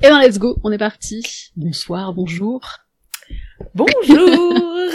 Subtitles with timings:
[0.00, 1.50] Et ben let's go, on est parti.
[1.56, 2.60] Bonsoir, bonjour.
[3.74, 4.64] Bonjour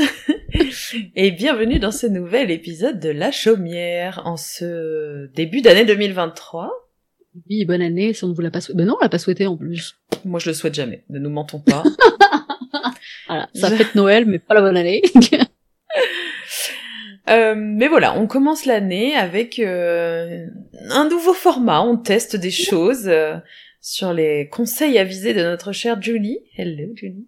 [1.16, 6.72] et bienvenue dans ce nouvel épisode de La Chaumière en ce début d'année 2023.
[7.50, 8.78] Oui, bonne année si on ne vous l'a pas souhaité.
[8.78, 9.98] Ben non, on l'a pas souhaité en plus.
[10.24, 11.84] Moi je le souhaite jamais, ne nous mentons pas.
[13.28, 15.02] voilà, ça fête Noël mais pas la bonne année.
[17.30, 20.46] Euh, mais voilà, on commence l'année avec euh,
[20.90, 21.82] un nouveau format.
[21.82, 23.38] On teste des choses euh,
[23.84, 26.40] sur les conseils avisés de notre chère Julie.
[26.58, 27.28] Hello Julie.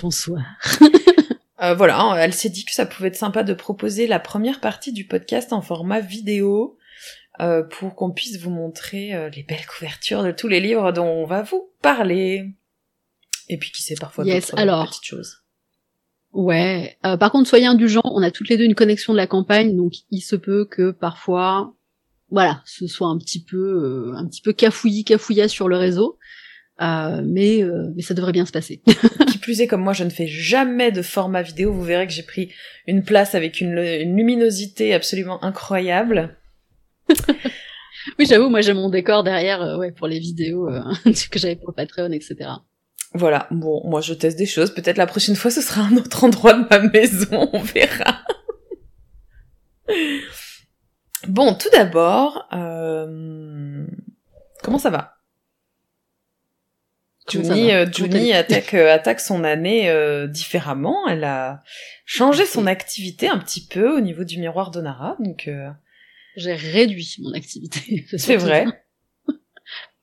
[0.00, 0.42] Bonsoir.
[1.60, 4.92] Euh, voilà, elle s'est dit que ça pouvait être sympa de proposer la première partie
[4.92, 6.76] du podcast en format vidéo
[7.40, 11.06] euh, pour qu'on puisse vous montrer euh, les belles couvertures de tous les livres dont
[11.06, 12.50] on va vous parler.
[13.48, 14.88] Et puis qui sait parfois Yes, d'autres alors.
[14.88, 15.42] petites choses.
[16.32, 16.96] Ouais.
[17.06, 19.76] Euh, par contre, soyez indulgents, on a toutes les deux une connexion de la campagne,
[19.76, 21.74] donc il se peut que parfois,
[22.32, 26.18] voilà, ce soit un petit peu, euh, un petit peu cafouillis, cafouillas sur le réseau.
[26.80, 28.82] Euh, mais, euh, mais ça devrait bien se passer.
[29.30, 32.12] Qui plus est, comme moi je ne fais jamais de format vidéo, vous verrez que
[32.12, 32.50] j'ai pris
[32.86, 36.36] une place avec une, une luminosité absolument incroyable.
[38.18, 40.82] oui, j'avoue, moi j'ai mon décor derrière, euh, ouais, pour les vidéos euh,
[41.30, 42.50] que j'avais pour Patreon, etc.
[43.14, 44.74] Voilà, bon, moi je teste des choses.
[44.74, 48.24] Peut-être la prochaine fois ce sera un autre endroit de ma maison, on verra.
[51.28, 53.86] Bon, tout d'abord, euh...
[54.62, 55.16] comment ça va
[57.30, 61.06] Juni, euh, Juni t'as- attaque, euh, attaque son année euh, différemment.
[61.08, 61.62] Elle a
[62.04, 65.70] changé son activité un petit peu au niveau du miroir d'Onara, donc euh,
[66.36, 68.04] J'ai réduit mon activité.
[68.16, 68.66] c'est vrai.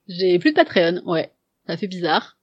[0.08, 1.32] J'ai plus de Patreon, ouais.
[1.68, 2.38] Ça fait bizarre.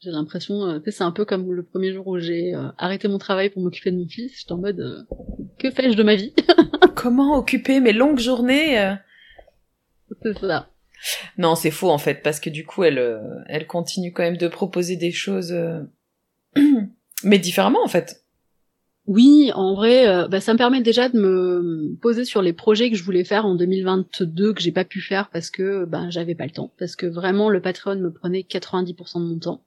[0.00, 3.18] J'ai l'impression, euh, c'est un peu comme le premier jour où j'ai euh, arrêté mon
[3.18, 4.40] travail pour m'occuper de mon fils.
[4.40, 5.04] J'étais en mode, euh,
[5.58, 6.34] que fais-je de ma vie?
[6.94, 8.94] Comment occuper mes longues journées euh
[10.22, 10.68] C'est ça.
[11.38, 14.36] Non, c'est faux en fait, parce que du coup, elle, euh, elle continue quand même
[14.36, 15.80] de proposer des choses, euh,
[17.24, 18.22] mais différemment en fait.
[19.06, 22.88] Oui, en vrai, euh, bah, ça me permet déjà de me poser sur les projets
[22.88, 26.36] que je voulais faire en 2022 que j'ai pas pu faire parce que ben j'avais
[26.36, 26.72] pas le temps.
[26.78, 29.64] Parce que vraiment, le Patreon me prenait 90% de mon temps.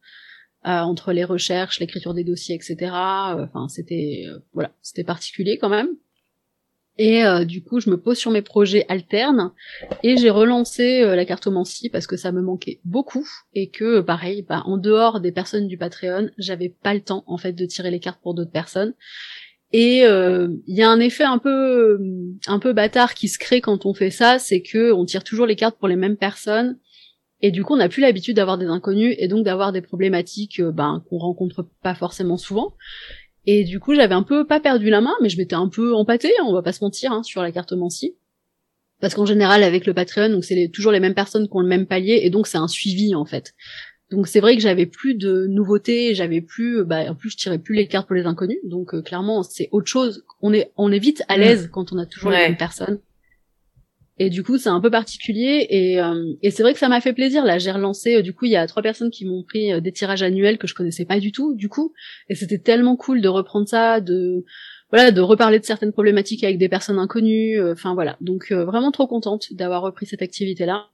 [0.66, 2.78] Euh, entre les recherches, l'écriture des dossiers, etc.
[2.82, 5.90] euh, Enfin, c'était voilà, c'était particulier quand même.
[6.98, 9.52] Et euh, du coup, je me pose sur mes projets alternes
[10.02, 14.46] et j'ai relancé euh, la cartomancie parce que ça me manquait beaucoup et que pareil,
[14.48, 17.92] bah, en dehors des personnes du Patreon, j'avais pas le temps en fait de tirer
[17.92, 18.94] les cartes pour d'autres personnes.
[19.74, 22.00] Et euh, il y a un effet un peu
[22.48, 25.48] un peu bâtard qui se crée quand on fait ça, c'est que on tire toujours
[25.48, 26.80] les cartes pour les mêmes personnes
[27.42, 30.62] et du coup on n'a plus l'habitude d'avoir des inconnus et donc d'avoir des problématiques
[30.62, 32.74] ben, qu'on rencontre pas forcément souvent.
[33.48, 35.94] Et du coup, j'avais un peu pas perdu la main, mais je m'étais un peu
[35.94, 38.16] empâtée, on va pas se mentir, hein, sur la cartomancie.
[39.02, 41.68] Parce qu'en général, avec le Patreon, donc c'est toujours les mêmes personnes qui ont le
[41.68, 43.54] même palier, et donc c'est un suivi en fait.
[44.12, 47.58] Donc c'est vrai que j'avais plus de nouveautés, j'avais plus, bah, en plus je tirais
[47.60, 50.24] plus les cartes pour les inconnus, donc euh, clairement c'est autre chose.
[50.42, 51.42] On est, on est vite à Mm.
[51.42, 53.00] l'aise quand on a toujours les mêmes personnes.
[54.18, 57.02] Et du coup, c'est un peu particulier et, euh, et c'est vrai que ça m'a
[57.02, 57.44] fait plaisir.
[57.44, 58.16] Là, j'ai relancé.
[58.16, 60.58] euh, du coup, il y a trois personnes qui m'ont pris euh, des tirages annuels
[60.58, 61.54] que je connaissais pas du tout.
[61.56, 61.94] Du coup,
[62.30, 64.46] et c'était tellement cool de reprendre ça, de
[64.92, 67.60] voilà, de reparler de certaines problématiques avec des personnes inconnues.
[67.60, 70.88] euh, Enfin voilà, donc vraiment trop contente d'avoir repris cette activité-là,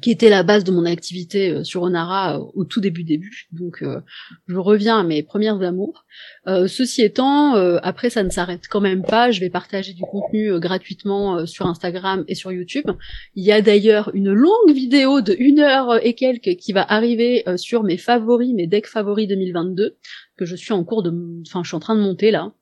[0.00, 3.48] qui était la base de mon activité euh, sur Onara euh, au tout début début.
[3.52, 4.00] Donc euh,
[4.46, 6.04] je reviens à mes premières amours.
[6.46, 9.30] Euh, ceci étant, euh, après ça ne s'arrête quand même pas.
[9.30, 12.90] Je vais partager du contenu euh, gratuitement sur Instagram et sur YouTube.
[13.34, 17.44] Il y a d'ailleurs une longue vidéo de une heure et quelques qui va arriver
[17.56, 19.96] sur mes favoris, mes decks favoris 2022
[20.36, 21.12] que je suis en cours de,
[21.46, 22.52] enfin je suis en train de monter là.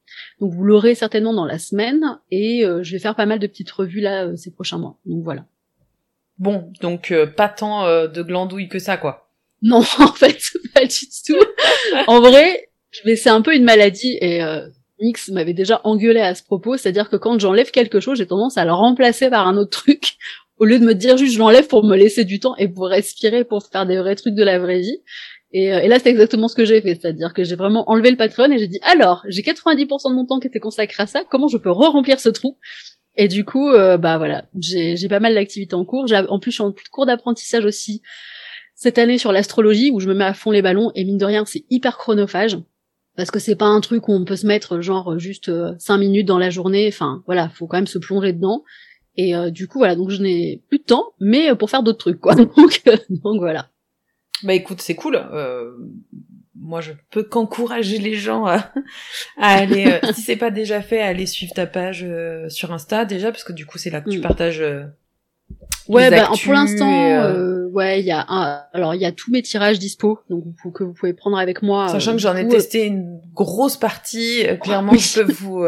[0.40, 3.70] Donc vous l'aurez certainement dans la semaine et je vais faire pas mal de petites
[3.70, 4.98] revues là ces prochains mois.
[5.04, 5.46] Donc voilà.
[6.38, 9.30] Bon, donc euh, pas tant euh, de glandouilles que ça, quoi.
[9.62, 10.38] Non, en fait,
[10.74, 11.38] pas du tout.
[12.06, 12.68] en vrai,
[13.16, 14.66] c'est un peu une maladie et euh,
[15.00, 18.56] Mix m'avait déjà engueulé à ce propos, c'est-à-dire que quand j'enlève quelque chose, j'ai tendance
[18.56, 20.16] à le remplacer par un autre truc
[20.58, 22.86] au lieu de me dire juste je l'enlève pour me laisser du temps et pour
[22.86, 25.02] respirer, pour faire des vrais trucs de la vraie vie.
[25.52, 28.10] Et, euh, et là, c'est exactement ce que j'ai fait, c'est-à-dire que j'ai vraiment enlevé
[28.10, 31.06] le Patreon et j'ai dit alors, j'ai 90% de mon temps qui était consacré à
[31.06, 32.58] ça, comment je peux re-remplir ce trou?
[33.16, 36.06] Et du coup, euh, bah voilà, j'ai pas mal d'activités en cours.
[36.28, 38.02] En plus, je suis en cours d'apprentissage aussi
[38.74, 41.24] cette année sur l'astrologie où je me mets à fond les ballons et mine de
[41.24, 42.58] rien, c'est hyper chronophage
[43.16, 45.96] parce que c'est pas un truc où on peut se mettre genre juste euh, cinq
[45.96, 46.86] minutes dans la journée.
[46.86, 48.62] Enfin, voilà, faut quand même se plonger dedans.
[49.16, 51.82] Et euh, du coup, voilà, donc je n'ai plus de temps, mais euh, pour faire
[51.82, 52.34] d'autres trucs, quoi.
[52.56, 53.70] Donc, euh, donc voilà.
[54.42, 55.16] Bah écoute, c'est cool.
[55.16, 55.70] Euh,
[56.58, 58.72] moi, je peux qu'encourager les gens à,
[59.38, 62.72] à aller, euh, si c'est pas déjà fait, à aller suivre ta page euh, sur
[62.72, 64.22] Insta déjà, parce que du coup, c'est là que tu Mm.
[64.22, 64.84] partages euh,
[65.88, 69.30] Ouais, bah, pour l'instant, euh, ouais, il y a un, alors il y a tous
[69.30, 70.44] mes tirages dispo, donc
[70.74, 71.88] que vous pouvez prendre avec moi.
[71.88, 75.64] Sachant que j'en ai testé une grosse partie, clairement, je peux vous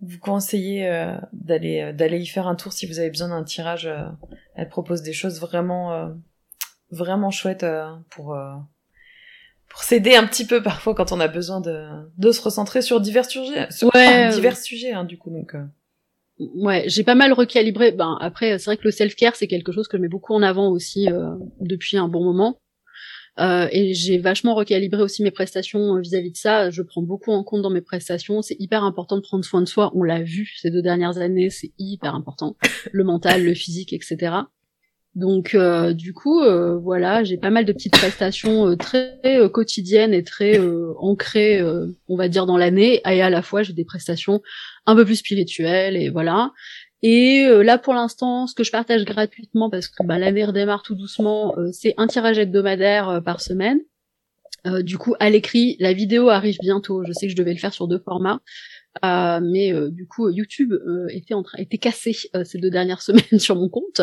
[0.00, 0.90] vous conseiller
[1.34, 3.88] d'aller d'aller y faire un tour si vous avez besoin d'un tirage.
[4.56, 6.10] elle propose des choses vraiment
[6.90, 7.66] vraiment chouettes
[8.08, 8.34] pour
[9.72, 11.86] pour s'aider un petit peu parfois quand on a besoin de,
[12.18, 15.54] de se recentrer sur divers sujets, sur divers sujets hein, du coup donc.
[15.54, 15.64] Euh.
[16.38, 17.92] Ouais, j'ai pas mal recalibré.
[17.92, 20.42] Ben après, c'est vrai que le self-care c'est quelque chose que je mets beaucoup en
[20.42, 22.58] avant aussi euh, depuis un bon moment.
[23.40, 26.68] Euh, et j'ai vachement recalibré aussi mes prestations vis-à-vis de ça.
[26.68, 28.42] Je prends beaucoup en compte dans mes prestations.
[28.42, 29.90] C'est hyper important de prendre soin de soi.
[29.94, 32.56] On l'a vu ces deux dernières années, c'est hyper important.
[32.92, 34.34] Le mental, le physique, etc.
[35.14, 39.20] Donc euh, du coup, euh, voilà, j'ai pas mal de petites prestations euh, très
[39.52, 40.58] quotidiennes et très
[40.98, 41.62] ancrées,
[42.08, 43.00] on va dire, dans l'année.
[43.06, 44.42] Et à la fois, j'ai des prestations
[44.86, 46.52] un peu plus spirituelles et voilà.
[47.02, 50.94] Et là, pour l'instant, ce que je partage gratuitement, parce que bah, l'année redémarre tout
[50.94, 53.80] doucement, c'est un tirage hebdomadaire par semaine.
[54.80, 57.02] du coup, à l'écrit, la vidéo arrive bientôt.
[57.04, 58.40] Je sais que je devais le faire sur deux formats.
[59.04, 63.00] Euh, mais euh, du coup YouTube euh, était en train était cassé ces deux dernières
[63.02, 64.02] semaines sur mon compte.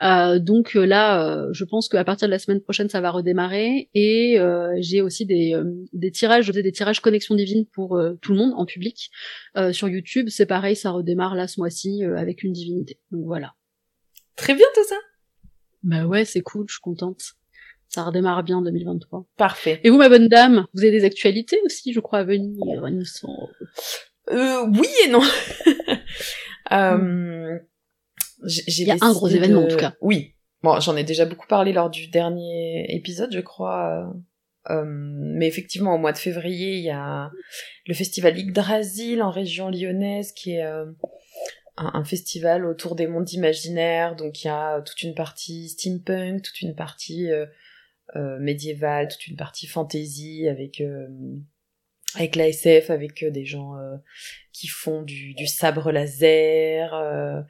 [0.00, 3.88] Donc là je pense qu'à partir de la semaine prochaine ça va redémarrer.
[3.94, 4.38] Et
[4.78, 5.60] j'ai aussi des
[5.92, 9.10] des tirages je faisais des tirages connexion divine pour tout le monde en public.
[9.72, 12.98] Sur YouTube c'est pareil ça redémarre là ce mois-ci avec une divinité.
[13.10, 13.54] Donc voilà.
[14.36, 14.96] Très bien tout ça.
[15.82, 17.20] Bah ouais c'est cool je suis contente.
[17.88, 19.24] Ça redémarre bien en 2023.
[19.38, 19.80] Parfait.
[19.82, 22.54] Et vous, ma bonne dame, vous avez des actualités aussi, je crois, à venir?
[24.30, 25.22] Euh, oui et non.
[26.72, 27.58] euh,
[28.66, 29.94] Il y a un gros événement en tout cas.
[30.00, 30.34] Oui.
[30.62, 34.12] Bon, j'en ai déjà beaucoup parlé lors du dernier épisode, je crois.
[34.70, 37.30] Euh, mais effectivement, au mois de février, il y a
[37.86, 40.86] le festival Yggdrasil en région lyonnaise, qui est euh,
[41.76, 44.16] un, un, festival autour des mondes imaginaires.
[44.16, 47.28] Donc, il y a toute une partie steampunk, toute une partie
[48.14, 50.82] médiévale, toute une partie fantasy avec
[52.14, 53.96] avec la SF, avec euh, des gens euh,
[54.52, 56.94] qui font du, sabre laser.
[56.94, 57.40] Euh,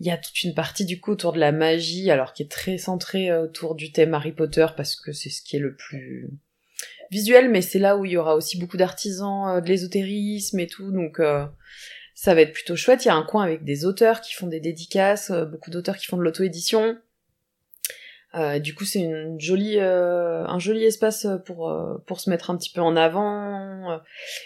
[0.00, 2.50] il y a toute une partie du coup autour de la magie, alors qui est
[2.50, 6.30] très centrée autour du thème Harry Potter parce que c'est ce qui est le plus
[7.10, 10.90] visuel, mais c'est là où il y aura aussi beaucoup d'artisans de l'ésotérisme et tout,
[10.90, 11.20] donc
[12.14, 13.04] ça va être plutôt chouette.
[13.04, 16.06] Il y a un coin avec des auteurs qui font des dédicaces, beaucoup d'auteurs qui
[16.06, 16.98] font de l'auto-édition.
[18.34, 22.50] Euh, du coup, c'est une jolie, euh, un joli espace pour euh, pour se mettre
[22.50, 24.00] un petit peu en avant.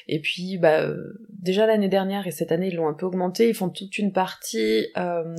[0.08, 0.88] Et puis, bah,
[1.30, 3.48] déjà l'année dernière et cette année, ils l'ont un peu augmenté.
[3.48, 4.88] Ils font toute une partie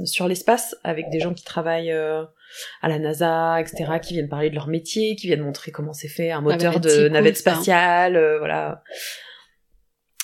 [0.05, 4.55] sur l'espace avec des gens qui travaillent à la NASA, etc., qui viennent parler de
[4.55, 8.83] leur métier, qui viennent montrer comment c'est fait un moteur de navette spatiale, voilà.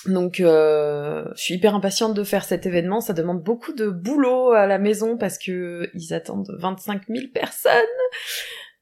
[0.06, 3.00] Donc, euh, je suis hyper impatiente de faire cet événement.
[3.00, 7.72] Ça demande beaucoup de boulot à la maison parce que ils attendent 25 000 personnes.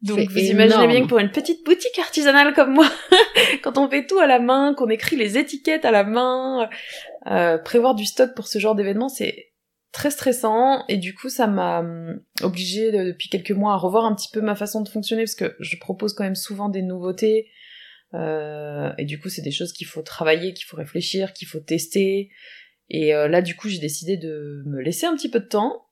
[0.02, 2.88] Donc, vous imaginez bien que pour une petite boutique artisanale comme moi,
[3.62, 6.68] quand on fait tout à la main, qu'on écrit les étiquettes à la main,
[7.28, 9.52] euh, prévoir du stock pour ce genre d'événement, c'est
[9.92, 10.84] très stressant.
[10.88, 14.40] Et du coup, ça m'a hum, obligée depuis quelques mois à revoir un petit peu
[14.40, 17.48] ma façon de fonctionner parce que je propose quand même souvent des nouveautés
[18.14, 21.60] euh, et du coup, c'est des choses qu'il faut travailler, qu'il faut réfléchir, qu'il faut
[21.60, 22.30] tester.
[22.90, 25.86] Et euh, là, du coup, j'ai décidé de me laisser un petit peu de temps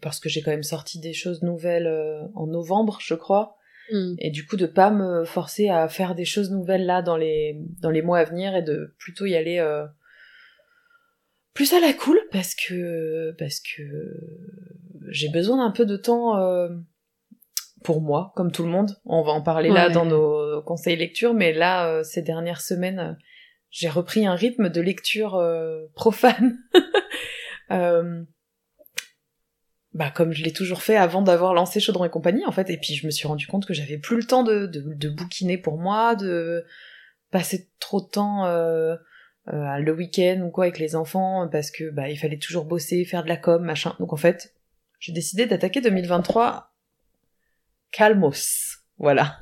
[0.00, 3.56] parce que j'ai quand même sorti des choses nouvelles euh, en novembre, je crois.
[3.92, 4.14] Hmm.
[4.18, 7.60] Et du coup, de pas me forcer à faire des choses nouvelles là dans les
[7.80, 9.60] dans les mois à venir et de plutôt y aller
[11.54, 13.82] plus à la cool parce que parce que
[15.08, 16.36] j'ai besoin d'un peu de temps
[17.82, 18.96] pour moi, comme tout le monde.
[19.04, 22.98] On va en parler là dans nos conseils lecture, mais là, euh, ces dernières semaines,
[22.98, 23.12] euh,
[23.70, 26.58] j'ai repris un rythme de lecture euh, profane.
[29.92, 32.76] bah comme je l'ai toujours fait avant d'avoir lancé Chaudron et compagnie en fait et
[32.76, 35.78] puis je me suis rendu compte que j'avais plus le temps de, de, bouquiner pour
[35.78, 36.64] moi de
[37.32, 38.96] passer trop de temps euh,
[39.46, 43.24] le week-end ou quoi avec les enfants parce que bah il fallait toujours bosser faire
[43.24, 44.54] de la com machin donc en fait
[45.00, 46.69] j'ai décidé d'attaquer 2023
[47.90, 48.78] calmos.
[48.98, 49.40] Voilà.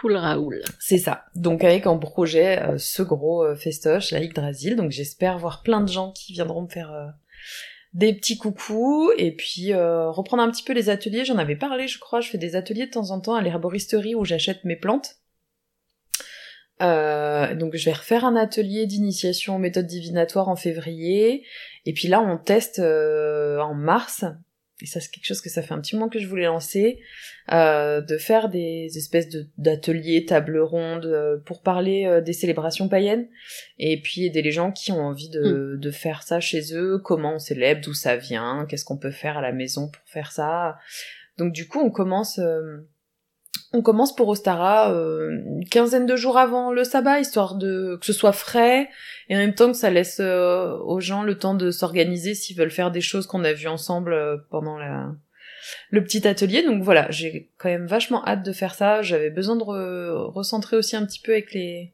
[0.00, 0.62] Cool Raoul.
[0.78, 1.24] C'est ça.
[1.34, 4.76] Donc avec en projet euh, ce gros euh, festoche, la Yggdrasil.
[4.76, 7.06] Donc j'espère voir plein de gens qui viendront me faire euh,
[7.94, 11.24] des petits coucous et puis reprendre un petit peu les ateliers.
[11.24, 12.20] J'en avais parlé, je crois.
[12.20, 15.16] Je fais des ateliers de temps en temps à l'herboristerie où j'achète mes plantes.
[16.80, 21.46] donc je vais refaire un atelier d'initiation aux méthodes divinatoires en février.
[21.86, 24.26] Et puis là on teste en mars
[24.82, 27.00] et ça c'est quelque chose que ça fait un petit moment que je voulais lancer,
[27.52, 32.88] euh, de faire des espèces de d'ateliers, tables rondes euh, pour parler euh, des célébrations
[32.88, 33.28] païennes
[33.78, 35.80] et puis aider les gens qui ont envie de, Mm.
[35.80, 39.38] de faire ça chez eux, comment on célèbre, d'où ça vient, qu'est-ce qu'on peut faire
[39.38, 40.76] à la maison pour faire ça.
[41.38, 42.86] Donc du coup on commence euh,
[43.72, 48.06] on commence pour Ostara euh, une quinzaine de jours avant le sabbat, histoire de que
[48.06, 48.88] ce soit frais
[49.28, 52.56] et en même temps que ça laisse euh, aux gens le temps de s'organiser s'ils
[52.56, 55.12] veulent faire des choses qu'on a vues ensemble euh, pendant la
[55.90, 56.62] le petit atelier.
[56.62, 59.02] Donc voilà, j'ai quand même vachement hâte de faire ça.
[59.02, 61.92] J'avais besoin de re- recentrer aussi un petit peu avec les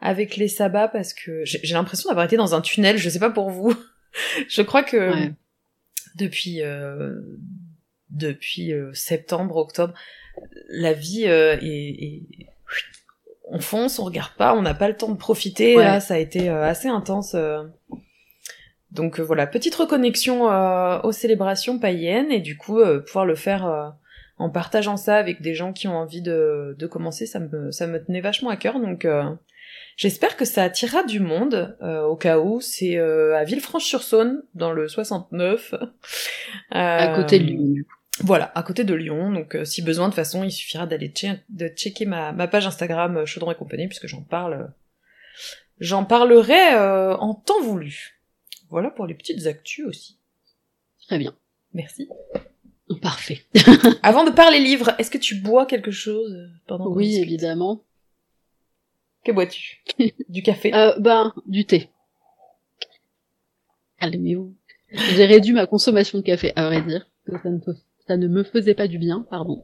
[0.00, 2.98] avec les sabbats parce que j'ai j'ai l'impression d'avoir été dans un tunnel.
[2.98, 3.74] Je sais pas pour vous.
[4.48, 5.32] je crois que Ouais.
[6.14, 7.20] depuis euh,
[8.10, 9.94] depuis septembre, octobre,
[10.68, 12.22] la vie euh, est, est-
[13.52, 15.76] on fonce, on regarde pas, on n'a pas le temps de profiter.
[15.76, 15.82] Ouais.
[15.84, 17.34] Là, ça a été euh, assez intense.
[17.34, 17.62] euh.
[18.92, 20.44] Donc voilà, petite reconnexion
[21.04, 23.94] aux célébrations païennes et du coup pouvoir le faire
[24.36, 27.86] en partageant ça avec des gens qui ont envie de, de commencer, ça me ça
[27.86, 28.80] me tenait vachement à cœur.
[28.80, 29.22] Donc euh,
[29.96, 31.76] j'espère que ça attirera du monde.
[31.82, 35.74] euh, au cas où c'est euh, à Villefranche-sur-Saône dans le 69.
[36.72, 37.94] À côté de Lyon, du coup.
[38.22, 39.32] Voilà, à côté de Lyon.
[39.32, 42.48] Donc, euh, si besoin, de toute façon, il suffira d'aller che- de checker ma, ma
[42.48, 44.66] page Instagram euh, Chaudron et compagnie, puisque j'en parle, euh,
[45.78, 48.20] j'en parlerai euh, en temps voulu.
[48.68, 50.18] Voilà pour les petites actus aussi.
[51.06, 51.34] Très bien.
[51.72, 52.08] Merci.
[53.02, 53.40] Parfait.
[54.02, 56.36] Avant de parler livres, est-ce que tu bois quelque chose
[56.66, 57.84] pendant qu'on Oui, évidemment.
[59.24, 59.82] Que bois-tu?
[60.28, 60.74] Du café?
[60.74, 61.90] Euh, ben, du thé.
[64.00, 64.54] Calmez-vous.
[64.92, 67.06] J'ai réduit ma consommation de café, à vrai dire.
[67.26, 67.78] que Ça ne, fe-
[68.10, 69.62] ça ne me faisait pas du bien, pardon.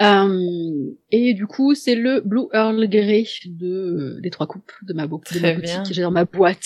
[0.00, 4.92] Euh, et du coup, c'est le Blue Earl Grey de euh, les trois coupes de
[4.94, 5.92] ma, bo- de ma boutique.
[5.92, 6.64] J'ai dans ma boîte.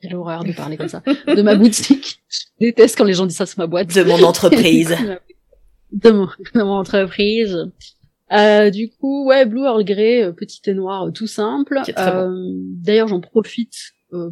[0.00, 1.02] Quelle horreur de parler comme ça.
[1.26, 2.22] De ma boutique.
[2.30, 3.94] Je déteste quand les gens disent ça sur ma boîte.
[3.94, 4.96] De mon entreprise.
[5.92, 6.24] de, mon,
[6.54, 7.58] de mon entreprise.
[8.32, 11.78] Euh, du coup, ouais, Blue Earl Grey, euh, petit thé noir euh, tout simple.
[11.94, 12.54] Bon.
[12.82, 13.74] D'ailleurs, j'en profite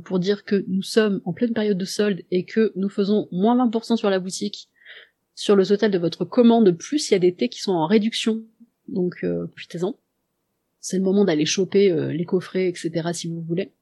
[0.07, 3.55] pour dire que nous sommes en pleine période de solde et que nous faisons moins
[3.69, 4.69] 20% sur la boutique
[5.41, 6.71] sur le total de votre commande.
[6.73, 8.43] Plus il y a des thés qui sont en réduction,
[8.89, 9.97] donc euh, profitez-en.
[10.81, 13.09] C'est le moment d'aller choper euh, les coffrets, etc.
[13.15, 13.73] si vous voulez.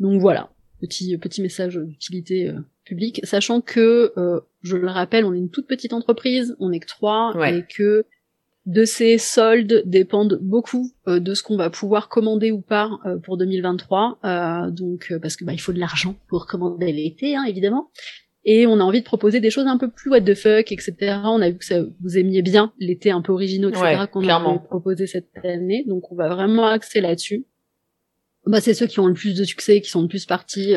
[0.00, 5.32] Donc voilà, petit petit message d'utilité euh, publique, sachant que, euh, je le rappelle, on
[5.32, 7.58] est une toute petite entreprise, on est que trois, Ouais.
[7.58, 8.04] et que
[8.66, 13.16] de ces soldes dépendent beaucoup euh, de ce qu'on va pouvoir commander ou pas euh,
[13.16, 14.18] pour 2023.
[14.24, 17.90] Euh, donc euh, parce que bah, il faut de l'argent pour commander l'été, hein, évidemment.
[18.48, 20.94] Et on a envie de proposer des choses un peu plus what the fuck, etc.
[21.24, 23.82] On a vu que ça vous aimiez bien l'été un peu originaux, etc.
[23.82, 25.84] Ouais, qu'on a proposé cette année.
[25.86, 27.44] Donc on va vraiment axer là-dessus.
[28.46, 30.74] Bah, c'est ceux qui ont le plus de succès, qui sont le plus partis.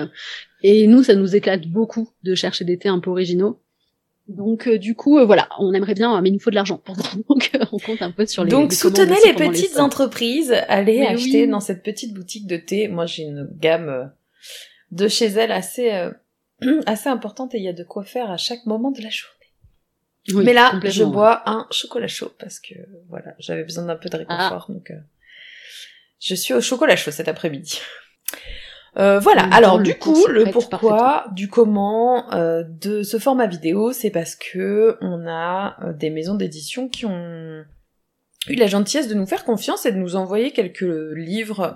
[0.63, 3.61] Et nous, ça nous éclate beaucoup de chercher des thés un peu originaux.
[4.29, 6.81] Donc euh, du coup, euh, voilà, on aimerait bien, mais il nous faut de l'argent.
[7.29, 8.51] Donc euh, on compte un peu sur les.
[8.51, 11.47] Donc les soutenez les petites entreprises, allez Mais acheter oui.
[11.47, 12.87] dans cette petite boutique de thé.
[12.87, 14.05] Moi j'ai une gamme euh,
[14.91, 16.11] de chez elle assez euh,
[16.85, 19.35] assez importante et il y a de quoi faire à chaque moment de la journée.
[20.33, 22.75] Oui, Mais là, je bois un chocolat chaud parce que
[23.07, 24.73] voilà, j'avais besoin d'un peu de réconfort Ah.
[24.73, 24.99] donc euh,
[26.19, 27.79] je suis au chocolat chaud cet après-midi.
[28.97, 29.43] Euh, voilà.
[29.51, 34.97] Alors du coup, le pourquoi, du comment euh, de ce format vidéo, c'est parce que
[35.01, 37.63] on a euh, des maisons d'édition qui ont
[38.47, 40.81] eu la gentillesse de nous faire confiance et de nous envoyer quelques
[41.15, 41.75] livres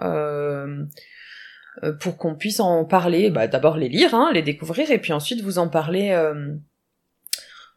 [1.99, 3.29] pour qu'on puisse en parler.
[3.29, 6.53] Bah, D'abord les lire, hein, les découvrir, et puis ensuite vous en parler euh,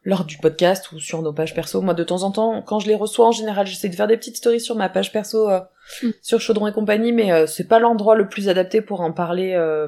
[0.03, 1.81] lors du podcast ou sur nos pages perso.
[1.81, 4.17] Moi, de temps en temps, quand je les reçois, en général, j'essaie de faire des
[4.17, 5.59] petites stories sur ma page perso euh,
[6.03, 6.09] Mm.
[6.21, 9.53] sur Chaudron et compagnie, mais euh, c'est pas l'endroit le plus adapté pour en parler
[9.55, 9.87] euh,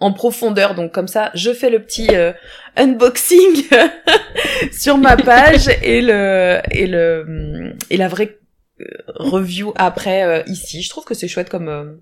[0.00, 0.74] en profondeur.
[0.74, 2.32] Donc comme ça, je fais le petit euh,
[2.76, 3.64] unboxing
[4.72, 8.38] sur ma page et le et le et la vraie
[8.80, 10.82] euh, review après euh, ici.
[10.82, 11.94] Je trouve que c'est chouette comme euh,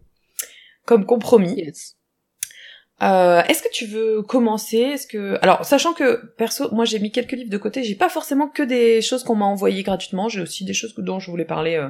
[0.87, 1.55] comme compromis.
[1.55, 1.97] Yes.
[3.03, 4.79] Euh, Est-ce que tu veux commencer?
[4.79, 8.09] Est-ce que alors sachant que perso, moi j'ai mis quelques livres de côté, j'ai pas
[8.09, 11.45] forcément que des choses qu'on m'a envoyées gratuitement, j'ai aussi des choses dont je voulais
[11.45, 11.89] parler euh,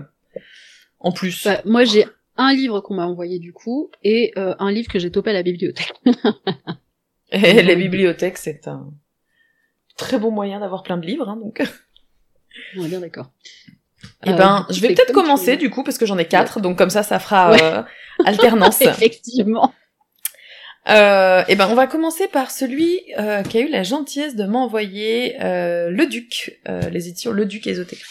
[1.01, 1.45] en plus.
[1.45, 2.07] Bah, moi, j'ai
[2.37, 5.35] un livre qu'on m'a envoyé du coup et euh, un livre que j'ai topé à
[5.35, 5.93] la bibliothèque.
[7.33, 8.93] Et les bibliothèques, c'est un
[9.97, 11.63] très bon moyen d'avoir plein de livres, hein, donc.
[12.77, 13.31] On est bien d'accord.
[14.25, 16.79] Eh Euh, ben, je vais peut-être commencer du coup parce que j'en ai quatre, donc
[16.79, 17.59] comme ça, ça fera Ouais.
[17.63, 17.83] euh,
[18.25, 18.81] alternance.
[18.83, 19.73] Effectivement.
[20.89, 24.45] Euh, et ben, on va commencer par celui euh, qui a eu la gentillesse de
[24.45, 28.05] m'envoyer euh, Le Duc, euh, les éditions Le Duc Ésotérique,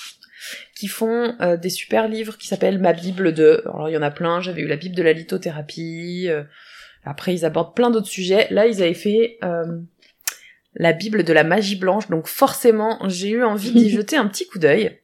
[0.77, 3.61] qui font euh, des super livres qui s'appellent Ma Bible de.
[3.65, 4.39] Alors il y en a plein.
[4.39, 6.27] J'avais eu la Bible de la lithothérapie.
[6.29, 6.43] euh,
[7.03, 8.47] après, ils abordent plein d'autres sujets.
[8.51, 9.65] Là, ils avaient fait euh,
[10.75, 14.47] la Bible de la magie blanche, donc forcément j'ai eu envie d'y jeter un petit
[14.47, 15.00] coup d'œil.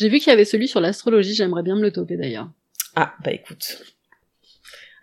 [0.00, 2.48] J'ai vu qu'il y avait celui sur l'astrologie, j'aimerais bien me le toper d'ailleurs.
[2.96, 3.84] Ah, bah écoute.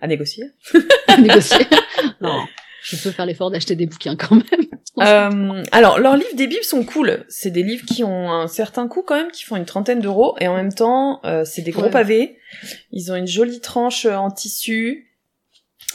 [0.02, 0.46] À négocier.
[1.08, 1.68] à négocier.
[2.22, 2.44] non,
[2.82, 4.66] je peux faire l'effort d'acheter des bouquins quand même.
[5.00, 7.24] Euh, alors, leurs livres des Bibles sont cool.
[7.30, 10.36] C'est des livres qui ont un certain coût quand même, qui font une trentaine d'euros,
[10.40, 12.40] et en même temps, euh, c'est des gros pavés.
[12.92, 15.14] Ils ont une jolie tranche euh, en tissu.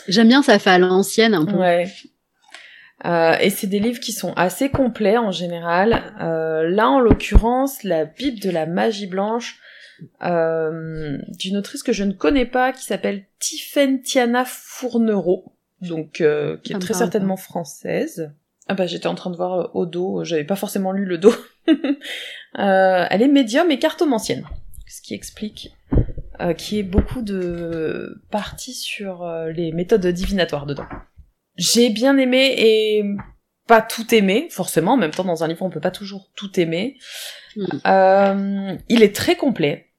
[0.06, 1.56] J'aime bien, ça fait à l'ancienne un peu.
[1.56, 1.92] Ouais.
[3.04, 6.14] Euh, et c'est des livres qui sont assez complets en général.
[6.20, 9.58] Euh, là, en l'occurrence, la Bible de la magie blanche
[10.22, 16.72] euh, d'une autrice que je ne connais pas, qui s'appelle Tiana Fournereau, donc euh, qui
[16.72, 18.32] est très certainement française.
[18.68, 21.34] Ah bah j'étais en train de voir au dos, j'avais pas forcément lu le dos.
[22.54, 24.46] elle est médium et cartomancienne,
[24.86, 25.74] ce qui explique
[26.56, 30.86] qui est beaucoup de parties sur les méthodes divinatoires dedans.
[31.56, 33.04] J'ai bien aimé et
[33.66, 34.94] pas tout aimé, forcément.
[34.94, 36.96] En même temps, dans un livre, on peut pas toujours tout aimer.
[37.56, 37.66] Mm.
[37.86, 39.92] Euh, il est très complet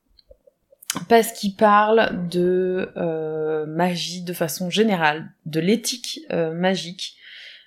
[1.09, 7.15] parce qu'il parle de euh, magie de façon générale, de l'éthique euh, magique.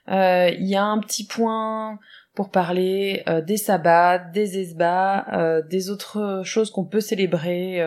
[0.09, 1.99] Euh, il y a un petit point
[2.35, 7.81] pour parler euh, des sabbats, des esbats, des autres choses qu'on peut célébrer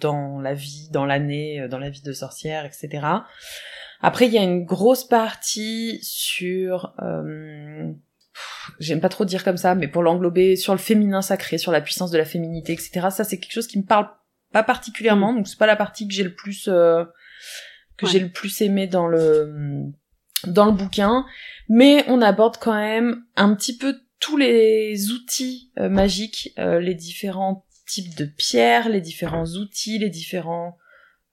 [0.00, 3.06] dans la vie, dans l'année, dans la vie de sorcière, etc.
[4.02, 6.94] Après, il y a une grosse partie sur...
[7.02, 7.92] Euh,
[8.78, 11.80] J'aime pas trop dire comme ça, mais pour l'englober sur le féminin sacré, sur la
[11.80, 13.08] puissance de la féminité, etc.
[13.10, 14.08] Ça, c'est quelque chose qui me parle
[14.52, 15.36] pas particulièrement, mm.
[15.36, 17.04] donc c'est pas la partie que j'ai le plus euh,
[17.96, 19.84] que j'ai le plus aimé dans le
[20.46, 21.24] dans le bouquin,
[21.68, 26.94] mais on aborde quand même un petit peu tous les outils euh, magiques, euh, les
[26.94, 30.76] différents types de pierres, les différents outils, les différents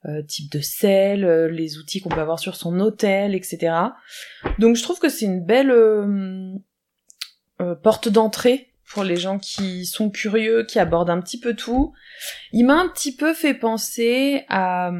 [0.06, 3.74] euh, type de sel, euh, les outils qu'on peut avoir sur son hôtel, etc.
[4.58, 6.54] Donc je trouve que c'est une belle euh,
[7.82, 11.94] porte d'entrée pour les gens qui sont curieux, qui abordent un petit peu tout.
[12.52, 14.90] Il m'a un petit peu fait penser à,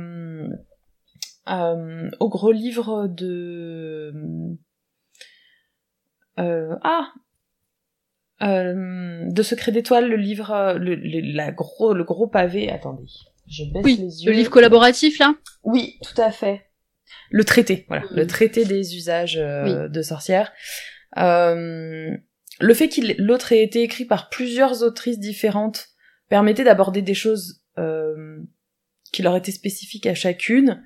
[2.18, 4.10] au gros livre de
[6.40, 7.10] ah
[8.40, 12.70] de Secret d'étoile, le livre, le, gros, le gros pavé.
[12.70, 13.04] Attendez.
[13.48, 14.30] Je baisse oui, les yeux.
[14.30, 15.34] Le livre collaboratif, là?
[15.62, 16.66] Oui, tout à fait.
[17.30, 18.04] Le traité, voilà.
[18.10, 18.28] Le mm.
[18.28, 20.52] traité des usages euh, de sorcières.
[21.18, 22.10] Euh,
[22.60, 25.88] le fait qu'il l'autre ait été écrit par plusieurs autrices différentes
[26.28, 28.38] permettait d'aborder des choses euh,
[29.12, 30.82] qui leur étaient spécifiques à chacune.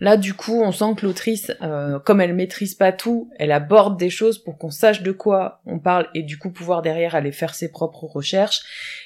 [0.00, 3.98] Là, du coup, on sent que l'autrice, euh, comme elle maîtrise pas tout, elle aborde
[3.98, 7.32] des choses pour qu'on sache de quoi on parle et du coup pouvoir derrière aller
[7.32, 8.62] faire ses propres recherches.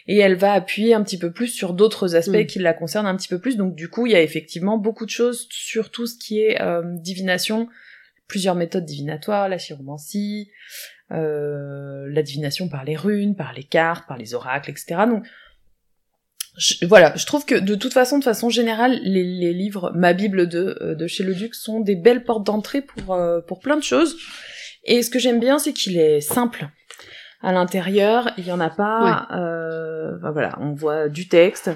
[0.07, 2.47] Et elle va appuyer un petit peu plus sur d'autres aspects mm.
[2.47, 3.57] qui la concernent un petit peu plus.
[3.57, 6.63] Donc du coup, il y a effectivement beaucoup de choses sur tout ce qui est
[6.63, 7.69] euh, divination,
[8.29, 10.49] plusieurs méthodes divinatoires, la chiromancie,
[11.11, 15.03] euh, la divination par les runes, par les cartes, par les oracles, etc.
[15.09, 15.25] Donc
[16.83, 20.79] voilà, je trouve que de toute façon, de façon générale, les, livres Ma Bible de,
[20.81, 23.83] euh, de chez le Duc sont des belles portes d'entrée pour, euh, pour plein de
[23.83, 24.17] choses.
[24.85, 26.69] Et ce que j'aime bien, c'est qu'il est simple.
[27.43, 29.29] À l'intérieur, il y en a pas.
[29.33, 31.71] Euh, voilà, on voit du texte.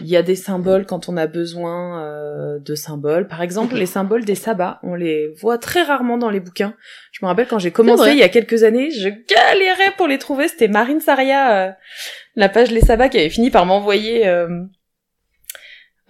[0.00, 3.28] Il y a des symboles quand on a besoin euh, de symboles.
[3.28, 6.74] Par exemple, les symboles des sabbats, on les voit très rarement dans les bouquins.
[7.12, 10.18] Je me rappelle quand j'ai commencé il y a quelques années, je galérais pour les
[10.18, 10.48] trouver.
[10.48, 11.76] C'était Marine Saria,
[12.36, 14.62] la page Les Sabbats, qui avait fini par m'envoyer euh,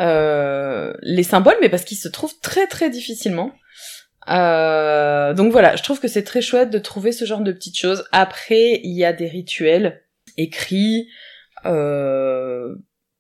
[0.00, 3.52] euh, les symboles, mais parce qu'ils se trouvent très très difficilement.
[4.28, 7.78] Euh, donc voilà, je trouve que c'est très chouette de trouver ce genre de petites
[7.78, 8.04] choses.
[8.12, 10.02] Après, il y a des rituels
[10.36, 11.08] écrits
[11.64, 12.74] euh,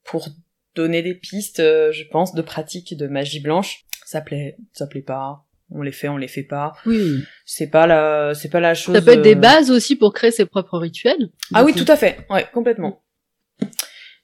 [0.04, 0.28] pour
[0.74, 3.84] donner des pistes, euh, je pense, de pratique de magie blanche.
[4.04, 5.45] Ça plaît, ça plaît pas.
[5.70, 6.74] On les fait, on les fait pas.
[6.86, 7.24] Oui.
[7.44, 8.94] C'est pas la, c'est pas la chose.
[8.94, 11.30] Ça peut être des bases aussi pour créer ses propres rituels.
[11.54, 12.24] Ah oui, tout à fait.
[12.30, 13.02] Ouais, complètement.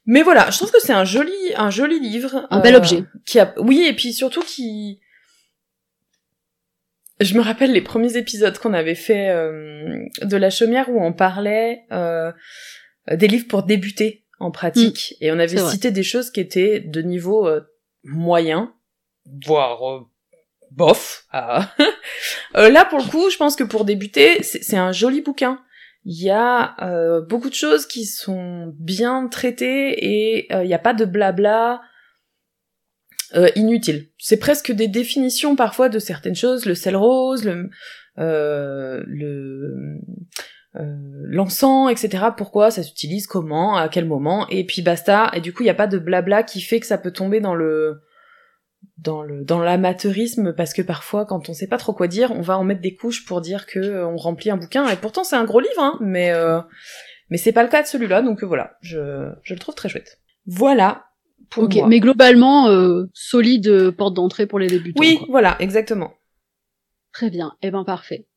[0.05, 2.47] Mais voilà, je trouve que c'est un joli, un joli livre.
[2.49, 3.03] Un bel objet.
[3.25, 4.99] Qui a, oui, et puis surtout qui,
[7.19, 11.13] je me rappelle les premiers épisodes qu'on avait fait euh, de la chaumière où on
[11.13, 12.31] parlait euh,
[13.11, 15.23] des livres pour débuter en pratique mm.
[15.23, 17.61] et on avait cité des choses qui étaient de niveau euh,
[18.03, 18.73] moyen,
[19.45, 20.05] voire
[20.75, 21.25] bof.
[21.31, 21.69] Ah.
[22.53, 25.59] là pour le coup, je pense que pour débuter, c'est un joli bouquin.
[26.05, 26.75] Il y a
[27.29, 31.81] beaucoup de choses qui sont bien traitées et il n'y a pas de blabla
[33.35, 34.09] euh, inutile.
[34.19, 37.69] C'est presque des définitions parfois de certaines choses, le sel rose, le
[38.19, 39.97] euh, le
[40.75, 42.25] euh, l'encens, etc.
[42.37, 45.31] Pourquoi ça s'utilise, comment, à quel moment, et puis basta.
[45.33, 47.39] Et du coup, il n'y a pas de blabla qui fait que ça peut tomber
[47.39, 48.01] dans le
[48.97, 52.41] dans le dans l'amateurisme parce que parfois quand on sait pas trop quoi dire, on
[52.41, 55.23] va en mettre des couches pour dire que euh, on remplit un bouquin et pourtant
[55.23, 56.59] c'est un gros livre hein, mais euh,
[57.29, 59.89] mais c'est pas le cas de celui-là donc euh, voilà, je je le trouve très
[59.89, 60.19] chouette.
[60.45, 61.05] Voilà
[61.49, 61.87] pour Ok, moi.
[61.87, 64.99] mais globalement euh, solide porte d'entrée pour les débutants.
[64.99, 65.27] oui, quoi.
[65.29, 66.13] voilà, exactement.
[67.11, 67.53] Très bien.
[67.61, 68.27] Eh ben parfait.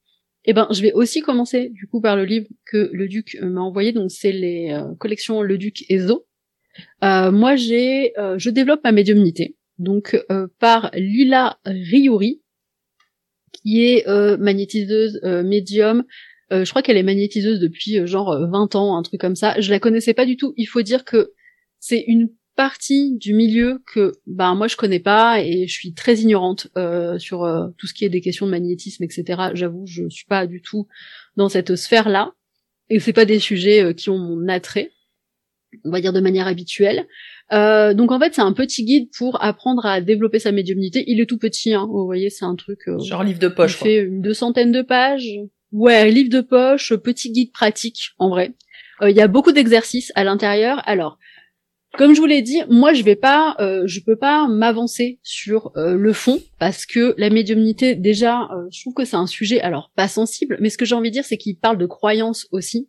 [0.45, 3.61] Eh ben je vais aussi commencer du coup par le livre que le duc m'a
[3.63, 3.93] envoyé.
[3.93, 6.27] Donc c'est les collections Le Duc et Zo.
[7.03, 9.57] Euh, moi j'ai, euh, je développe ma médiumnité.
[9.79, 12.43] Donc euh, par Lila Riori,
[13.67, 16.05] qui est euh, magnétiseuse euh, médium.
[16.51, 19.61] Je crois qu'elle est magnétiseuse depuis genre euh, 20 ans, un truc comme ça.
[19.61, 20.55] Je la connaissais pas du tout.
[20.57, 21.33] Il faut dire que
[21.81, 26.21] c'est une partie du milieu que ben moi je connais pas et je suis très
[26.21, 26.69] ignorante
[27.19, 30.63] sur tout ce qui est des questions de magnétisme etc j'avoue je suis pas du
[30.63, 30.89] tout
[31.37, 32.33] dans cette sphère là
[32.89, 34.91] et c'est pas des sujets qui ont mon attrait
[35.85, 37.07] on va dire de manière habituelle
[37.53, 41.21] Euh, donc en fait c'est un petit guide pour apprendre à développer sa médiumnité il
[41.21, 43.79] est tout petit hein vous voyez c'est un truc euh, Genre livre de il poche.
[43.79, 43.87] quoi.
[43.87, 45.29] fait une deux centaines de pages.
[45.73, 48.55] Ouais, livre de poche, petit guide pratique, en vrai.
[49.03, 50.81] Euh, Il y a beaucoup d'exercices à l'intérieur.
[50.87, 51.19] Alors,
[51.99, 55.73] comme je vous l'ai dit, moi je vais pas, euh, je peux pas m'avancer sur
[55.77, 59.61] euh, le fond parce que la médiumnité, déjà, euh, je trouve que c'est un sujet,
[59.61, 62.47] alors pas sensible, mais ce que j'ai envie de dire, c'est qu'il parle de croyances
[62.53, 62.89] aussi,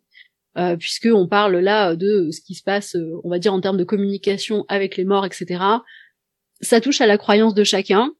[0.58, 3.60] euh, puisque on parle là de ce qui se passe, euh, on va dire en
[3.60, 5.62] termes de communication avec les morts, etc.
[6.60, 8.12] Ça touche à la croyance de chacun.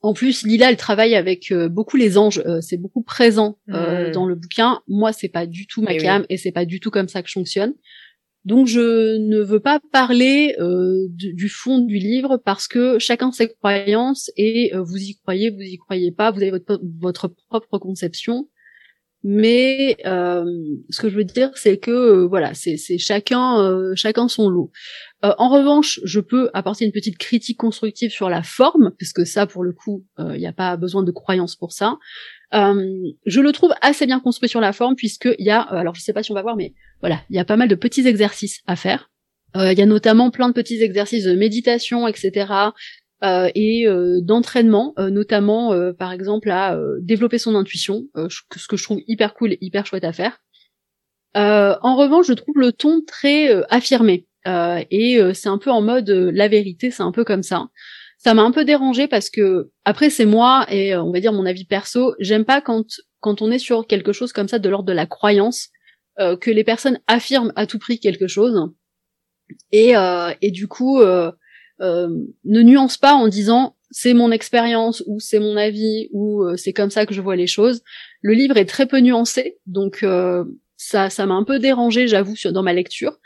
[0.00, 2.42] En plus, Lila, elle travaille avec euh, beaucoup les anges.
[2.44, 4.12] euh, c'est beaucoup présent euh, Mm.
[4.12, 4.80] dans le bouquin.
[4.86, 6.02] Moi, c'est pas du tout ma Eh oui.
[6.02, 7.72] cam et c'est pas du tout comme ça que je fonctionne.
[8.44, 13.32] Donc, je ne veux pas parler euh, du, du fond du livre parce que chacun
[13.32, 16.30] ses croyances et vous y croyez, vous y croyez pas.
[16.30, 18.48] Vous avez votre, votre propre conception.
[19.26, 20.44] Mais euh,
[20.90, 24.70] ce que je veux dire, c'est que euh, voilà, c'est chacun euh, chacun son lot.
[25.24, 29.46] Euh, en revanche, je peux apporter une petite critique constructive sur la forme, puisque ça,
[29.46, 31.96] pour le coup, il n'y a pas besoin de croyance pour ça.
[32.52, 36.12] Je le trouve assez bien construit sur la forme, puisqu'il y a, alors je sais
[36.12, 38.60] pas si on va voir, mais voilà, il y a pas mal de petits exercices
[38.66, 39.10] à faire.
[39.56, 42.52] Il y a notamment plein de petits exercices de méditation, etc.
[43.22, 48.28] euh, et euh, d'entraînement, euh, notamment euh, par exemple à euh, développer son intuition, euh,
[48.28, 50.38] ce que je trouve hyper cool et hyper chouette à faire.
[51.36, 54.26] En revanche, je trouve le ton très affirmé.
[54.46, 57.66] Et c'est un peu en mode la vérité, c'est un peu comme ça.
[58.18, 61.44] Ça m'a un peu dérangé parce que après c'est moi et on va dire mon
[61.44, 62.86] avis perso, j'aime pas quand
[63.18, 65.70] quand on est sur quelque chose comme ça de l'ordre de la croyance
[66.18, 68.70] que les personnes affirment à tout prix quelque chose
[69.72, 69.94] et
[70.40, 71.02] et du coup
[71.80, 76.72] ne nuance pas en disant c'est mon expérience ou c'est mon avis ou euh, c'est
[76.72, 77.82] comme ça que je vois les choses.
[78.22, 80.44] Le livre est très peu nuancé donc euh,
[80.76, 83.18] ça ça m'a un peu dérangé j'avoue dans ma lecture.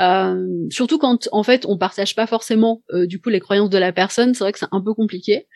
[0.00, 3.78] Euh, surtout quand en fait on partage pas forcément euh, du coup les croyances de
[3.78, 5.46] la personne, c'est vrai que c'est un peu compliqué.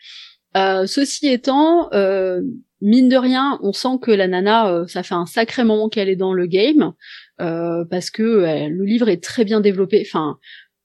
[0.57, 2.41] Euh, ceci étant, euh,
[2.81, 6.09] mine de rien, on sent que la nana, euh, ça fait un sacré moment qu'elle
[6.09, 6.93] est dans le game
[7.39, 10.03] euh, parce que euh, le livre est très bien développé.
[10.05, 10.37] Enfin,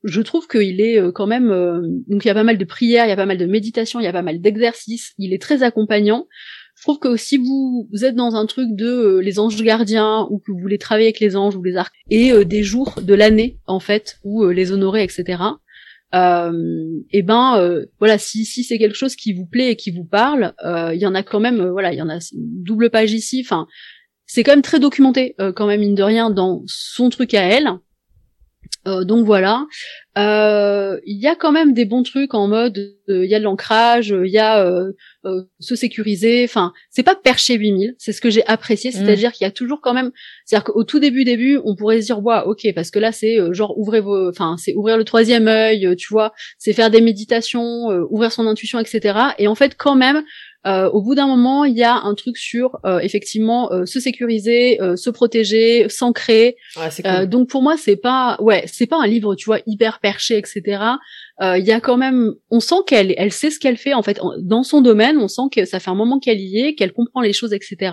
[0.07, 1.51] je trouve qu'il est euh, quand même.
[1.51, 3.47] euh, donc il y a pas mal de prières, il y a pas mal de
[3.47, 5.12] méditation, il y a pas mal d'exercices.
[5.19, 6.27] Il est très accompagnant.
[6.77, 10.27] Je trouve que si vous, vous êtes dans un truc de euh, les anges gardiens
[10.31, 13.14] ou que vous voulez travailler avec les anges ou les arcs et des jours de
[13.14, 15.42] l'année en fait euh, les honorer etc.
[16.12, 20.05] Et ben euh, voilà si si c'est quelque chose qui vous plaît et qui vous
[20.05, 23.12] parle, il y en a quand même voilà il y en a une double page
[23.12, 23.42] ici.
[23.45, 23.66] Enfin
[24.27, 27.69] c'est quand même très documenté quand même mine de rien dans son truc à elle.
[28.87, 29.66] Euh, donc voilà,
[30.18, 32.79] Euh, il y a quand même des bons trucs en mode,
[33.11, 34.92] euh, il y a de l'ancrage, il y a euh,
[35.27, 36.44] euh, se sécuriser.
[36.44, 39.81] Enfin, c'est pas perché 8000, c'est ce que j'ai apprécié, c'est-à-dire qu'il y a toujours
[39.83, 40.12] quand même,
[40.46, 43.38] c'est-à-dire qu'au tout début début, on pourrait se dire ouais, ok, parce que là c'est
[43.38, 47.03] euh, genre ouvrez vos, enfin c'est ouvrir le troisième œil, tu vois, c'est faire des
[47.03, 49.18] méditations, euh, ouvrir son intuition, etc.
[49.38, 50.22] Et en fait quand même.
[50.66, 54.00] Euh, au bout d'un moment, il y a un truc sur euh, effectivement euh, se
[54.00, 57.07] sécuriser, euh, se protéger, s'ancrer, Ouais, cool.
[57.07, 60.37] euh, donc pour moi c'est pas ouais c'est pas un livre tu vois hyper perché
[60.37, 60.83] etc.
[61.42, 64.02] Euh, Il y a quand même on sent qu'elle elle sait ce qu'elle fait en
[64.02, 66.74] fait En- dans son domaine on sent que ça fait un moment qu'elle y est
[66.74, 67.92] qu'elle comprend les choses etc.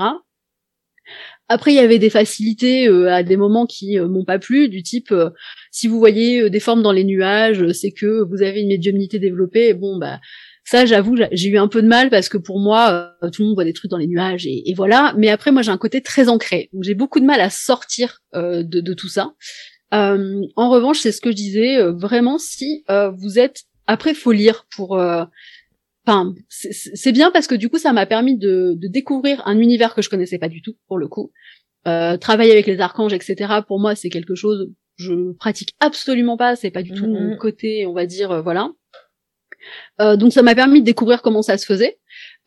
[1.49, 4.69] Après il y avait des facilités euh, à des moments qui euh, m'ont pas plu
[4.69, 5.29] du type euh,
[5.71, 9.73] si vous voyez des formes dans les nuages c'est que vous avez une médiumnité développée
[9.73, 10.19] bon bah
[10.65, 13.41] ça, j'avoue, j'a- j'ai eu un peu de mal parce que pour moi, euh, tout
[13.41, 15.13] le monde voit des trucs dans les nuages et, et voilà.
[15.17, 18.19] Mais après, moi, j'ai un côté très ancré, donc j'ai beaucoup de mal à sortir
[18.35, 19.33] euh, de, de tout ça.
[19.93, 24.13] Euh, en revanche, c'est ce que je disais, euh, vraiment, si euh, vous êtes après,
[24.13, 24.97] faut lire pour.
[24.99, 25.25] euh,
[26.05, 29.95] Enfin, c'est- bien parce que du coup, ça m'a permis de, de découvrir un univers
[29.95, 31.31] que je connaissais pas du tout pour le coup.
[31.87, 33.61] Euh, travailler avec les archanges, etc.
[33.67, 36.55] Pour moi, c'est quelque chose je pratique absolument pas.
[36.57, 38.31] C'est pas du tout mon côté, on va dire,
[40.01, 41.97] euh, donc ça m'a permis de découvrir comment ça se faisait.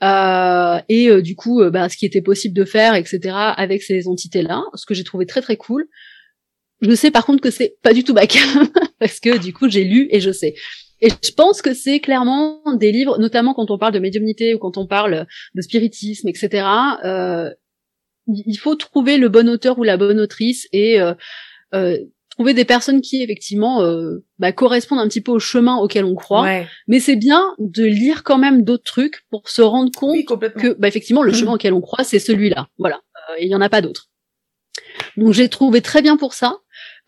[0.02, 3.82] Euh, et euh, du coup, euh, bah, ce qui était possible de faire, etc., avec
[3.82, 5.86] ces entités-là, ce que j'ai trouvé très très cool.
[6.82, 8.36] Je sais par contre que c'est pas du tout bac,
[9.00, 10.54] parce que du coup j'ai lu et je sais.
[11.00, 14.58] Et je pense que c'est clairement des livres, notamment quand on parle de médiumnité ou
[14.58, 16.66] quand on parle de spiritisme, etc.
[17.04, 17.50] Euh,
[18.26, 21.14] il faut trouver le bon auteur ou la bonne autrice et euh,
[22.36, 26.14] trouver des personnes qui effectivement euh, bah, correspondent un petit peu au chemin auquel on
[26.14, 26.46] croit.
[26.86, 30.88] Mais c'est bien de lire quand même d'autres trucs pour se rendre compte que bah,
[30.88, 32.68] effectivement le chemin auquel on croit c'est celui-là.
[32.78, 34.08] Voilà, euh, il y en a pas d'autres.
[35.16, 36.58] Donc j'ai trouvé très bien pour ça.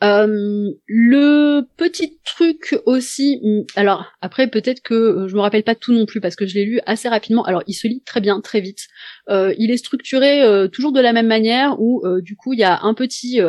[0.02, 5.74] Euh, le petit truc aussi, hmm, alors après peut-être que euh, je me rappelle pas
[5.74, 7.44] tout non plus parce que je l'ai lu assez rapidement.
[7.44, 8.86] Alors il se lit très bien, très vite.
[9.28, 12.80] Euh, il est structuré toujours de la même manière où du coup il y a
[12.82, 13.40] un petit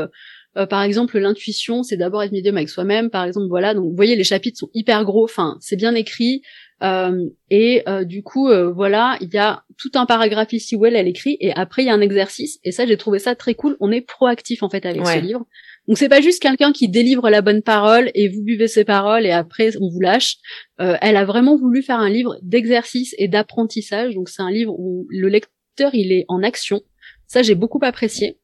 [0.58, 3.10] euh, par exemple, l'intuition, c'est d'abord être médium avec soi-même.
[3.10, 3.74] Par exemple, voilà.
[3.74, 5.24] Donc, vous voyez, les chapitres sont hyper gros.
[5.24, 6.42] Enfin, c'est bien écrit.
[6.82, 10.96] Euh, et euh, du coup, voilà, il y a tout un paragraphe ici où elle,
[10.96, 12.58] elle écrit, et après il y a un exercice.
[12.64, 13.76] Et ça, j'ai trouvé ça très cool.
[13.82, 15.46] On est proactif en fait avec ce livre.
[15.88, 19.26] Donc c'est pas juste quelqu'un qui délivre la bonne parole et vous buvez ses paroles
[19.26, 20.38] et après on vous lâche.
[20.78, 24.16] elle a vraiment voulu faire un livre d'exercice et d'apprentissage.
[24.16, 26.82] Donc c'est un livre où le lecteur il est en action.
[27.28, 28.38] Ça j'ai beaucoup apprécié.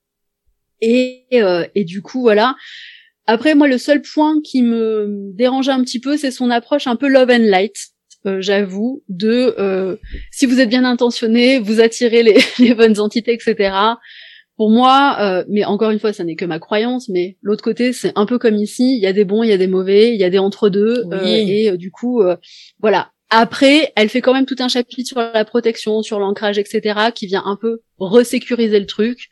[0.82, 2.56] Et, euh, et du coup, voilà.
[3.28, 6.96] Après, moi, le seul point qui me dérangeait un petit peu, c'est son approche un
[6.96, 7.76] peu love and light.
[8.26, 9.98] Euh, j'avoue, de euh,
[10.32, 13.76] si vous êtes bien intentionné, vous attirez les, les bonnes entités, etc.
[14.58, 17.94] Pour moi, euh, mais encore une fois, ça n'est que ma croyance, mais l'autre côté,
[17.94, 20.14] c'est un peu comme ici, il y a des bons, il y a des mauvais,
[20.14, 22.24] il y a des entre-deux, euh, et du coup,
[22.80, 23.12] voilà.
[23.32, 27.26] Après, elle fait quand même tout un chapitre sur la protection, sur l'ancrage, etc., qui
[27.26, 29.30] vient un peu resécuriser le truc.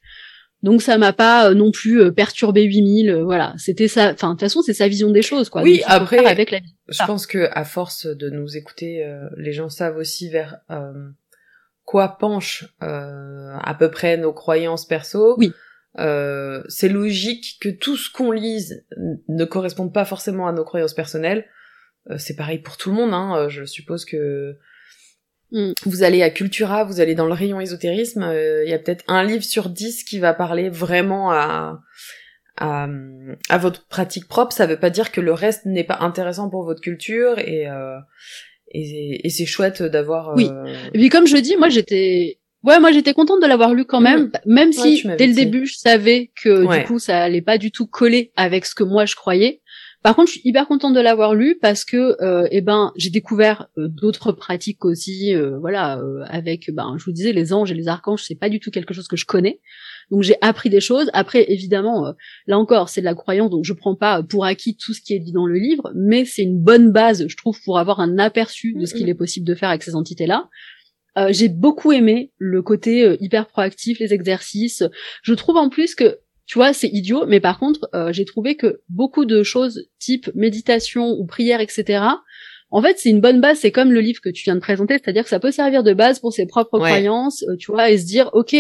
[0.64, 3.10] Donc ça m'a pas euh, non plus euh, perturbé 8000.
[3.10, 4.12] Euh, voilà, c'était ça.
[4.14, 5.62] Enfin, de toute façon, c'est sa vision des choses, quoi.
[5.62, 9.06] Oui, après, avec la je pense que à force de nous écouter,
[9.38, 10.60] les gens savent aussi vers
[11.86, 15.36] quoi penchent à peu près nos croyances perso.
[15.38, 15.54] Oui.
[15.96, 18.86] c'est logique que tout ce qu'on lise
[19.30, 21.46] ne corresponde pas forcément à nos croyances personnelles.
[22.18, 23.14] c'est pareil pour tout le monde.
[23.14, 23.48] Hein.
[23.48, 24.58] Je suppose que
[25.54, 25.74] Mm.
[25.86, 29.06] Vous allez à Cultura, vous allez dans le rayon ésotérisme, euh, il y a peut-être
[29.08, 31.80] un livre sur dix qui va parler vraiment à,
[32.58, 32.88] à,
[33.50, 34.52] à, votre pratique propre.
[34.52, 37.98] Ça veut pas dire que le reste n'est pas intéressant pour votre culture et, euh,
[38.72, 40.36] et, et c'est chouette d'avoir.
[40.36, 40.50] Oui.
[40.52, 43.84] Euh, et puis comme je dis, moi j'étais Ouais, moi j'étais contente de l'avoir lu
[43.84, 44.32] quand même, mm.
[44.46, 47.88] même si dès le début je savais que du coup ça allait pas du tout
[47.88, 49.62] coller avec ce que moi je croyais.
[50.04, 53.10] Par contre, je suis hyper contente de l'avoir lu parce que, euh, eh ben, j'ai
[53.10, 55.34] découvert euh, d'autres pratiques aussi.
[55.34, 58.50] Euh, voilà, euh, avec, ben, je vous disais, les anges et les archanges, c'est pas
[58.50, 59.62] du tout quelque chose que je connais.
[60.12, 61.10] Donc j'ai appris des choses.
[61.14, 62.14] Après, évidemment,
[62.48, 65.14] là encore, c'est de la croyance, donc je prends pas pour acquis tout ce qui
[65.14, 68.18] est dit dans le livre, mais c'est une bonne base, je trouve, pour avoir un
[68.18, 70.50] aperçu de ce qu'il est possible de faire avec ces entités-là.
[71.30, 74.84] j'ai beaucoup aimé le côté hyper proactif, les exercices.
[75.24, 78.56] Je trouve en plus que tu vois, c'est idiot, mais par contre, euh, j'ai trouvé
[78.56, 82.04] que beaucoup de choses type méditation ou prière, etc.,
[82.76, 84.96] en fait, c'est une bonne base, c'est comme le livre que tu viens de présenter,
[84.96, 88.00] c'est-à-dire que ça peut servir de base pour ses propres croyances, euh, tu vois, et
[88.00, 88.56] se dire, ok,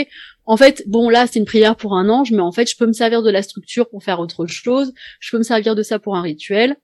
[0.46, 2.86] en fait, bon, là, c'est une prière pour un ange, mais en fait, je peux
[2.86, 5.98] me servir de la structure pour faire autre chose, je peux me servir de ça
[5.98, 6.76] pour un rituel.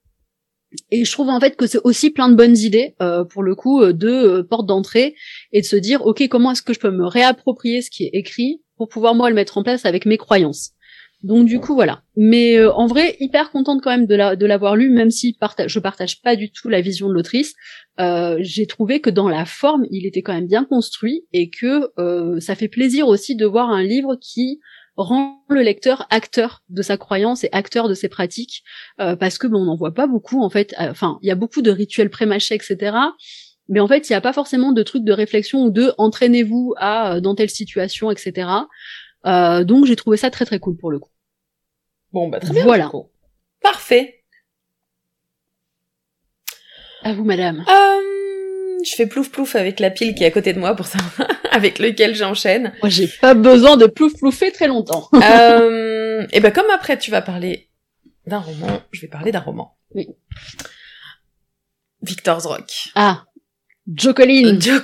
[0.91, 3.55] Et je trouve en fait que c'est aussi plein de bonnes idées, euh, pour le
[3.55, 5.15] coup, de porte d'entrée,
[5.51, 8.11] et de se dire, ok, comment est-ce que je peux me réapproprier ce qui est
[8.13, 10.71] écrit pour pouvoir moi le mettre en place avec mes croyances.
[11.21, 12.01] Donc du coup voilà.
[12.15, 15.37] Mais euh, en vrai, hyper contente quand même de la, de l'avoir lu, même si
[15.67, 17.55] je partage pas du tout la vision de l'autrice.
[17.99, 21.89] Euh, j'ai trouvé que dans la forme, il était quand même bien construit et que
[21.99, 24.59] euh, ça fait plaisir aussi de voir un livre qui
[24.95, 28.63] rend le lecteur acteur de sa croyance et acteur de ses pratiques,
[28.97, 30.75] parce que bon, on n'en voit pas beaucoup en fait.
[30.77, 32.97] Enfin, il y a beaucoup de rituels prémâchés, etc.
[33.69, 36.73] Mais en fait, il n'y a pas forcément de trucs de réflexion ou de entraînez-vous
[36.77, 38.49] à dans telle situation, etc.
[39.25, 41.11] Euh, donc j'ai trouvé ça très très cool pour le coup.
[42.11, 42.63] Bon bah très bien.
[42.63, 42.91] Voilà.
[43.61, 44.23] Parfait.
[47.03, 47.63] À vous madame.
[47.67, 50.85] Euh, je fais plouf plouf avec la pile qui est à côté de moi pour
[50.87, 50.99] ça,
[51.51, 52.73] avec lequel j'enchaîne.
[52.81, 55.09] Moi j'ai pas besoin de plouf ploufer très longtemps.
[55.13, 57.69] euh, et ben comme après tu vas parler
[58.25, 59.77] d'un roman, je vais parler d'un roman.
[59.95, 60.07] Oui.
[62.01, 62.89] Victor's Rock.
[62.95, 63.25] Ah.
[63.93, 64.59] Joe Collins.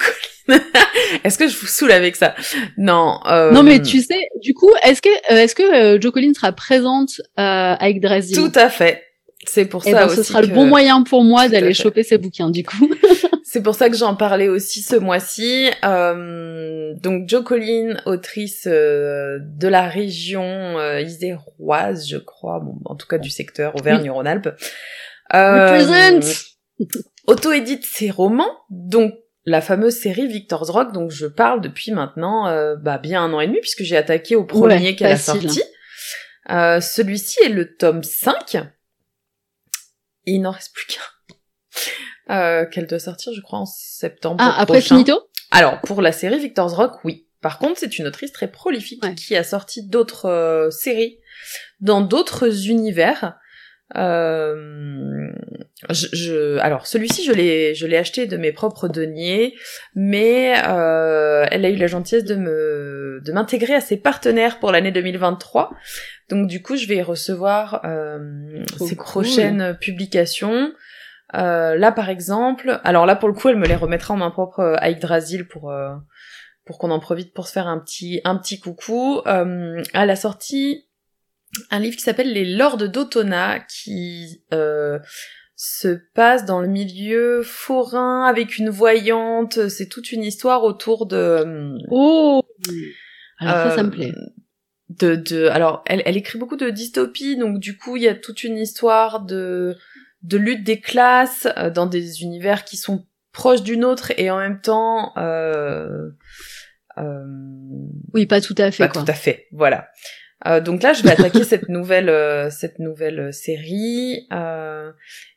[1.24, 2.36] est-ce que je vous saoule avec ça?
[2.78, 3.20] Non.
[3.26, 3.52] Euh...
[3.52, 5.64] Non, mais tu sais, du coup, est-ce que euh, est-ce que
[5.96, 7.42] euh, Joe Collins sera présente euh,
[7.80, 9.02] avec Dresden Tout à fait.
[9.48, 10.18] C'est pour Et eh ça ben, aussi.
[10.18, 12.90] Ce sera le bon moyen pour moi d'aller choper ses bouquins, du coup.
[13.44, 15.70] C'est pour ça que j'en parlais aussi ce mois-ci.
[15.86, 23.18] Euh, donc Joe Collins, autrice de la région iséroise, je crois, bon, en tout cas
[23.18, 24.50] du secteur Auvergne-Rhône-Alpes.
[25.32, 26.56] Represent
[27.28, 29.14] auto-édite ses romans, donc
[29.46, 33.40] la fameuse série Victor's Rock, dont je parle depuis maintenant euh, bah, bien un an
[33.40, 35.62] et demi, puisque j'ai attaqué au premier qu'elle a sorti.
[36.50, 38.58] Euh, Celui-ci est le tome 5.
[40.26, 41.02] il n'en reste plus qu'un.
[42.32, 44.38] Euh, qu'elle doit sortir, je crois, en septembre.
[44.40, 45.30] Ah, après Finito?
[45.52, 47.28] Alors, pour la série Victor's Rock, oui.
[47.42, 51.20] Par contre, c'est une autrice très prolifique qui a sorti d'autres euh, séries
[51.80, 53.38] dans d'autres univers.
[53.96, 55.32] Euh,
[55.92, 59.54] je, alors celui-ci je l'ai je l'ai acheté de mes propres deniers,
[59.94, 64.72] mais euh, elle a eu la gentillesse de me de m'intégrer à ses partenaires pour
[64.72, 65.72] l'année 2023.
[66.30, 70.74] Donc du coup je vais recevoir euh, ses prochaines publications.
[71.36, 74.32] Euh, là par exemple, alors là pour le coup elle me les remettra en main
[74.32, 75.94] propre euh, à Yggdrasil pour euh,
[76.66, 79.22] pour qu'on en profite pour se faire un petit un petit coucou.
[79.28, 80.85] Euh, à la sortie
[81.72, 85.00] un livre qui s'appelle Les Lords d'Otona, qui euh,
[85.56, 89.70] se passe dans le milieu forain avec une voyante.
[89.70, 91.16] C'est toute une histoire autour de.
[91.16, 92.44] Euh, oh.
[93.40, 94.12] Alors ça, ça me plaît.
[94.16, 94.22] Euh,
[94.90, 98.16] de, de, alors, elle, elle écrit beaucoup de dystopie, donc du coup, il y a
[98.16, 99.76] toute une histoire de
[100.26, 104.38] de lutte des classes euh, dans des univers qui sont proches d'une autre et en
[104.38, 105.14] même temps.
[105.18, 106.10] Euh,
[106.98, 107.24] euh,
[108.14, 108.88] oui, pas tout à fait.
[108.88, 109.90] Pas tout à fait, voilà.
[110.46, 114.28] Euh, donc là, je vais attaquer cette nouvelle euh, cette nouvelle euh, série.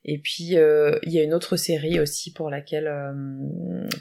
[0.04, 2.90] et puis il y a une autre série aussi pour laquelle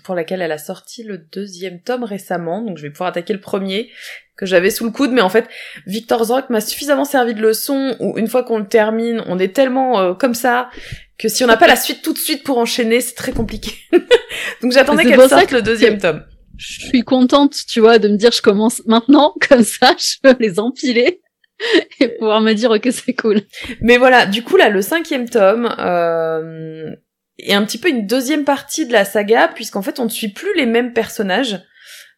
[0.03, 2.61] pour laquelle elle a sorti le deuxième tome récemment.
[2.61, 3.89] Donc je vais pouvoir attaquer le premier
[4.35, 5.11] que j'avais sous le coude.
[5.11, 5.47] Mais en fait,
[5.85, 7.95] Victor's Rock m'a suffisamment servi de leçon.
[7.99, 10.69] Où une fois qu'on le termine, on est tellement comme ça
[11.17, 13.71] que si on n'a pas la suite tout de suite pour enchaîner, c'est très compliqué.
[14.61, 16.23] donc j'attendais qu'elle sorte le deuxième tome
[16.57, 20.35] je suis contente, tu vois, de me dire je commence maintenant, comme ça, je peux
[20.39, 21.21] les empiler
[21.99, 23.41] et pouvoir me dire ok c'est cool.
[23.81, 26.91] Mais voilà, du coup là, le cinquième tome euh,
[27.39, 30.29] est un petit peu une deuxième partie de la saga, puisqu'en fait on ne suit
[30.29, 31.61] plus les mêmes personnages,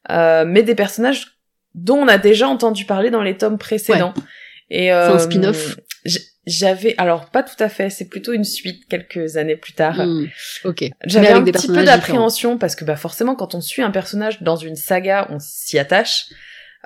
[0.10, 1.40] euh, mais des personnages
[1.76, 4.14] dont on a déjà entendu parler dans les tomes précédents.
[4.70, 5.78] Et euh, c'est un spin-off.
[6.50, 9.98] J'avais, alors pas tout à fait, c'est plutôt une suite quelques années plus tard.
[9.98, 10.28] Hmm,
[10.66, 10.86] ok.
[11.06, 14.56] J'avais un petit peu d'appréhension parce que bah forcément quand on suit un personnage dans
[14.56, 16.26] une saga, on s'y attache.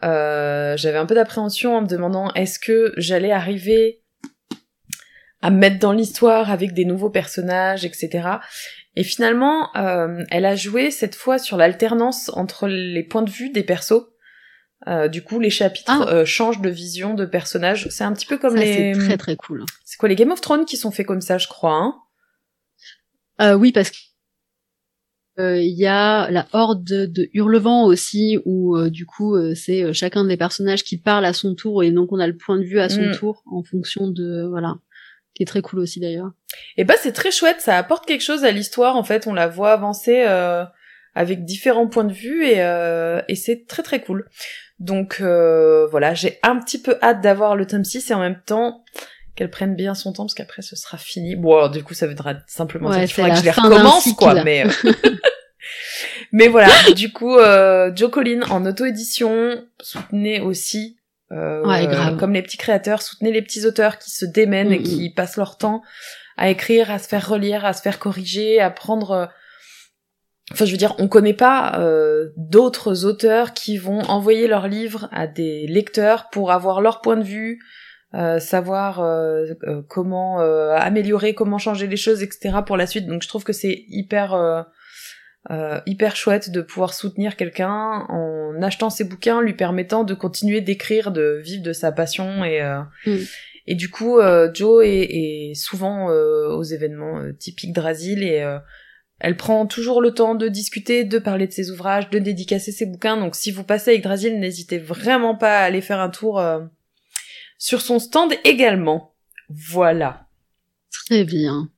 [0.04, 4.02] Euh, J'avais un peu d'appréhension en me demandant est-ce que j'allais arriver
[5.42, 8.28] à me mettre dans l'histoire avec des nouveaux personnages, etc.
[8.96, 13.50] Et finalement, euh, elle a joué cette fois sur l'alternance entre les points de vue
[13.50, 14.10] des persos.
[14.88, 16.10] Euh, du coup, les chapitres ah.
[16.10, 17.88] euh, changent de vision de personnages.
[17.90, 18.94] C'est un petit peu comme les.
[18.94, 19.66] C'est très très cool.
[19.86, 21.76] C'est quoi les Game of Thrones qui sont faits comme ça, je crois.
[21.76, 21.96] Hein?
[23.42, 23.98] Euh, oui, parce que
[25.36, 30.84] il y a la horde de, Hurlevent aussi, où du coup c'est chacun des personnages
[30.84, 33.02] qui parle à son tour et donc on a le point de vue à son
[33.02, 33.16] mm.
[33.18, 34.76] tour en fonction de voilà,
[35.34, 36.30] qui est très cool aussi d'ailleurs.
[36.78, 39.48] Et bah c'est très chouette, ça apporte quelque chose à l'histoire en fait, on la
[39.48, 40.22] voit avancer
[41.16, 42.60] avec différents points de vue et,
[43.28, 44.30] et c'est très très cool.
[44.84, 48.42] Donc euh, voilà, j'ai un petit peu hâte d'avoir le tome 6 et en même
[48.46, 48.84] temps
[49.34, 51.38] qu'elle prenne bien son temps parce qu'après ce sera fini.
[51.38, 54.66] Bon alors du coup ça voudra simplement dire qu'il que je les recommence quoi, mais
[54.66, 54.92] euh,
[56.34, 56.68] mais voilà,
[56.98, 60.98] du coup euh, Joe Collin en auto-édition, soutenez aussi
[61.32, 65.10] euh, comme les petits créateurs, soutenez les petits auteurs qui se démènent et mm, qui
[65.10, 65.14] mm.
[65.14, 65.82] passent leur temps
[66.36, 69.30] à écrire, à se faire relire, à se faire corriger, à prendre
[70.54, 75.10] Enfin, je veux dire, on connaît pas euh, d'autres auteurs qui vont envoyer leurs livres
[75.12, 77.60] à des lecteurs pour avoir leur point de vue,
[78.14, 79.48] euh, savoir euh,
[79.90, 82.58] comment améliorer, comment changer les choses, etc.
[82.66, 83.08] pour la suite.
[83.08, 84.66] Donc, je trouve que c'est hyper
[85.86, 91.12] hyper chouette de pouvoir soutenir quelqu'un en achetant ses bouquins, lui permettant de continuer d'écrire,
[91.12, 92.62] de vivre de sa passion et
[93.06, 93.18] mm.
[93.68, 94.20] et du coup,
[94.54, 98.42] Joe est, est souvent aux événements typiques d'Rasil et
[99.24, 102.86] elle prend toujours le temps de discuter, de parler de ses ouvrages, de dédicacer ses
[102.86, 103.16] bouquins.
[103.16, 106.60] Donc si vous passez avec Drasil, n'hésitez vraiment pas à aller faire un tour euh,
[107.58, 109.16] sur son stand également.
[109.48, 110.28] Voilà.
[110.92, 111.70] Très bien.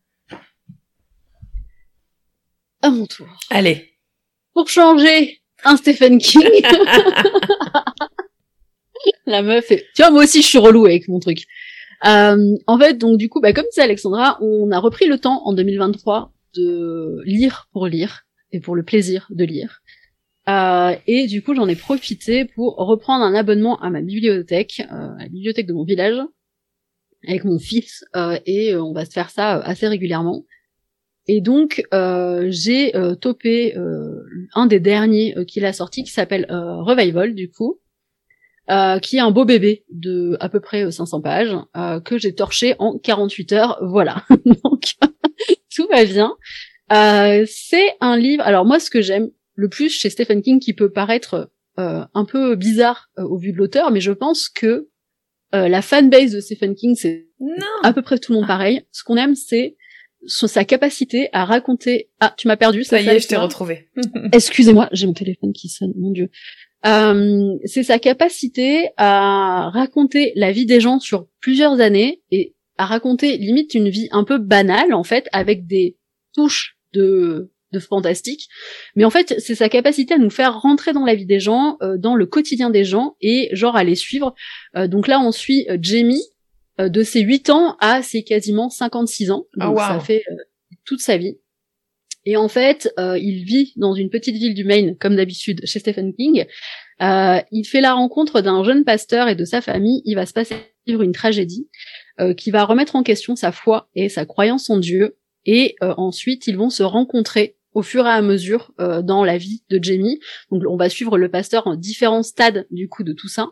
[2.81, 3.27] À mon tour.
[3.51, 3.93] Allez.
[4.55, 6.49] Pour changer, un Stephen King.
[9.27, 9.86] La meuf est...
[9.95, 11.43] Tu vois, moi aussi, je suis relou avec mon truc.
[12.07, 15.43] Euh, en fait, donc du coup, bah, comme c'est Alexandra, on a repris le temps
[15.45, 19.82] en 2023 de lire pour lire et pour le plaisir de lire.
[20.47, 25.16] Euh, et du coup, j'en ai profité pour reprendre un abonnement à ma bibliothèque, euh,
[25.18, 26.18] à la bibliothèque de mon village,
[27.28, 30.45] avec mon fils, euh, et on va se faire ça assez régulièrement.
[31.28, 31.84] Et donc,
[32.49, 33.76] j'ai topé
[34.53, 37.80] un des derniers qu'il a sorti, qui s'appelle Revival, du coup,
[39.01, 41.56] qui est un beau bébé de à peu près 500 pages,
[42.03, 44.24] que j'ai torché en 48 heures, voilà.
[44.64, 44.84] donc,
[45.76, 46.36] tout va bien.
[46.91, 48.43] Euh, c'est un livre.
[48.43, 52.26] Alors moi, ce que j'aime le plus chez Stephen King, qui peut paraître euh, un
[52.26, 54.88] peu bizarre euh, au vu de l'auteur, mais je pense que
[55.53, 57.28] euh, la fanbase de Stephen King, c'est
[57.84, 58.84] à peu près tout le monde pareil.
[58.91, 59.76] Ce qu'on aime, c'est
[60.28, 62.09] sa capacité à raconter.
[62.19, 62.84] Ah, tu m'as perdu.
[62.84, 63.89] Ça, y est, je t'ai retrouvé.
[64.32, 65.93] Excusez-moi, j'ai mon téléphone qui sonne.
[65.97, 66.30] Mon Dieu.
[66.86, 72.86] Euh, c'est sa capacité à raconter la vie des gens sur plusieurs années et à
[72.86, 75.97] raconter limite une vie un peu banale en fait avec des
[76.34, 78.47] touches de de fantastique.
[78.95, 81.78] Mais en fait c'est sa capacité à nous faire rentrer dans la vie des gens
[81.82, 84.34] euh, dans le quotidien des gens et genre à les suivre.
[84.76, 86.23] Euh, donc là on suit Jamie
[86.78, 89.45] de ses 8 ans à ses quasiment 56 ans.
[89.59, 90.23] Ah, donc ça fait
[90.84, 91.38] toute sa vie.
[92.26, 95.80] Et en fait, euh, il vit dans une petite ville du Maine, comme d'habitude, chez
[95.80, 96.45] Stephen King.
[97.01, 100.01] Euh, il fait la rencontre d'un jeune pasteur et de sa famille.
[100.05, 100.55] Il va se passer
[100.88, 101.67] vivre une tragédie
[102.20, 105.18] euh, qui va remettre en question sa foi et sa croyance en Dieu.
[105.47, 109.78] Et ensuite, ils vont se rencontrer au fur et à mesure dans la vie de
[109.80, 110.20] Jamie.
[110.49, 113.51] Donc on va suivre le pasteur en différents stades du coup de tout ça,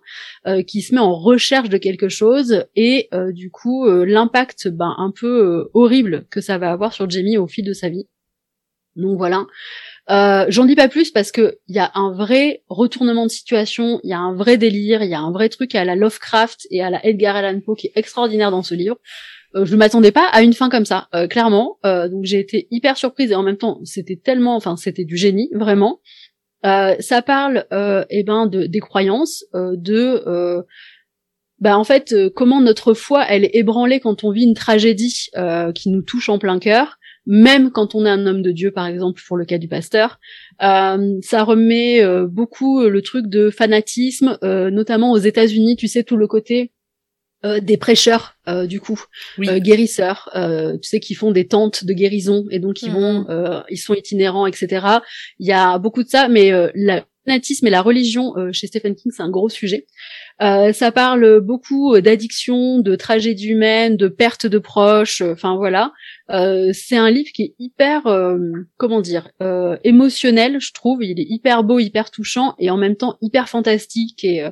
[0.66, 5.70] qui se met en recherche de quelque chose et du coup l'impact ben, un peu
[5.76, 8.08] horrible que ça va avoir sur Jamie au fil de sa vie.
[8.96, 9.46] Donc voilà.
[10.10, 14.02] Euh, J'en dis pas plus parce que il y a un vrai retournement de situation,
[14.04, 16.68] il y a un vrai délire, il y a un vrai truc à la Lovecraft
[16.72, 18.98] et à la Edgar Allan Poe qui est extraordinaire dans ce livre.
[19.56, 21.78] Euh, je m'attendais pas à une fin comme ça, euh, clairement.
[21.86, 25.16] Euh, donc j'ai été hyper surprise et en même temps c'était tellement, enfin c'était du
[25.16, 26.02] génie vraiment.
[26.66, 27.66] Euh, ça parle
[28.10, 30.64] eh ben de des croyances, de
[31.60, 35.30] bah en fait comment notre foi elle est ébranlée quand on vit une tragédie
[35.76, 38.88] qui nous touche en plein cœur même quand on est un homme de Dieu, par
[38.88, 40.20] exemple, pour le cas du pasteur.
[40.62, 46.04] Euh, ça remet euh, beaucoup euh, le truc de fanatisme, notamment aux États-Unis, tu sais,
[46.04, 46.72] tout le côté
[47.62, 48.38] des prêcheurs,
[48.70, 49.04] du coup,
[49.38, 50.30] guérisseurs,
[50.82, 53.64] tu sais, qui font des tentes de guérison et donc ils vont, mhm.
[53.70, 54.88] ils sont itinérants, etc.
[55.40, 59.12] Il y a beaucoup de ça, mais le fanatisme et la religion chez Stephen King,
[59.14, 59.88] c'est un gros sujet.
[60.42, 65.22] Euh, ça parle beaucoup d'addiction, de tragédie humaine, de perte de proches.
[65.22, 65.94] Euh, enfin voilà,
[66.30, 68.04] euh, c'est un livre qui est hyper,
[68.78, 69.30] comment dire,
[69.84, 71.04] émotionnel, je trouve.
[71.04, 74.44] Il est hyper beau, hyper touchant et en même temps hyper fantastique et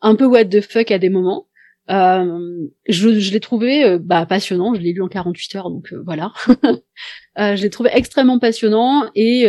[0.00, 1.46] un peu what the fuck à des moments.
[1.88, 4.74] je, je l'ai trouvé bah, passionnant.
[4.74, 6.32] Je l'ai lu en 48 heures, donc voilà.
[7.36, 9.46] je l'ai trouvé extrêmement passionnant et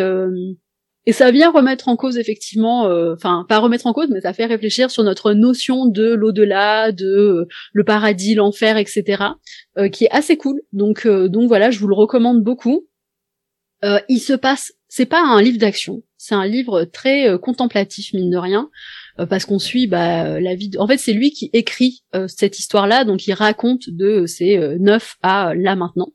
[1.05, 4.33] et ça vient remettre en cause effectivement, euh, enfin pas remettre en cause, mais ça
[4.33, 9.23] fait réfléchir sur notre notion de l'au-delà, de euh, le paradis, l'enfer, etc.,
[9.77, 10.61] euh, qui est assez cool.
[10.73, 12.87] Donc donc voilà, je vous le recommande beaucoup.
[14.09, 18.37] il se passe, c'est pas un livre d'action, c'est un livre très contemplatif mine de
[18.37, 18.69] rien.
[19.21, 20.71] Euh, parce qu'on suit bah, la vie.
[20.77, 24.77] En fait, c'est lui qui écrit euh, cette histoire-là, donc il raconte de ses euh,
[24.79, 26.13] neuf à là maintenant.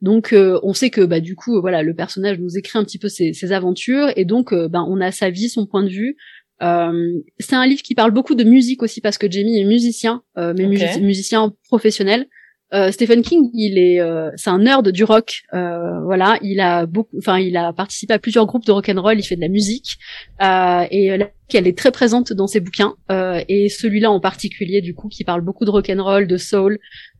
[0.00, 3.08] Donc, on sait que bah du coup, voilà, le personnage nous écrit un petit peu
[3.08, 6.16] ses, ses aventures, et donc, bah, on a sa vie, son point de vue.
[6.60, 10.66] c'est un livre qui parle beaucoup de musique aussi parce que Jamie est musicien, mais
[11.00, 12.26] musicien professionnel.
[12.72, 15.42] Euh, Stephen King, il est, euh, c'est un nerd du rock.
[15.52, 19.00] Euh, voilà, il a beaucoup, enfin, il a participé à plusieurs groupes de rock and
[19.00, 19.18] roll.
[19.18, 19.98] Il fait de la musique
[20.40, 22.94] et la elle est très présente dans ses bouquins.
[23.10, 26.78] et celui-là en particulier, du coup, qui parle beaucoup de rock and roll, de soul,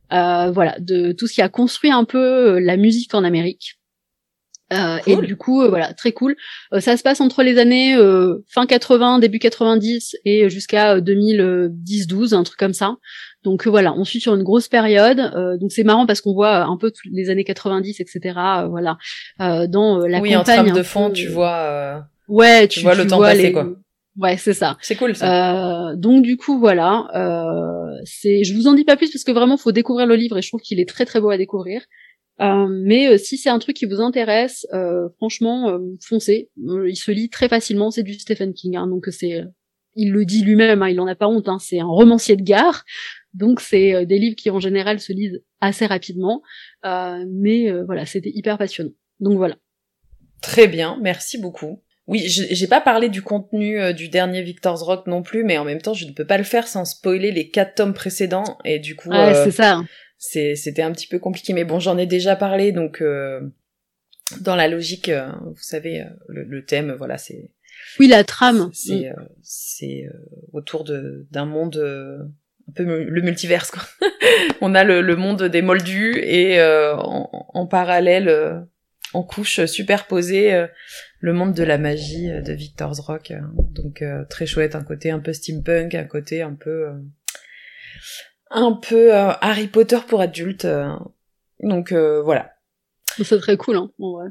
[0.09, 3.79] voilà, de tout ce qui a construit un peu la musique en Amérique.
[4.73, 6.35] Euh, Et du coup, voilà, très cool.
[6.79, 7.95] ça se passe entre les années
[8.49, 12.97] fin 80, début 90 et jusqu'à 2010-12, un truc comme ça.
[13.45, 15.19] Donc euh, voilà, on suit sur une grosse période.
[15.19, 18.35] Euh, donc c'est marrant parce qu'on voit un peu tous les années 90, etc.
[18.37, 18.97] Euh, voilà,
[19.39, 22.05] dans la oui, en trame de fond, tu vois.
[22.27, 23.69] Ouais, tu, vois le temps passer quoi.
[24.17, 24.77] Ouais, c'est ça.
[24.81, 25.93] C'est cool ça.
[25.95, 27.07] donc du coup voilà,
[28.03, 30.41] c'est, je vous en dis pas plus parce que vraiment faut découvrir le livre et
[30.41, 31.83] je trouve qu'il est très très beau à découvrir.
[32.39, 34.65] mais si c'est un truc qui vous intéresse,
[35.17, 36.49] franchement, foncez.
[36.57, 37.91] il se lit très facilement.
[37.91, 39.43] C'est du Stephen King, hein, donc c'est,
[39.95, 41.47] il le dit lui-même, hein, il en a pas honte.
[41.47, 42.83] Hein, c'est un romancier de gare.
[43.35, 46.41] Donc c'est euh, des livres qui en général se lisent assez rapidement,
[46.85, 48.93] euh, mais euh, voilà, c'était hyper passionnant.
[49.19, 49.57] Donc voilà.
[50.41, 51.83] Très bien, merci beaucoup.
[52.07, 55.81] Oui, j'ai pas parlé du contenu du dernier Victor's Rock non plus, mais en même
[55.81, 58.95] temps, je ne peux pas le faire sans spoiler les quatre tomes précédents, et du
[58.95, 59.81] coup, ouais, c'est ça.
[60.19, 63.03] C'était un petit peu compliqué, mais bon, j'en ai déjà parlé, donc
[64.39, 67.49] dans la logique, vous savez, le, thème, voilà, c'est.
[67.99, 68.69] Oui, la trame.
[68.71, 69.09] C'est
[69.41, 70.03] c'est
[70.53, 72.29] autour de d'un monde
[72.69, 73.83] un peu le multiverse quoi.
[74.61, 78.59] on a le, monde des moldus et euh, en, parallèle euh,
[79.13, 80.67] en couche superposée euh,
[81.19, 85.33] le monde de la magie de Victor's Rock donc très chouette un côté un peu
[85.33, 86.89] steampunk un côté un peu
[88.51, 90.67] un peu Harry Potter pour adultes
[91.61, 92.51] donc voilà
[93.23, 94.29] c'est très cool hein en vrai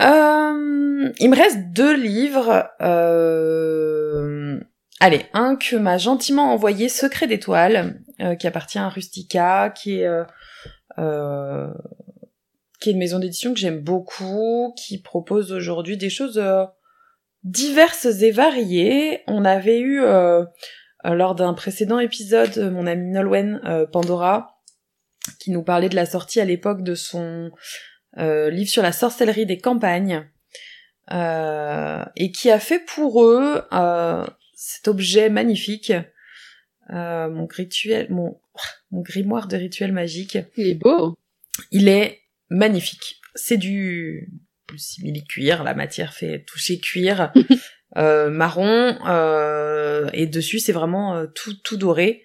[0.00, 2.70] Euh, il me reste deux livres.
[2.80, 4.60] Euh...
[5.00, 10.06] Allez, un que m'a gentiment envoyé Secret d'étoile, euh, qui appartient à Rustica, qui est
[10.06, 10.24] euh,
[10.98, 11.72] euh,
[12.80, 16.42] qui est une maison d'édition que j'aime beaucoup, qui propose aujourd'hui des choses
[17.42, 19.22] diverses et variées.
[19.26, 20.00] On avait eu
[21.04, 23.60] lors d'un précédent épisode mon ami Nolwenn
[23.92, 24.60] Pandora
[25.40, 27.50] qui nous parlait de la sortie à l'époque de son
[28.16, 30.28] livre sur la sorcellerie des campagnes.
[31.10, 33.60] et qui a fait pour eux
[34.60, 35.92] cet objet magnifique,
[36.90, 38.40] euh, mon rituel, mon,
[38.90, 40.36] mon grimoire de rituel magique.
[40.56, 41.16] Il est beau.
[41.70, 43.20] Il est magnifique.
[43.36, 44.32] C'est du,
[44.76, 47.32] simili cuir, la matière fait toucher cuir
[47.96, 52.24] euh, marron euh, et dessus c'est vraiment tout tout doré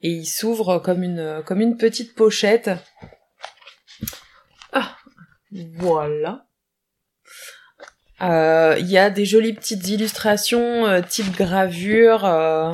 [0.00, 2.70] et il s'ouvre comme une comme une petite pochette.
[4.72, 4.96] Ah,
[5.74, 6.46] voilà.
[8.22, 12.72] Euh, il y a des jolies petites illustrations euh, type gravure euh,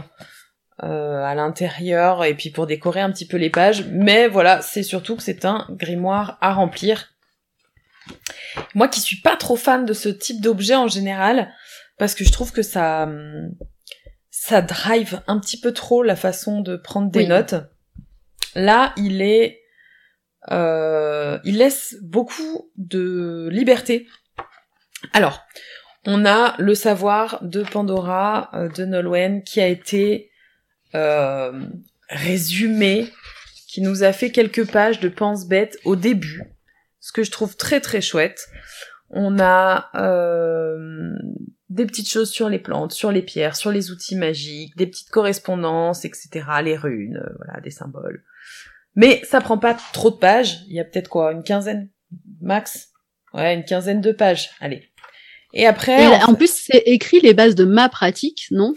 [0.78, 3.86] à l'intérieur et puis pour décorer un petit peu les pages.
[3.90, 7.14] Mais voilà, c'est surtout que c'est un grimoire à remplir.
[8.74, 11.52] Moi qui suis pas trop fan de ce type d'objet en général,
[11.98, 13.08] parce que je trouve que ça
[14.30, 17.54] ça drive un petit peu trop la façon de prendre des notes.
[18.54, 19.60] Là, il est
[20.50, 24.08] il laisse beaucoup de liberté
[25.12, 25.42] alors,
[26.06, 30.30] on a le savoir de Pandora euh, de Nolwenn qui a été
[30.94, 31.66] euh,
[32.08, 33.08] résumé,
[33.68, 36.42] qui nous a fait quelques pages de pense bête au début,
[37.00, 38.48] ce que je trouve très très chouette.
[39.10, 41.12] On a euh,
[41.68, 45.10] des petites choses sur les plantes, sur les pierres, sur les outils magiques, des petites
[45.10, 46.46] correspondances, etc.
[46.62, 48.24] Les runes, voilà, des symboles.
[48.94, 50.62] Mais ça prend pas trop de pages.
[50.68, 51.90] Il y a peut-être quoi, une quinzaine
[52.40, 52.90] max?
[53.32, 54.50] Ouais, une quinzaine de pages.
[54.60, 54.89] Allez.
[55.52, 56.22] Et après.
[56.24, 58.74] en, plus, c'est écrit les bases de ma pratique, non?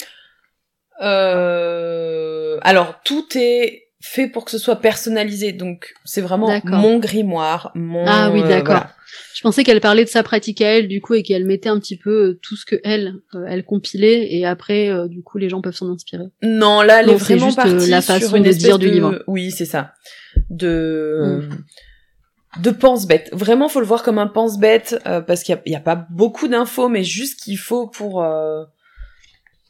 [1.01, 2.57] Euh...
[2.61, 5.53] Alors, tout est fait pour que ce soit personnalisé.
[5.53, 8.03] Donc, c'est vraiment mon grimoire, mon.
[8.05, 8.85] Ah oui, euh, d'accord.
[9.35, 11.79] Je pensais qu'elle parlait de sa pratique à elle, du coup, et qu'elle mettait un
[11.79, 15.49] petit peu euh, tout ce que elle, euh, elle compilait, et après, du coup, les
[15.49, 16.25] gens peuvent s'en inspirer.
[16.41, 19.23] Non, là, elle est vraiment juste, partie la façon sur une de dire du livre.
[19.27, 19.93] Oui, c'est ça.
[20.49, 21.41] De.
[21.49, 21.63] Mm
[22.59, 23.29] de pense-bête.
[23.33, 26.87] Vraiment, faut le voir comme un pense-bête euh, parce qu'il n'y a, pas beaucoup d'infos,
[26.87, 28.63] mais juste qu'il faut pour euh,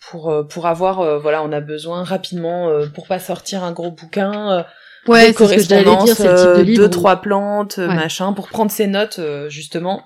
[0.09, 4.65] pour euh, pour avoir voilà, on a besoin rapidement pour pas sortir un gros bouquin.
[5.07, 10.03] ouais, de correspondance, de deux trois plantes, machin, pour prendre ses notes justement.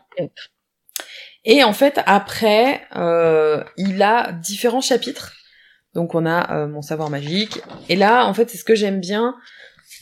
[1.45, 2.81] Et en fait, après,
[3.77, 5.33] il a différents chapitres.
[5.95, 7.59] Donc on a mon savoir magique.
[7.89, 9.33] Et là, en fait, c'est ce que j'aime bien.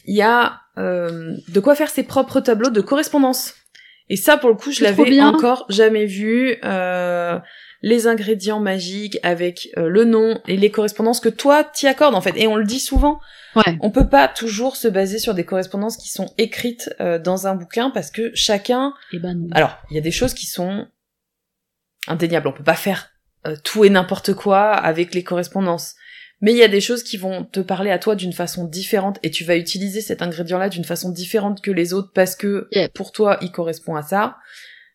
[0.08, 3.54] Il y a euh, de quoi faire ses propres tableaux de correspondance.
[4.10, 6.58] Et ça, pour le coup, je l'avais encore jamais vu.
[6.64, 7.40] Euh,
[7.82, 12.22] les ingrédients magiques avec euh, le nom et les correspondances que toi t'y accordes en
[12.22, 12.34] fait.
[12.36, 13.20] Et on le dit souvent.
[13.56, 13.78] Ouais.
[13.82, 16.90] On peut pas toujours se baser sur des correspondances qui sont écrites
[17.24, 18.94] dans un bouquin parce que chacun.
[19.14, 20.88] Eh ben Alors, il y a des choses qui sont
[22.08, 22.48] indéniables.
[22.48, 23.12] On peut pas faire
[23.64, 25.96] tout et n'importe quoi avec les correspondances.
[26.42, 29.20] Mais il y a des choses qui vont te parler à toi d'une façon différente
[29.24, 33.12] et tu vas utiliser cet ingrédient-là d'une façon différente que les autres parce que pour
[33.12, 34.38] toi il correspond à ça.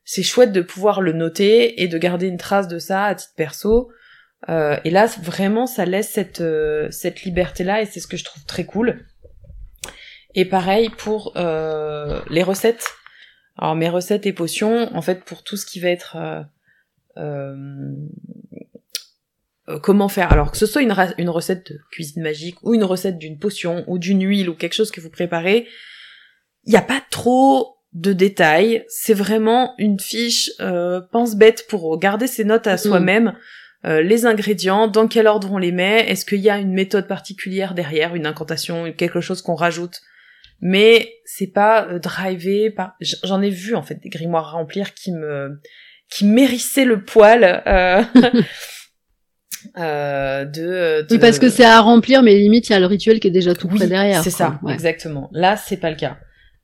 [0.04, 3.32] C'est chouette de pouvoir le noter et de garder une trace de ça à titre
[3.36, 3.90] perso.
[4.48, 8.16] Euh, et là vraiment ça laisse cette euh, cette liberté là et c'est ce que
[8.16, 9.04] je trouve très cool.
[10.34, 12.88] Et pareil pour euh, les recettes.
[13.56, 16.16] Alors mes recettes et potions, en fait pour tout ce qui va être
[19.70, 20.32] euh, comment faire.
[20.32, 23.84] Alors que ce soit une, une recette de cuisine magique ou une recette d'une potion
[23.86, 25.66] ou d'une huile ou quelque chose que vous préparez,
[26.64, 28.84] il n'y a pas trop de détails.
[28.88, 33.34] C'est vraiment une fiche euh, pense-bête pour garder ses notes à soi-même.
[33.86, 37.08] Euh, les ingrédients, dans quel ordre on les met, est-ce qu'il y a une méthode
[37.08, 40.00] particulière derrière, une incantation, quelque chose qu'on rajoute.
[40.60, 42.94] Mais c'est pas euh, drivé par.
[43.00, 45.58] J'en ai vu en fait des grimoires à remplir qui me
[46.10, 47.62] qui mérissaient le poil.
[47.66, 48.02] Euh...
[49.76, 53.20] Euh, de, Oui, parce que c'est à remplir, mais limite il y a le rituel
[53.20, 54.22] qui est déjà tout près derrière.
[54.22, 55.28] C'est ça, exactement.
[55.32, 56.18] Là, c'est pas le cas.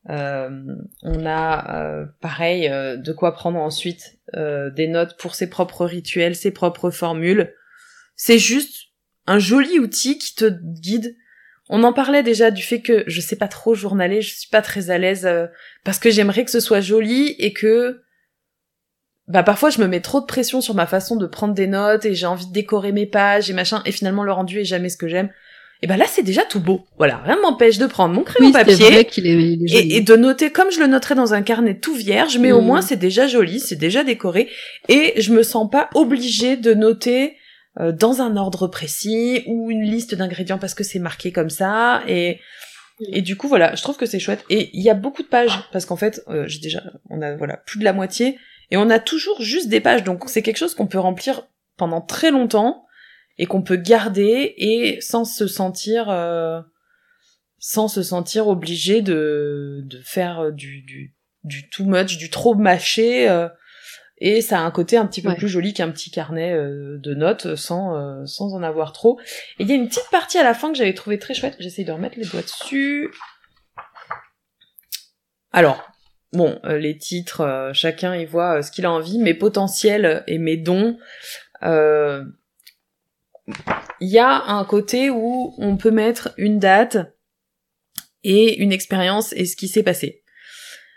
[0.08, 0.50] Euh,
[1.02, 5.84] on a euh, pareil euh, de quoi prendre ensuite euh, des notes pour ses propres
[5.84, 7.52] rituels, ses propres formules.
[8.14, 8.90] C'est juste
[9.26, 11.16] un joli outil qui te guide.
[11.68, 14.62] On en parlait déjà du fait que je sais pas trop journaler, je suis pas
[14.62, 15.28] très à l'aise
[15.82, 18.02] parce que j'aimerais que ce soit joli et que
[19.28, 22.04] bah parfois je me mets trop de pression sur ma façon de prendre des notes
[22.04, 24.88] et j'ai envie de décorer mes pages et machin et finalement le rendu est jamais
[24.88, 25.30] ce que j'aime.
[25.82, 26.86] et ben là c'est déjà tout beau.
[26.96, 29.68] Voilà, rien ne m'empêche de prendre mon crayon Oui, papier vrai qu'il est, il est
[29.68, 29.92] joli.
[29.92, 32.60] et, et de noter comme je le noterais dans un carnet tout vierge, mais au
[32.60, 32.64] Mm.
[32.66, 34.48] moins c'est déjà joli, c'est déjà décoré,
[34.88, 37.36] et je me sens pas obligée de noter
[37.80, 42.02] euh, dans un ordre précis ou une liste d'ingrédients parce que c'est marqué comme ça,
[42.08, 42.38] et
[43.12, 44.42] et du coup voilà, je trouve que c'est chouette.
[44.48, 47.34] Et il y a beaucoup de pages parce qu'en fait, euh, j'ai déjà, on a
[47.36, 48.38] voilà plus de la moitié,
[48.70, 51.46] et on a toujours juste des pages, donc c'est quelque chose qu'on peut remplir
[51.76, 52.84] pendant très longtemps
[53.38, 56.60] et qu'on peut garder et sans se sentir euh,
[57.58, 61.14] sans se sentir obligé de de faire du du
[61.44, 63.28] du too much, du trop mâché.
[63.28, 63.48] euh,
[64.18, 65.36] et ça a un côté un petit peu Ouais.
[65.36, 69.20] plus joli qu'un petit carnet euh, de notes sans euh, sans en avoir trop.
[69.58, 71.56] Et il y a une petite partie à la fin que j'avais trouvé très chouette.
[71.60, 73.10] J'essaye de remettre les doigts dessus.
[75.52, 75.86] Alors,
[76.32, 79.18] bon, euh, les titres, euh, chacun y voit euh, ce qu'il a envie.
[79.18, 80.98] Mes potentiels et mes dons.
[81.62, 82.24] euh,
[84.00, 86.98] Il y a un côté où on peut mettre une date
[88.24, 90.22] et une expérience et ce qui s'est passé.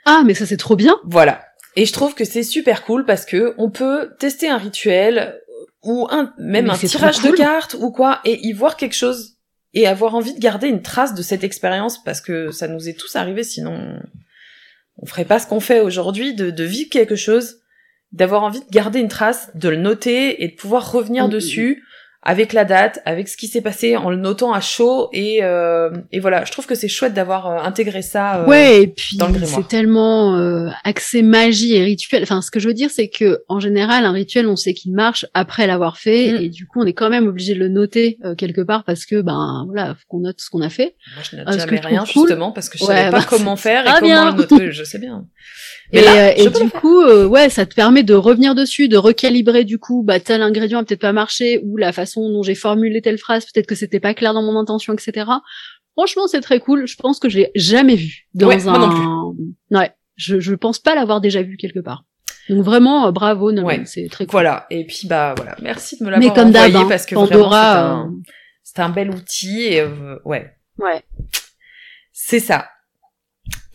[0.06, 0.98] Ah, mais ça c'est trop bien.
[1.06, 1.46] Voilà.
[1.76, 5.40] Et je trouve que c'est super cool parce que on peut tester un rituel
[5.84, 7.32] ou un même Mais un tirage cool.
[7.32, 9.36] de cartes ou quoi et y voir quelque chose
[9.76, 12.98] et avoir envie de garder une trace de cette expérience parce que ça nous est
[13.00, 14.00] tous arrivé sinon
[15.02, 17.58] on ferait pas ce qu'on fait aujourd'hui de, de vivre quelque chose
[18.12, 21.84] d'avoir envie de garder une trace de le noter et de pouvoir revenir dessus
[22.22, 25.90] avec la date, avec ce qui s'est passé en le notant à chaud et euh,
[26.12, 28.42] et voilà, je trouve que c'est chouette d'avoir euh, intégré ça.
[28.42, 32.24] euh, ouais, et puis c'est tellement euh, axé magie et rituel.
[32.24, 34.92] Enfin, ce que je veux dire, c'est que en général, un rituel, on sait qu'il
[34.94, 36.44] marche après l'avoir fait, Mm.
[36.44, 39.06] et du coup, on est quand même obligé de le noter euh, quelque part parce
[39.06, 40.96] que ben voilà, faut qu'on note ce qu'on a fait.
[41.16, 43.56] Moi, je note jamais rien, cool- justement, parce que je Ouais, savais pas bah, comment
[43.56, 44.72] faire et comment le noter.
[44.74, 45.26] Je sais bien.
[45.92, 48.88] Mais et là, euh, et du coup, euh, ouais, ça te permet de revenir dessus,
[48.90, 52.44] de recalibrer du coup, bah tel ingrédient a peut-être pas marché ou la façon dont
[52.44, 55.28] j'ai formulé telle phrase, peut-être que c'était pas clair dans mon intention, etc.
[55.94, 56.86] Franchement, c'est très cool.
[56.88, 58.78] Je pense que j'ai jamais vu dans Ouais, un.
[58.78, 58.88] moi
[59.72, 62.04] non Ouais, je je pense pas l'avoir déjà vu quelque part.
[62.50, 63.82] Donc vraiment, euh, bravo, non, Ouais.
[63.86, 64.32] c'est très cool.
[64.32, 64.66] Voilà.
[64.72, 65.56] Et puis, bah, voilà.
[65.62, 68.08] Merci de me l'avoir envoyé hein, parce que Pandora,
[68.64, 70.52] c'est un, un bel outil et, euh, ouais.
[70.80, 71.04] ouais.
[72.12, 72.66] C'est ça.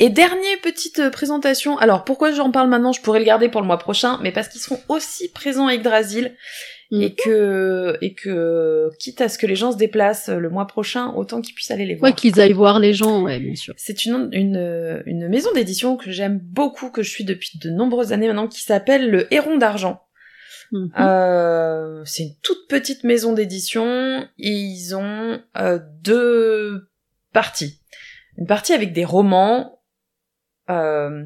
[0.05, 1.79] Et dernière petite euh, présentation.
[1.79, 2.93] Alors, pourquoi j'en parle maintenant?
[2.93, 5.75] Je pourrais le garder pour le mois prochain, mais parce qu'ils seront aussi présents à
[5.75, 6.35] Yggdrasil.
[6.91, 7.01] Mm.
[7.01, 10.67] Et que, et que, quitte à ce que les gens se déplacent euh, le mois
[10.67, 12.11] prochain, autant qu'ils puissent aller les voir.
[12.11, 13.73] Ouais, qu'ils aillent voir les gens, ouais, bien sûr.
[13.79, 18.13] C'est une, une, une maison d'édition que j'aime beaucoup, que je suis depuis de nombreuses
[18.13, 20.03] années maintenant, qui s'appelle le Héron d'Argent.
[20.71, 20.91] Mhm.
[20.99, 26.91] Euh, c'est une toute petite maison d'édition et ils ont euh, deux
[27.33, 27.81] parties.
[28.37, 29.74] Une partie avec des romans.
[30.71, 31.25] Euh,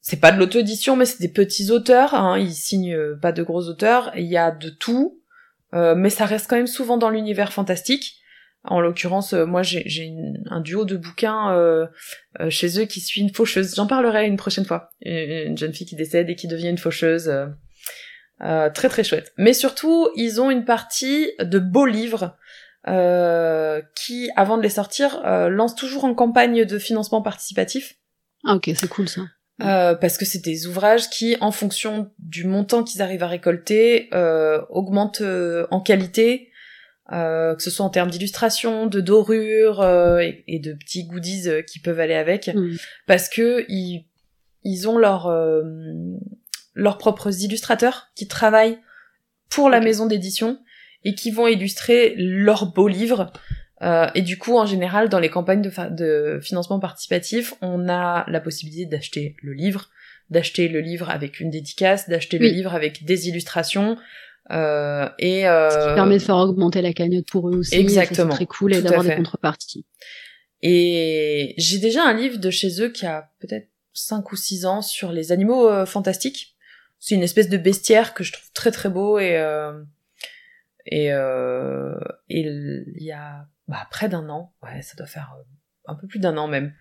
[0.00, 2.14] c'est pas de l'auto-édition, mais c'est des petits auteurs.
[2.14, 4.12] Hein, ils signent euh, pas de gros auteurs.
[4.16, 5.20] Il y a de tout,
[5.74, 8.18] euh, mais ça reste quand même souvent dans l'univers fantastique.
[8.64, 10.14] En l'occurrence, euh, moi j'ai
[10.50, 11.86] un duo de bouquins euh,
[12.40, 13.74] euh, chez eux qui suit une faucheuse.
[13.74, 14.90] J'en parlerai une prochaine fois.
[15.02, 17.30] Une, une jeune fille qui décède et qui devient une faucheuse.
[18.40, 19.32] très très chouette.
[19.36, 22.36] Mais surtout, ils ont une partie de beaux livres
[23.94, 25.20] qui, avant de les sortir,
[25.50, 27.97] lancent toujours en campagne de financement participatif.
[28.44, 29.22] Ah ok, c'est cool ça.
[29.60, 34.08] Euh, parce que c'est des ouvrages qui, en fonction du montant qu'ils arrivent à récolter,
[34.14, 36.50] euh, augmentent euh, en qualité,
[37.12, 41.48] euh, que ce soit en termes d'illustration, de dorure euh, et, et de petits goodies
[41.66, 42.76] qui peuvent aller avec, Mm.
[43.08, 44.06] parce que ils,
[44.62, 45.62] ils ont leur, euh,
[46.74, 48.78] leurs propres illustrateurs qui travaillent
[49.50, 50.60] pour la maison d'édition
[51.04, 53.32] et qui vont illustrer leurs beaux livres.
[53.82, 58.24] Euh, et du coup, en général, dans les campagnes de, de financement participatif, on a
[58.28, 59.88] la possibilité d'acheter le livre,
[60.30, 63.96] d'acheter le livre avec une dédicace, d'acheter le livre avec des illustrations.
[64.50, 67.76] Euh, et Ce qui euh, permet de faire augmenter la cagnotte pour eux aussi.
[67.76, 68.30] exactement.
[68.30, 69.84] C'est très cool et d'avoir des contreparties.
[70.62, 74.82] Et j'ai déjà un livre de chez eux qui a peut-être 5 ou 6 ans
[74.82, 76.56] sur les animaux euh, fantastiques.
[76.98, 79.72] C'est une espèce de bestiaire que je trouve très très beau et euh,
[80.86, 81.98] et euh,
[82.28, 85.42] et il y a bah, près d'un an, ouais, ça doit faire euh,
[85.90, 86.74] un peu plus d'un an même.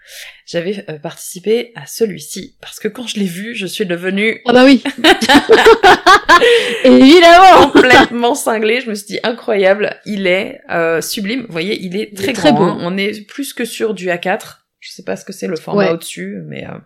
[0.46, 4.54] J'avais euh, participé à celui-ci parce que quand je l'ai vu, je suis devenue Ah
[4.54, 4.84] bah oui.
[6.84, 7.70] Évidemment.
[7.72, 8.82] complètement cinglée.
[8.82, 11.42] Je me suis dit incroyable, il est euh, sublime.
[11.46, 12.60] Vous voyez, il est Il très est très grand.
[12.60, 12.64] beau.
[12.72, 12.78] hein.
[12.82, 14.58] On est plus que sur du A4.
[14.80, 15.92] Je sais pas ce que c'est le format Ouais.
[15.92, 16.78] au-dessus, mais euh,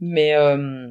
[0.00, 0.88] mais euh,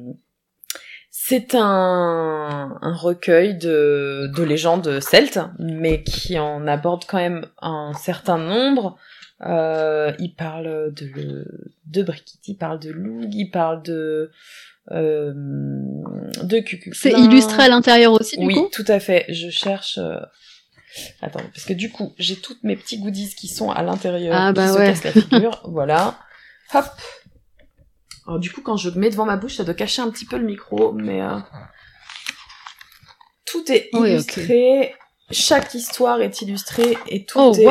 [1.28, 7.92] c'est un, un recueil de, de légendes celtes, mais qui en aborde quand même un
[7.94, 8.96] certain nombre.
[9.44, 11.44] Euh, il parle de,
[11.86, 14.30] de Brigitte, il parle de Loug, il parle de,
[14.92, 16.92] euh, de Cucuclin.
[16.94, 18.68] C'est illustré à l'intérieur aussi, du Oui, coup?
[18.72, 19.26] tout à fait.
[19.28, 19.98] Je cherche.
[19.98, 20.20] euh,
[21.20, 24.48] Attends, parce que du coup, j'ai toutes mes petits goodies qui sont à l'intérieur, Ah,
[24.48, 24.86] qui bah se ouais.
[24.86, 25.60] cassent la figure.
[25.68, 26.18] voilà.
[26.72, 26.84] Hop.
[28.26, 30.36] Alors du coup, quand je mets devant ma bouche, ça doit cacher un petit peu
[30.36, 31.38] le micro, mais euh,
[33.44, 34.94] tout est Oui, illustré.
[35.30, 37.64] Chaque histoire est illustrée et tout Oh, est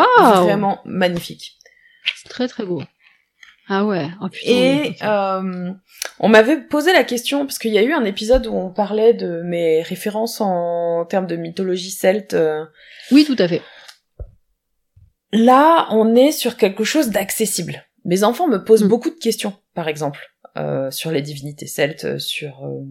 [0.44, 1.58] vraiment magnifique.
[2.16, 2.82] C'est très très beau.
[3.68, 4.08] Ah ouais.
[4.22, 5.72] Oh, putain, Et euh,
[6.20, 9.14] on m'avait posé la question parce qu'il y a eu un épisode où on parlait
[9.14, 12.34] de mes références en termes de mythologie celte.
[12.36, 12.64] euh,
[13.12, 13.62] Oui, tout à fait.
[15.32, 17.84] Là, on est sur quelque chose d'accessible.
[18.06, 18.88] Mes enfants me posent Mm.
[18.88, 20.20] beaucoup de questions, par exemple,
[20.92, 22.82] sur les divinités celtes, euh, sur euh,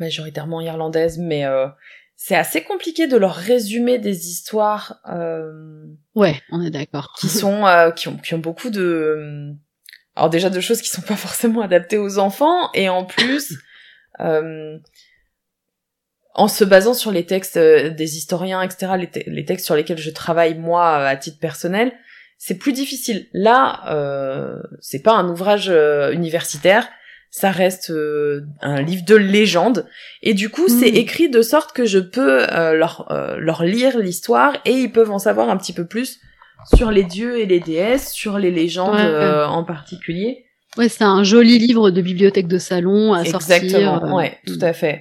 [0.00, 1.66] majoritairement irlandaises, mais euh,
[2.16, 7.14] c'est assez compliqué de leur résumer des histoires euh, Ouais, on est d'accord.
[7.18, 9.52] qui sont euh, qui ont qui ont beaucoup de
[10.14, 13.58] alors déjà de choses qui sont pas forcément adaptées aux enfants et en plus
[14.20, 14.78] euh,
[16.34, 19.74] en se basant sur les textes euh, des historiens etc les, te- les textes sur
[19.74, 21.92] lesquels je travaille moi euh, à titre personnel
[22.44, 23.60] c'est plus difficile là
[23.94, 26.88] euh, c'est pas un ouvrage euh, universitaire
[27.30, 29.86] ça reste euh, un livre de légende
[30.22, 30.96] et du coup c'est Mm.
[31.04, 35.10] écrit de sorte que je peux euh, leur euh, leur lire l'histoire et ils peuvent
[35.12, 36.18] en savoir un petit peu plus
[36.74, 39.02] sur les dieux et les déesses, sur les légendes Ouais.
[39.04, 40.44] euh, en particulier.
[40.76, 43.56] Ouais, c'est un joli livre de bibliothèque de salon à sortir.
[43.56, 44.98] Exactement, ouais, tout à fait.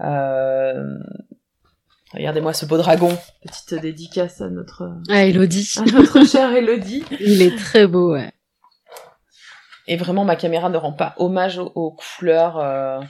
[0.00, 0.84] Euh...
[2.14, 3.16] Regardez-moi ce beau dragon.
[3.42, 5.74] Petite dédicace à notre, Ah, Elodie.
[5.78, 7.04] à notre chère Elodie.
[7.20, 8.32] Il est très beau, ouais.
[9.86, 12.58] Et vraiment, ma caméra ne rend pas hommage aux, aux couleurs.
[12.58, 13.00] euh,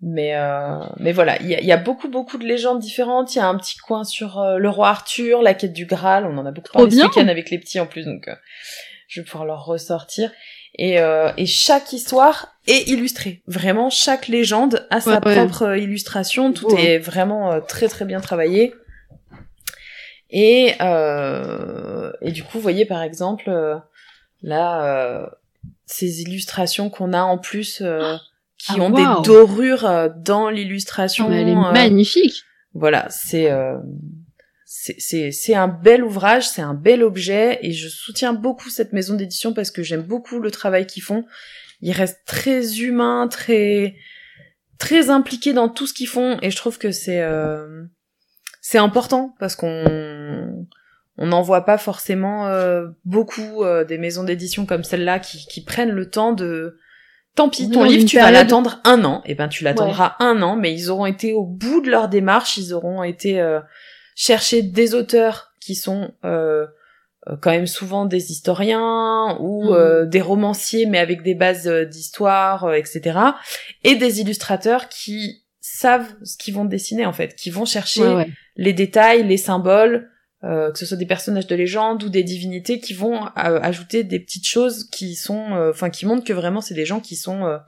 [0.00, 3.34] Mais, euh, mais voilà, il y a, il y a beaucoup, beaucoup de légendes différentes.
[3.34, 6.24] Il y a un petit coin sur euh, le roi Arthur, la quête du Graal.
[6.26, 8.34] On en a beaucoup Trop parlé ce week-end avec les petits en plus, donc euh,
[9.08, 10.30] je vais pouvoir leur ressortir.
[10.78, 13.42] Et, euh, et chaque histoire est illustrée.
[13.46, 16.52] Vraiment, chaque légende a sa Ouais, propre euh, illustration.
[16.52, 18.72] Tout est vraiment euh, très, très bien travaillé.
[20.30, 23.50] Et, euh, et du coup, vous voyez par exemple,
[24.42, 25.26] là, euh,
[25.86, 28.16] ces illustrations qu'on a en plus, euh,
[28.56, 31.30] qui Ah, ont des dorures dans l'illustration.
[31.30, 32.44] Elle est euh, magnifique.
[32.72, 33.76] voilà, c'est euh,
[34.98, 39.54] c'est un bel ouvrage, c'est un bel objet et je soutiens beaucoup cette maison d'édition
[39.54, 41.24] parce que j'aime beaucoup le travail qu'ils font.
[41.82, 43.94] Ils restent très humains, très
[44.78, 47.84] très impliqués dans tout ce qu'ils font et je trouve que c'est euh,
[48.60, 50.64] c'est important parce qu'on
[51.18, 55.62] on n'en voit pas forcément euh, beaucoup euh, des maisons d'édition comme celle-là qui, qui
[55.62, 56.78] prennent le temps de
[57.36, 60.56] tant pis ton livre tu vas l'attendre un an et ben tu l'attendras un an
[60.56, 63.60] mais ils auront été au bout de leur démarche ils auront été euh,
[64.14, 66.66] chercher des auteurs qui sont euh,
[67.28, 69.72] euh, quand même souvent des historiens ou Mhm.
[69.74, 73.18] euh, des romanciers mais avec des bases euh, d'histoire euh, etc
[73.84, 78.14] et des illustrateurs qui savent ce qu'ils vont dessiner en fait qui vont chercher Ouais,
[78.14, 78.30] ouais.
[78.56, 80.10] les détails, les symboles,
[80.44, 83.28] euh, que ce soit des personnages de légende ou des divinités qui vont euh,
[83.62, 86.98] ajouter des petites choses qui sont, euh, enfin, qui montrent que vraiment c'est des gens
[86.98, 87.58] qui sont, euh,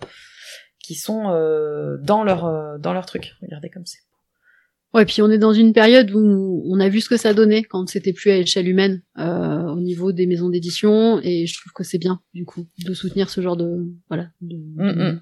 [0.83, 3.35] qui sont euh, dans leur, euh, dans leur truc.
[3.43, 4.01] Regardez comme c'est.
[4.95, 7.65] Ouais, puis on est dans une période où on a vu ce que ça donnait
[7.65, 11.73] quand c'était plus à échelle humaine euh, au niveau des maisons d'édition, et je trouve
[11.73, 14.29] que c'est bien du coup de soutenir ce genre de voilà.
[14.41, 15.21] De, Mm, mm.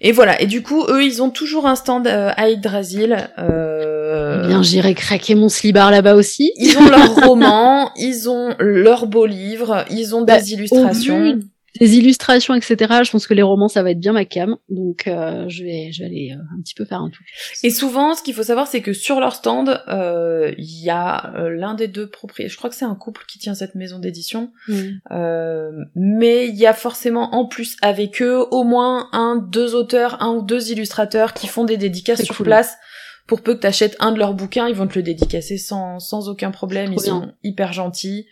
[0.00, 0.40] Et voilà.
[0.42, 3.30] Et du coup, eux, ils ont toujours un stand euh, à Yggdrasil.
[3.38, 6.52] Euh, Bien, j'irai craquer mon slibard là-bas aussi.
[6.56, 11.18] Ils ont leurs romans, ils ont leurs beaux livres, ils ont Bah, des illustrations.
[11.30, 11.42] Au vu
[11.80, 12.76] des illustrations, etc.
[13.04, 15.90] Je pense que les romans, ça va être bien ma cam, donc euh, je vais,
[15.92, 17.24] je vais aller euh, un petit peu faire un tour.
[17.62, 21.34] Et souvent, ce qu'il faut savoir, c'est que sur leur stand, euh, il y a
[21.34, 22.52] euh, l'un des deux propriétaires.
[22.52, 24.52] Je crois que c'est un couple qui tient cette maison d'édition.
[24.68, 24.74] Mm.
[25.10, 30.22] Euh, mais il y a forcément en plus avec eux au moins un, deux auteurs,
[30.22, 32.46] un ou deux illustrateurs qui font des dédicaces sur cool.
[32.46, 32.76] place.
[33.26, 36.28] Pour peu que t'achètes un de leurs bouquins, ils vont te le dédicacer sans, sans
[36.28, 36.92] aucun problème.
[36.92, 37.04] Ils bien.
[37.04, 38.26] sont hyper gentils.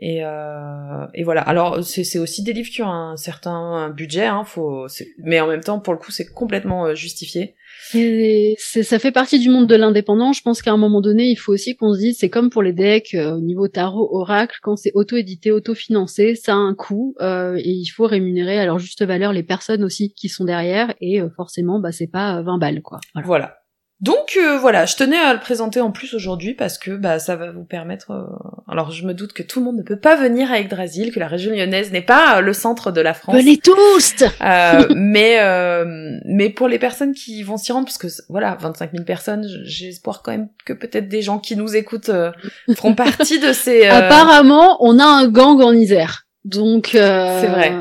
[0.00, 1.42] Et, euh, et voilà.
[1.42, 4.86] Alors c'est aussi des livres qui ont un certain budget, hein, faut.
[5.18, 7.54] Mais en même temps, pour le coup, c'est complètement euh, justifié.
[7.94, 10.32] Et ça fait partie du monde de l'indépendant.
[10.32, 12.62] Je pense qu'à un moment donné, il faut aussi qu'on se dise, c'est comme pour
[12.62, 17.14] les decks euh, au niveau tarot, oracle, quand c'est auto-édité, auto-financé, ça a un coût
[17.20, 20.94] euh, et il faut rémunérer à leur juste valeur les personnes aussi qui sont derrière.
[21.00, 23.00] Et euh, forcément, bah c'est pas euh, 20 balles quoi.
[23.14, 23.26] Voilà.
[23.26, 23.59] Voilà.
[24.00, 27.36] Donc euh, voilà, je tenais à le présenter en plus aujourd'hui parce que bah ça
[27.36, 28.12] va vous permettre.
[28.12, 28.24] euh,
[28.66, 31.20] Alors je me doute que tout le monde ne peut pas venir à Yggdrasil, que
[31.20, 33.36] la région lyonnaise n'est pas euh, le centre de la France.
[33.36, 35.84] Venez tous Euh, mais euh,
[36.24, 39.58] mais pour les personnes qui vont s'y rendre, parce que voilà, 25 000 personnes, j-
[39.64, 42.32] j'ai espoir quand même que peut-être des gens qui nous écoutent euh,
[42.74, 43.86] feront partie de ces.
[43.86, 47.74] euh, Apparemment, on a un gang en Isère, donc euh, C'est vrai.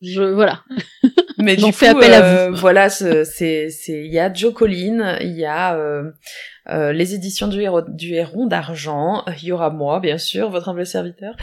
[0.00, 0.60] Je voilà.
[1.38, 2.56] Mais J'en du fais coup, appel à euh, vous.
[2.56, 6.10] voilà, ce- c'est c'est il y a Joe Colline, il y a euh,
[6.70, 10.68] euh, les éditions du héros du héron d'argent, il y aura moi bien sûr, votre
[10.70, 11.34] humble serviteur.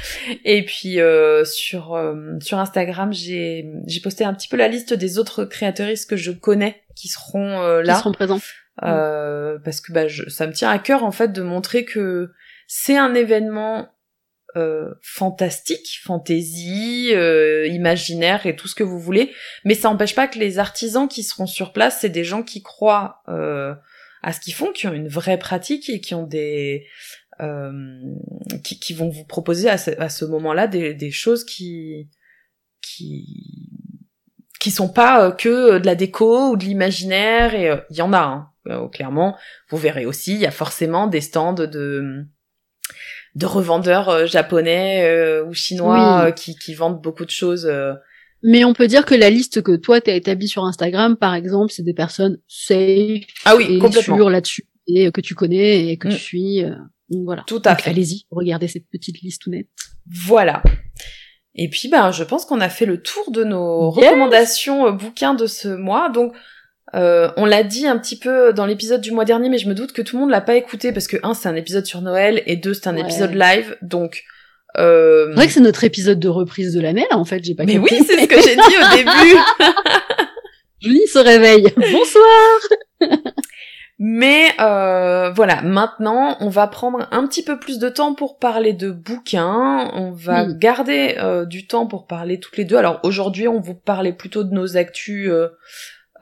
[0.46, 4.94] Et puis euh, sur euh, sur Instagram, j'ai j'ai posté un petit peu la liste
[4.94, 7.96] des autres créatrices que je connais qui seront euh, Qui là.
[7.96, 8.40] seront présents.
[8.84, 12.32] Euh, parce que bah, je, ça me tient à cœur en fait de montrer que
[12.68, 13.88] c'est un événement
[14.56, 19.32] euh, fantastique, fantaisie, euh, imaginaire et tout ce que vous voulez,
[19.66, 22.62] mais ça n'empêche pas que les artisans qui seront sur place, c'est des gens qui
[22.62, 23.74] croient euh,
[24.22, 26.86] à ce qu'ils font, qui ont une vraie pratique et qui ont des
[27.42, 27.72] euh,
[28.64, 32.10] qui, qui vont vous proposer à ce, à ce moment-là des, des choses qui
[32.82, 33.72] qui
[34.60, 38.14] qui sont pas euh, que de la déco ou de l'imaginaire et il y en
[38.14, 39.36] a hein, clairement.
[39.70, 42.28] Vous verrez aussi il y a forcément des stands de
[43.36, 46.28] de revendeurs euh, japonais euh, ou chinois Oui.
[46.28, 47.94] euh, qui, qui vendent beaucoup de choses euh,
[48.44, 51.72] Mais on peut dire que la liste que toi t'as établie sur Instagram, par exemple,
[51.74, 56.08] c'est des personnes safe ah oui et sûres là-dessus et que tu connais et que
[56.10, 56.12] Mm.
[56.12, 56.64] tu suis.
[56.64, 56.76] euh,
[57.26, 57.44] voilà.
[57.48, 59.68] tout à Donc, fait Allez-y, regardez cette petite liste tout nette.
[60.26, 60.62] Voilà.
[61.56, 64.08] Et puis, ben, je pense qu'on a fait le tour de nos Yes.
[64.10, 66.10] recommandations euh, bouquins de ce mois.
[66.10, 66.34] Donc,
[66.96, 69.74] euh, on l'a dit un petit peu dans l'épisode du mois dernier, mais je me
[69.74, 72.02] doute que tout le monde l'a pas écouté parce que un, c'est un épisode sur
[72.02, 73.02] Noël et deux, c'est un Ouais.
[73.02, 73.78] épisode live.
[73.82, 74.24] Donc,
[74.78, 75.28] euh...
[75.30, 77.18] C'est vrai que c'est notre épisode de reprise de l'année là.
[77.18, 77.64] En fait, j'ai pas.
[77.66, 79.38] mais oui, c'est ce que j'ai dit au début.
[80.82, 81.68] Julie se réveille.
[81.78, 82.60] Bonsoir.
[84.00, 88.74] Mais euh, voilà, maintenant, on va prendre un petit peu plus de temps pour parler
[88.74, 89.92] de bouquins.
[89.94, 90.56] On va Oui.
[90.58, 92.76] garder euh, du temps pour parler toutes les deux.
[92.76, 95.50] Alors aujourd'hui, on vous parlait plutôt de nos actus, euh,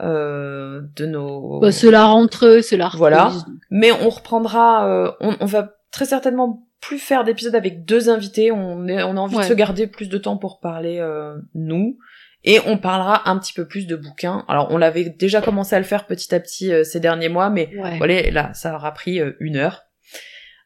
[0.00, 1.60] euh, de nos.
[1.60, 2.90] Bah, c'est la rentrée, c'est la.
[2.94, 3.32] Voilà.
[3.70, 4.88] Mais on reprendra.
[4.88, 8.50] euh, on, on va très certainement plus faire d'épisodes avec deux invités.
[8.50, 9.42] On, est, on a envie Ouais.
[9.44, 11.98] de se garder plus de temps pour parler euh, nous.
[12.44, 14.44] Et on parlera un petit peu plus de bouquins.
[14.48, 17.50] Alors on l'avait déjà commencé à le faire petit à petit euh, ces derniers mois,
[17.50, 17.98] mais Ouais.
[17.98, 19.82] voilà, là, ça aura pris euh, une heure.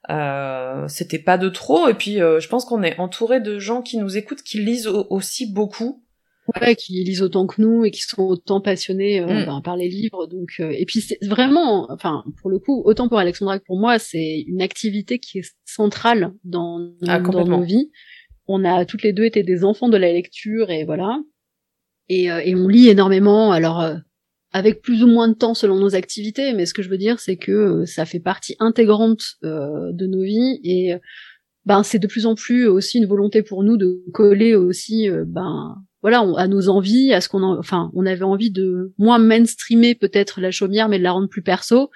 [0.09, 3.83] Euh, C'était pas de trop, et puis euh, je pense qu'on est entouré de gens
[3.83, 6.03] qui nous écoutent, qui lisent au- aussi beaucoup.
[6.61, 9.47] Ouais, qui lisent autant que nous et qui sont autant passionnés euh, Mm.
[9.47, 10.26] ben, par les livres.
[10.26, 13.78] Donc, euh, et puis c'est vraiment, enfin, pour le coup, autant pour Alexandra que pour
[13.78, 17.90] moi, c'est une activité qui est centrale dans, Ah, dans nos vies.
[18.47, 21.18] On a toutes les deux été des enfants de la lecture et voilà.
[22.09, 23.51] Et, euh, et on lit énormément.
[23.51, 23.97] Alors, euh,
[24.53, 27.18] avec plus ou moins de temps selon nos activités, mais ce que je veux dire,
[27.18, 30.92] c'est que euh, ça fait partie intégrante euh, de nos vies et
[31.64, 35.74] ben c'est de plus en plus aussi une volonté pour nous de coller aussi ben
[36.03, 39.18] voilà on- à nos envies, à ce qu'on en- enfin on avait envie de moins
[39.18, 41.90] mainstreamer peut-être la chaumière, mais de la rendre plus perso.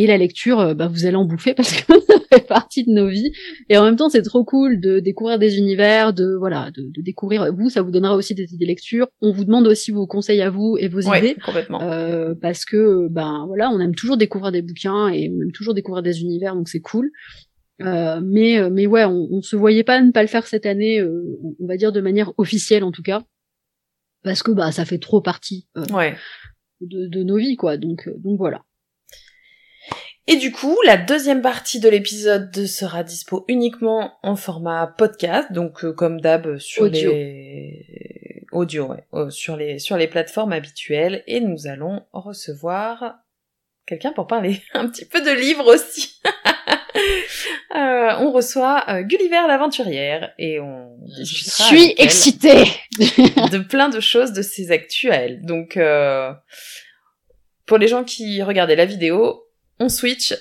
[0.00, 2.92] Et la lecture, euh, bah, vous allez en bouffer parce que ça fait partie de
[2.92, 3.32] nos vies.
[3.68, 7.02] Et en même temps, c'est trop cool de découvrir des univers, de voilà, de, de
[7.02, 7.52] découvrir.
[7.52, 9.08] Vous, ça vous donnera aussi des idées lecture.
[9.22, 11.36] On vous demande aussi vos conseils à vous et vos Ouais, idées.
[11.44, 11.82] complètement.
[11.82, 15.74] Euh, parce que ben voilà, on aime toujours découvrir des bouquins et on aime toujours
[15.74, 17.10] découvrir des univers, donc c'est cool.
[17.80, 20.66] Euh, mais euh, mais ouais, on, on se voyait pas ne pas le faire cette
[20.66, 23.22] année, euh, on- va dire de manière officielle en tout cas,
[24.24, 26.16] parce que bah ça fait trop partie euh, Ouais.
[26.80, 27.76] de, de nos vies quoi.
[27.76, 28.64] Donc euh, donc voilà.
[30.30, 35.84] Et du coup, la deuxième partie de l'épisode sera dispo uniquement en format podcast, donc
[35.84, 37.10] euh, comme d'hab sur Audio.
[37.12, 41.22] les audio, ouais, sur les sur les plateformes habituelles.
[41.28, 43.20] Et nous allons recevoir
[43.86, 46.20] quelqu'un pour parler un petit peu de livres aussi.
[47.76, 52.64] Euh, on reçoit euh, Gulliver l'aventurière et on Je suis excitée.
[52.98, 55.42] de plein de choses de ses actuels.
[55.42, 56.32] Donc, euh,
[57.66, 59.44] pour les gens qui regardaient la vidéo,
[59.78, 60.34] on switch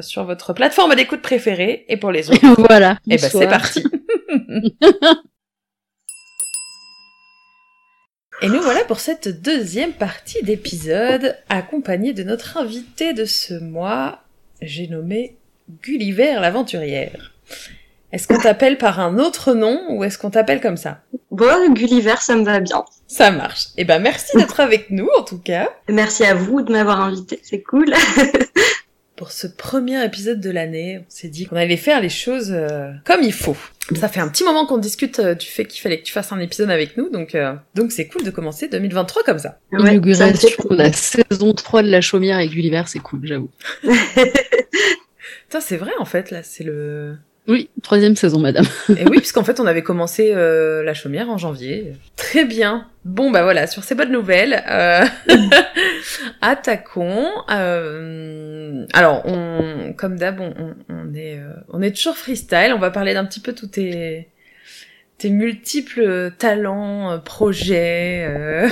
[0.00, 2.98] sur votre plateforme d'écoute préférée, et pour les autres, voilà.
[3.08, 3.82] eh ben c'est parti.
[8.42, 14.22] Et nous voilà pour cette deuxième partie d'épisode, accompagnée de notre invité de ce mois,
[14.60, 15.37] j'ai nommé
[15.82, 17.34] Gulliver l'aventurière.
[18.12, 21.02] Est-ce qu'on t'appelle par un autre nom ou est-ce qu'on t'appelle comme ça?
[21.30, 22.84] Bon, Gulliver, ça me va bien.
[23.06, 23.66] Ça marche.
[23.76, 27.38] Eh ben merci d'être avec nous en tout cas Merci à vous de m'avoir invité,
[27.42, 27.92] c'est cool.
[29.18, 31.00] pour ce premier épisode de l'année.
[31.00, 33.56] On s'est dit qu'on allait faire les choses euh, comme il faut.
[33.96, 36.30] Ça fait un petit moment qu'on discute euh, du fait qu'il fallait que tu fasses
[36.30, 39.58] un épisode avec nous, donc euh, donc c'est cool de commencer 2023 comme ça.
[39.72, 43.50] Ouais, Inauguration de la saison 3 de la chaumière avec Gulliver, c'est cool, j'avoue.
[45.48, 47.16] Putain, c'est vrai en fait là, c'est le.
[47.46, 48.66] Oui, troisième saison, madame.
[48.90, 51.94] Et oui, puisqu'en fait on avait commencé euh, la chaumière en janvier.
[52.16, 52.86] Très bien.
[53.06, 55.06] Bon bah voilà, sur ces bonnes nouvelles, euh...
[56.42, 57.26] attaquons.
[57.50, 62.72] Euh, Alors, on, comme d'hab, on, on, on est, euh, on est toujours freestyle.
[62.74, 64.28] On va parler d'un petit peu tous tes,
[65.16, 68.26] tes multiples talents, euh, projets.
[68.28, 68.68] euh.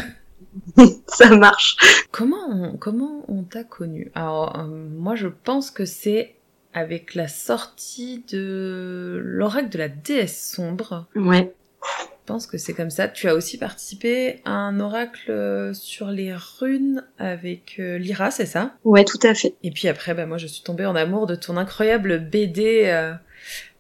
[1.07, 1.77] ça marche.
[2.13, 4.11] Comment on, comment on t'a connu?
[4.15, 6.36] Alors, euh, moi, je pense que c'est
[6.77, 11.07] avec la sortie de l'oracle de la déesse sombre.
[11.17, 11.55] Ouais.
[11.83, 13.09] Je pense que c'est comme ça.
[13.09, 18.45] Tu as aussi participé à un oracle euh, sur les runes avec euh, Lyra, c'est
[18.45, 18.75] ça?
[18.85, 19.55] Ouais, tout à fait.
[19.63, 22.83] Et puis après, bah, moi, je suis tombée en amour de ton incroyable BD.
[22.87, 23.15] Euh,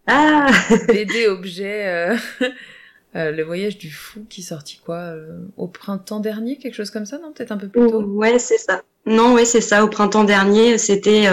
[0.06, 0.46] ah
[0.88, 2.16] BD objet.
[3.14, 5.14] le voyage du fou qui sortit quoi
[5.56, 7.32] Au printemps dernier, quelque chose comme ça, non?
[7.32, 8.02] Peut-être un peu plus tôt?
[8.02, 8.82] Ouais, c'est ça.
[9.06, 9.84] Non, ouais, c'est ça.
[9.84, 11.26] Au printemps dernier, c'était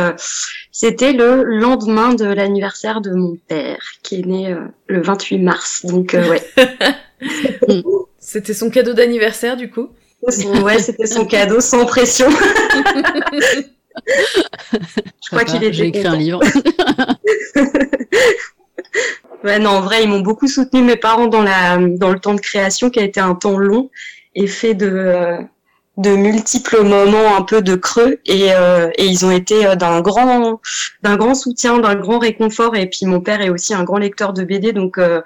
[0.72, 4.56] c'était le lendemain de l'anniversaire de mon père, qui est né
[4.88, 5.86] le 28 mars.
[5.86, 6.42] Donc ouais.
[8.24, 9.90] C'était son cadeau d'anniversaire, du coup?
[10.22, 12.30] Ouais, c'était son cadeau sans pression.
[14.08, 15.74] Je crois qu'il était.
[15.74, 16.40] J'ai écrit un livre.
[19.44, 22.34] ouais, non, en vrai, ils m'ont beaucoup soutenu mes parents dans la dans le temps
[22.34, 23.90] de création, qui a été un temps long
[24.36, 25.38] et fait de
[25.98, 30.02] de multiples moments un peu de creux et, euh, et ils ont été euh, d'un
[30.02, 30.60] grand
[31.04, 34.34] d'un grand soutien d'un grand réconfort et puis mon père est aussi un grand lecteur
[34.34, 35.22] de BD donc euh,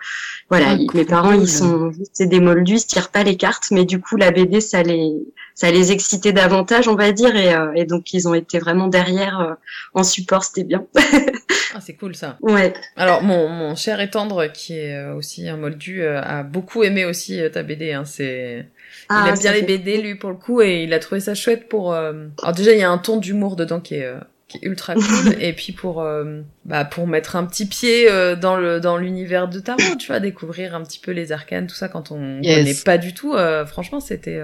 [0.49, 3.68] voilà Ah, mes parents ils sont c'est des moldus ils se tirent pas les cartes
[3.72, 5.13] mais du coup la BD ça les
[5.55, 8.88] ça les excitait davantage on va dire et, euh, et donc ils ont été vraiment
[8.88, 9.53] derrière euh,
[9.93, 10.86] en support c'était bien
[11.78, 12.38] Ah, c'est cool ça.
[12.42, 16.42] ouais Alors, mon, mon cher et tendre, qui est euh, aussi un moldu, euh, a
[16.44, 17.94] beaucoup aimé aussi euh, ta BD.
[17.94, 18.04] Hein.
[18.06, 18.66] C'est...
[19.10, 21.22] Ah, il aime ça bien les BD, lui, pour le coup, et il a trouvé
[21.22, 21.94] ça chouette pour...
[21.94, 24.06] euh, Alors déjà, il y a un ton d'humour dedans qui est...
[24.06, 24.18] euh,
[24.48, 28.38] qui est ultra cool et puis pour euh, bah pour mettre un petit pied euh,
[28.38, 31.76] dans le dans l'univers de tarot tu vois découvrir un petit peu les arcanes tout
[31.76, 32.56] ça quand on Yes.
[32.60, 34.40] connaît pas du tout euh, franchement c'était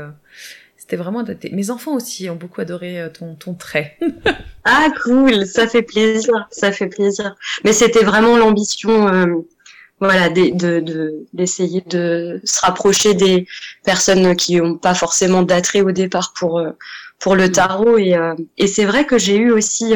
[0.84, 1.50] c'était vraiment adapté.
[1.54, 3.98] Mes enfants aussi ont beaucoup adoré euh, ton ton trait.
[4.66, 7.36] Ah cool, ça fait plaisir, ça fait plaisir.
[7.66, 9.26] Mais c'était vraiment l'ambition, euh,
[10.00, 13.48] voilà, d'e- de de- d'essayer de, se rapprocher des
[13.86, 16.72] personnes qui n'ont pas forcément d'attrait au départ pour euh,
[17.20, 17.98] pour le tarot.
[17.98, 19.94] Et euh, et c'est vrai que j'ai eu aussi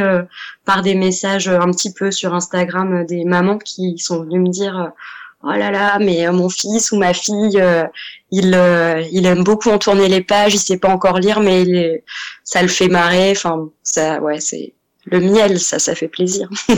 [0.65, 4.91] par des messages un petit peu sur Instagram des mamans qui sont venues me dire
[5.43, 7.85] oh là là mais euh, mon fils ou ma fille euh,
[8.31, 11.63] il euh, il aime beaucoup en tourner les pages, il sait pas encore lire mais
[11.63, 12.03] il est,
[12.43, 14.73] ça le fait marrer, enfin ça ouais c'est
[15.05, 16.49] le miel ça ça fait plaisir.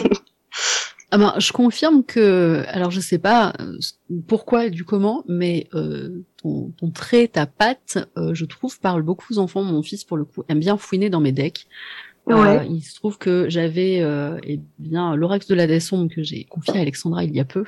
[1.12, 3.80] Ah ben, je confirme que, alors je sais pas euh,
[4.28, 9.02] pourquoi et du comment, mais euh, ton, ton trait, ta patte, euh, je trouve, parle
[9.02, 9.64] beaucoup aux enfants.
[9.64, 11.66] Mon fils, pour le coup, aime bien fouiner dans mes decks.
[12.32, 16.44] Euh, il se trouve que j'avais euh, eh bien l'oracle de la Desson que j'ai
[16.46, 17.64] confié à Alexandra il y a peu,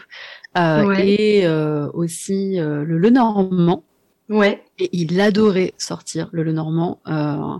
[0.57, 1.07] euh, Ouais.
[1.07, 3.83] et euh, aussi euh, le Lenormand.
[4.29, 4.63] Ouais.
[4.79, 7.01] Et il adorait sortir le Lenormand.
[7.07, 7.57] Euh,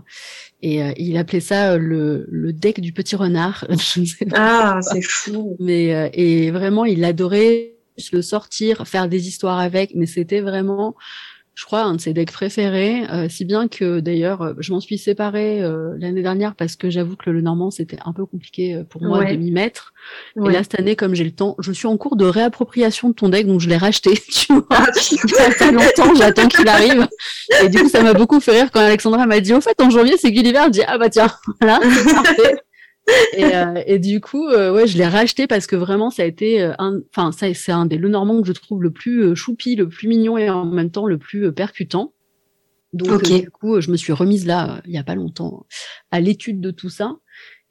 [0.62, 3.66] et euh, il appelait ça le, le deck du petit renard.
[3.70, 5.56] Je ne sais Ah, c'est fou.
[5.60, 7.72] mais euh, et vraiment il adorait
[8.12, 10.94] le sortir, faire des histoires avec, mais c'était vraiment,
[11.54, 14.80] je crois, un de ses decks préférés, euh, si bien que d'ailleurs euh, je m'en
[14.80, 18.74] suis séparée euh, l'année dernière parce que j'avoue que le Normand c'était un peu compliqué
[18.74, 19.32] euh, pour moi Ouais.
[19.32, 19.92] de m'y mettre.
[20.36, 20.50] Ouais.
[20.50, 23.14] Et là cette année, comme j'ai le temps, je suis en cours de réappropriation de
[23.14, 24.10] ton deck, donc je l'ai racheté.
[24.32, 27.06] Tu vois, Ah, ça fait longtemps, j'attends qu'il arrive.
[27.62, 29.90] Et du coup, ça m'a beaucoup fait rire quand Alexandra m'a dit, au fait, en
[29.90, 30.62] janvier, c'est Gulliver.
[30.66, 31.30] Je dis, ah bah tiens,
[31.60, 32.62] voilà, c'est parfait.
[33.36, 36.26] Et, euh, et du coup, euh, ouais, je l'ai racheté parce que vraiment, ça a
[36.26, 39.34] été euh, un, enfin, ça, c'est un des Lenormand que je trouve le plus euh,
[39.34, 42.12] choupi, le plus mignon et en même temps le plus euh, percutant.
[42.92, 45.66] Donc, euh, du coup, je me suis remise là, il y a pas longtemps,
[46.10, 47.16] à l'étude de tout ça.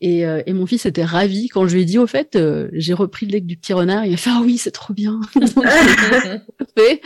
[0.01, 2.69] Et, euh, et mon fils était ravi quand je lui ai dit, au fait, euh,
[2.73, 4.05] j'ai repris le deck du petit renard.
[4.05, 5.21] Il a fait, ah oui, c'est trop bien.
[5.35, 5.65] Donc,
[6.77, 7.01] fait.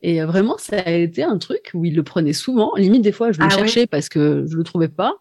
[0.00, 2.72] Et vraiment, ça a été un truc où il le prenait souvent.
[2.76, 5.14] Limite, des fois, je le Ah ouais cherchais parce que je le trouvais pas.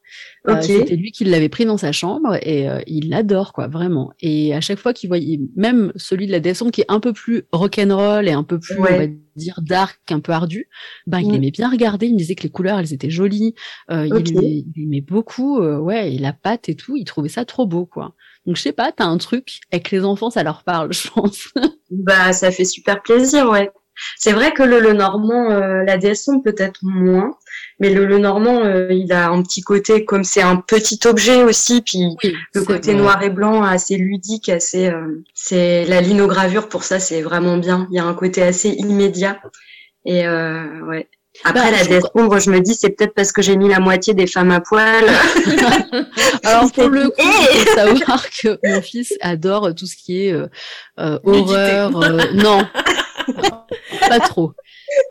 [0.47, 0.63] Euh, Ok.
[0.63, 4.11] C'était lui qui l'avait pris dans sa chambre et euh, il l'adore, quoi, vraiment.
[4.21, 7.11] Et à chaque fois qu'il voyait, même celui de la descente qui est un peu
[7.11, 8.93] plus rock'n'roll et un peu plus, Ouais.
[8.93, 10.69] on va dire, dark, un peu ardu,
[11.07, 11.35] ben, il Mm.
[11.35, 12.05] aimait bien regarder.
[12.07, 13.55] Il me disait que les couleurs, elles étaient jolies.
[13.91, 16.95] Euh, il, aimait, il aimait beaucoup, euh, ouais, et la pâte et tout.
[16.95, 18.13] Il trouvait ça trop beau, quoi.
[18.45, 21.49] Donc, je sais pas, t'as un truc avec les enfants, ça leur parle, je pense.
[21.89, 23.69] Bah, ça fait super plaisir, ouais.
[24.17, 27.31] C'est vrai que le, le normand, euh, la DS peut-être moins,
[27.79, 31.43] mais le, le normand, euh, il a un petit côté comme c'est un petit objet
[31.43, 36.69] aussi, puis Oui, le côté noir et blanc assez ludique, assez, euh, c'est la linogravure
[36.69, 37.87] pour ça, c'est vraiment bien.
[37.91, 39.39] Il y a un côté assez immédiat
[40.05, 41.07] et euh, ouais.
[41.43, 43.69] Après Bah, la je DS sombre, je me dis c'est peut-être parce que j'ai mis
[43.69, 45.05] la moitié des femmes à poil.
[46.43, 50.33] Alors pour le coup, il faut savoir que mon fils adore tout ce qui est
[50.33, 50.47] euh,
[51.23, 51.95] horreur.
[52.03, 52.65] euh, non,
[54.09, 54.53] pas trop.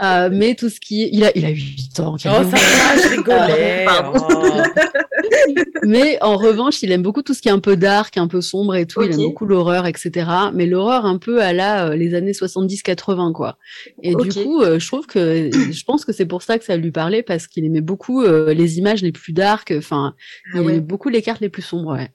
[0.03, 2.15] Euh, mais tout ce qui il a il a 8 ans.
[2.15, 3.87] Oh ça va, je rigolais.
[4.15, 5.63] oh.
[5.83, 8.41] mais en revanche, il aime beaucoup tout ce qui est un peu dark, un peu
[8.41, 9.03] sombre et tout.
[9.03, 10.29] Il aime beaucoup l'horreur, etc.
[10.53, 13.59] Mais l'horreur un peu à la euh, les années 70-80 quoi.
[14.03, 16.77] Et du coup, euh, je trouve que je pense que c'est pour ça que ça
[16.77, 19.73] lui parlait parce qu'il aimait beaucoup les images les plus dark.
[19.77, 20.73] Enfin, Ah il ouais.
[20.73, 21.93] aimait beaucoup les cartes les plus sombres.
[21.93, 22.11] Ouais.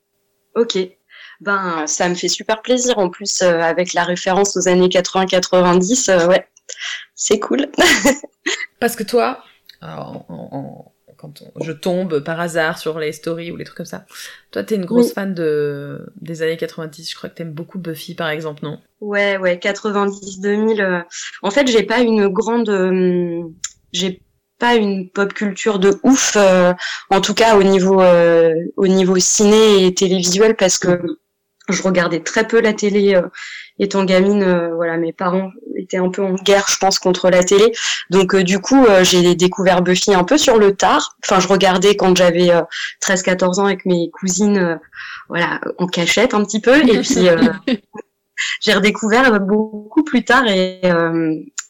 [0.55, 0.77] Ok.
[1.41, 2.97] Ben, ça me fait super plaisir.
[2.99, 6.47] En plus, euh, avec la référence aux années 80-90, euh, ouais,
[7.15, 7.67] c'est cool.
[8.79, 9.43] Parce que toi,
[9.81, 13.77] alors, en- en- quand on- je tombe par hasard sur les stories ou les trucs
[13.77, 14.05] comme ça,
[14.51, 15.13] toi t'es une grosse Oui.
[15.13, 17.09] fan de des années 90.
[17.11, 18.79] Je crois que t'aimes beaucoup Buffy par exemple, non?
[19.01, 20.81] Ouais, ouais, 90-2000.
[20.81, 21.01] euh,
[21.43, 23.43] En fait, j'ai pas une grande, euh,
[23.91, 24.21] j'ai
[24.59, 26.73] pas une pop culture de ouf, euh,
[27.09, 31.01] en tout cas au niveau, euh, au niveau ciné et télévisuel, parce que
[31.71, 33.27] je regardais très peu la télé euh,
[33.79, 34.43] étant gamine.
[34.43, 37.71] euh, voilà, mes parents étaient un peu en guerre, je pense, contre la télé.
[38.09, 41.17] Donc euh, du coup, euh, j'ai découvert Buffy un peu sur le tard.
[41.25, 42.61] Enfin, je regardais quand j'avais euh,
[43.03, 44.79] 13-14 ans avec mes cousines,
[45.29, 46.77] voilà, en cachette un petit peu.
[46.77, 47.27] Et puis
[48.61, 50.81] j'ai redécouvert beaucoup plus tard et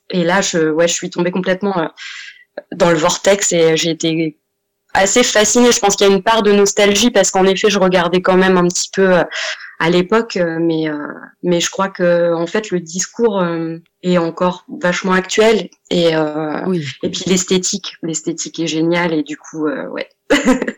[0.09, 1.91] et là je ouais je suis tombée complètement
[2.73, 4.39] dans le vortex et j'ai été
[4.93, 7.77] assez fascinée je pense qu'il y a une part de nostalgie parce qu'en effet je
[7.77, 9.21] regardais quand même un petit peu
[9.81, 11.07] à l'époque euh, mais euh,
[11.41, 16.63] mais je crois que en fait le discours euh, est encore vachement actuel et euh,
[16.67, 16.85] Oui.
[17.01, 20.07] et puis l'esthétique l'esthétique est géniale et du coup euh, ouais.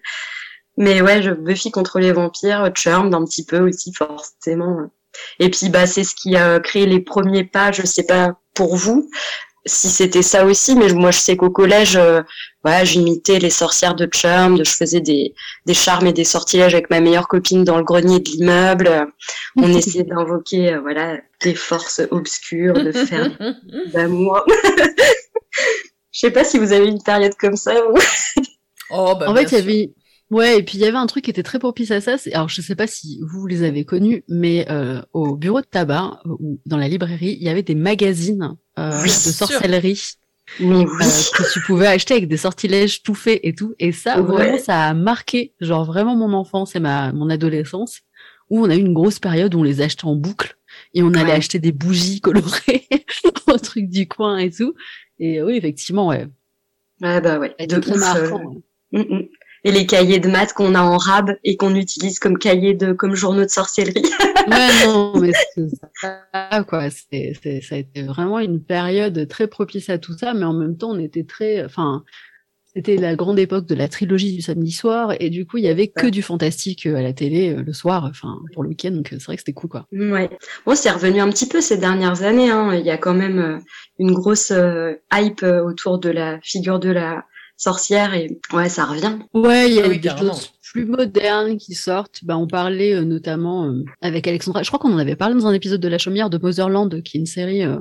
[0.77, 4.89] Mais ouais je Buffy contre les vampires Charmed un petit peu aussi forcément.
[5.37, 8.77] Et puis bah c'est ce qui a créé les premiers pas, je sais pas pour
[8.77, 9.09] vous
[9.65, 12.21] si c'était ça aussi, mais moi je sais qu'au collège, euh,
[12.63, 15.33] voilà, j'imitais les sorcières de Charmed, je faisais des,
[15.65, 19.07] des charmes et des sortilèges avec ma meilleure copine dans le grenier de l'immeuble.
[19.55, 23.31] On essayait d'invoquer euh, voilà des forces obscures, de faire
[23.93, 24.43] d'amour.
[26.11, 27.73] je sais pas si vous avez une période comme ça.
[27.89, 27.97] Ou...
[28.91, 29.93] Oh bah en fait, il y avait
[30.33, 32.15] Ouais, et puis il y avait un truc qui était très propice à ça.
[32.33, 36.19] Alors, je sais pas si vous les avez connus, mais euh, au bureau de tabac
[36.25, 40.01] euh, ou dans la librairie, il y avait des magazines euh, Oui, de sorcellerie
[40.59, 40.83] oui.
[40.85, 43.75] euh, que tu pouvais acheter avec des sortilèges tout faits et tout.
[43.79, 44.27] Et ça, Ouais.
[44.27, 48.01] vraiment, ça a marqué, genre vraiment mon enfance et ma mon adolescence,
[48.49, 50.57] où on a eu une grosse période où on les achetait en boucle
[50.95, 51.31] et on allait Ouais.
[51.37, 52.87] acheter des bougies colorées
[53.47, 54.73] au truc du coin et tout.
[55.19, 56.27] Et oui, effectivement, ouais,
[57.01, 57.55] Ouais, bah ouais.
[57.59, 58.37] De euh.
[58.91, 59.27] Mm, mm.
[59.65, 62.91] Et les cahiers de maths qu'on a en rab et qu'on utilise comme cahiers de,
[62.91, 64.03] comme journaux de sorcellerie.
[64.45, 65.31] Ouais, non, mais
[66.01, 66.89] ça, quoi.
[66.89, 70.51] C'est, c'est, ça a été vraiment une période très propice à tout ça, mais en
[70.53, 72.03] même temps, on était très, enfin,
[72.75, 75.69] c'était la grande époque de la trilogie du samedi soir, et du coup, il y
[75.69, 76.11] avait que Ouais.
[76.11, 79.17] du fantastique euh, à la télé euh, le soir, enfin, pour le week-end, donc euh,
[79.17, 79.87] c'est vrai que c'était cool, quoi.
[79.93, 80.29] Ouais.
[80.65, 82.49] Bon, c'est revenu un petit peu ces dernières années.
[82.51, 82.73] Hein.
[82.75, 83.61] Il y a quand même
[83.97, 87.23] une grosse euh, hype autour de la figure de la
[87.57, 89.17] sorcière et ouais, ça revient.
[89.33, 90.33] Ouais, il y a Ah oui, des carrément.
[90.33, 92.23] choses plus modernes qui sortent.
[92.23, 94.63] Ben, on parlait euh, notamment euh, avec Alexandra.
[94.63, 97.17] Je crois qu'on en avait parlé dans un épisode de La Chaumière de Motherland, qui
[97.17, 97.77] est une série euh,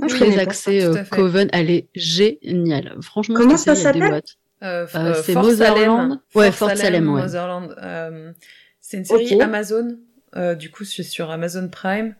[0.00, 1.02] Ah, je très axée euh.
[1.10, 1.48] Coven.
[1.52, 2.96] Elle est géniale.
[3.02, 4.02] Franchement, Comment ça s'appelle.
[4.04, 4.20] Euh,
[4.62, 6.08] Euh, euh, c'est Fort Motherland.
[6.08, 6.18] Salem.
[6.36, 7.22] Ouais, Fort Salem, ouais.
[7.22, 7.74] Motherland.
[7.82, 8.32] Euh,
[8.80, 9.40] c'est une série Ok.
[9.42, 9.98] Amazon.
[10.36, 12.14] Euh, du coup, c'est sur Amazon Prime.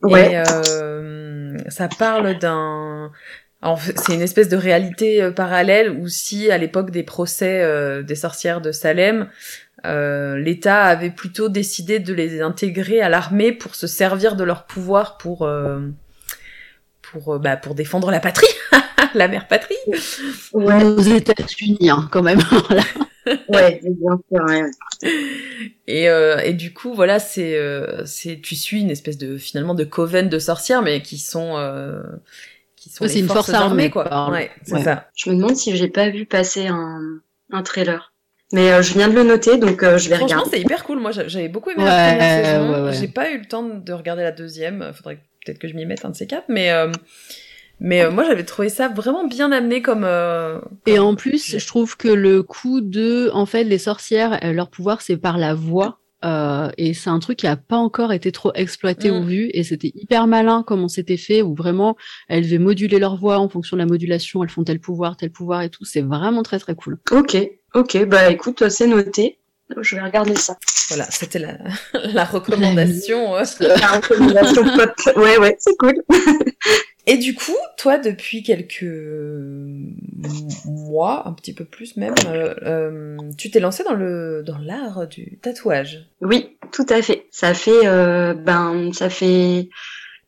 [0.00, 0.32] Ouais.
[0.32, 3.10] Et euh, ça parle d'un.
[3.96, 8.14] C'est une espèce de réalité euh, parallèle où si à l'époque des procès euh, des
[8.14, 9.28] sorcières de Salem,
[9.86, 14.64] euh, l'État avait plutôt décidé de les intégrer à l'armée pour se servir de leur
[14.64, 15.80] pouvoir pour euh,
[17.02, 18.46] pour euh, bah, pour défendre la patrie,
[19.14, 19.76] la mère patrie.
[20.52, 22.40] Ouais, Aux États-Unis, hein, quand même.
[23.48, 24.44] Ouais, bien sûr.
[24.44, 24.70] Ouais.
[25.86, 29.74] Et, euh, et du coup, voilà, c'est, euh, c'est, tu suis une espèce de, finalement,
[29.74, 32.02] de coven de sorcières, mais qui sont, euh,
[32.84, 34.04] qui sont Ouais, les c'est une forces force armée, quoi.
[34.04, 34.30] quoi.
[34.30, 34.82] Ouais, c'est Ouais.
[34.84, 35.08] ça.
[35.16, 37.00] Je me demande si j'ai pas vu passer un,
[37.50, 38.12] un trailer.
[38.52, 40.56] Mais euh, je viens de le noter, donc euh, je vais Franchement, regarder.
[40.58, 41.00] c'est hyper cool.
[41.00, 42.72] Moi, j'a- j'avais beaucoup aimé Ouais, la première saison.
[42.72, 42.92] ouais, ouais.
[43.00, 44.92] J'ai pas eu le temps de regarder la deuxième.
[44.94, 46.92] Faudrait peut-être que je m'y mette un de ces quatre, mais, euh,
[47.80, 50.04] mais euh, moi, j'avais trouvé ça vraiment bien amené comme.
[50.04, 54.38] euh, Et comme- en plus, je trouve que le coup de, en fait, les sorcières,
[54.52, 55.98] leur pouvoir, c'est par la voix.
[56.24, 59.14] Euh, et c'est un truc qui a pas encore été trop exploité Mm.
[59.16, 59.50] ou vu.
[59.52, 61.96] Et c'était hyper malin comme on s'était fait, où vraiment,
[62.28, 64.42] elles devaient moduler leur voix en fonction de la modulation.
[64.42, 65.84] Elles font tel pouvoir, tel pouvoir et tout.
[65.84, 66.98] C'est vraiment très très cool.
[67.10, 67.36] Ok,
[67.74, 69.38] ok, bah écoute, c'est noté.
[69.80, 70.56] Je vais regarder ça.
[70.88, 71.56] Voilà, c'était la,
[72.12, 73.34] la recommandation.
[73.36, 73.42] euh.
[73.60, 74.92] La recommandation pop.
[75.16, 75.94] Ouais, ouais, c'est cool.
[77.06, 78.84] Et du coup, toi, depuis quelques
[80.66, 85.06] mois, un petit peu plus même, euh, euh, tu t'es lancé dans le dans l'art
[85.06, 86.06] du tatouage.
[86.20, 87.26] Oui, tout à fait.
[87.30, 89.68] Ça fait, euh, ben, ça fait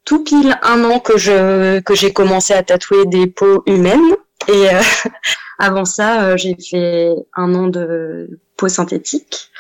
[0.05, 4.15] tout pile un an que je que j'ai commencé à tatouer des peaux humaines.
[4.49, 4.67] Et
[5.59, 9.51] avant ça, j'ai fait un an de peau synthétique.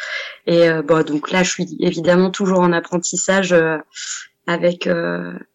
[0.46, 3.54] Et bon, donc là, je suis évidemment toujours en apprentissage
[4.46, 4.88] avec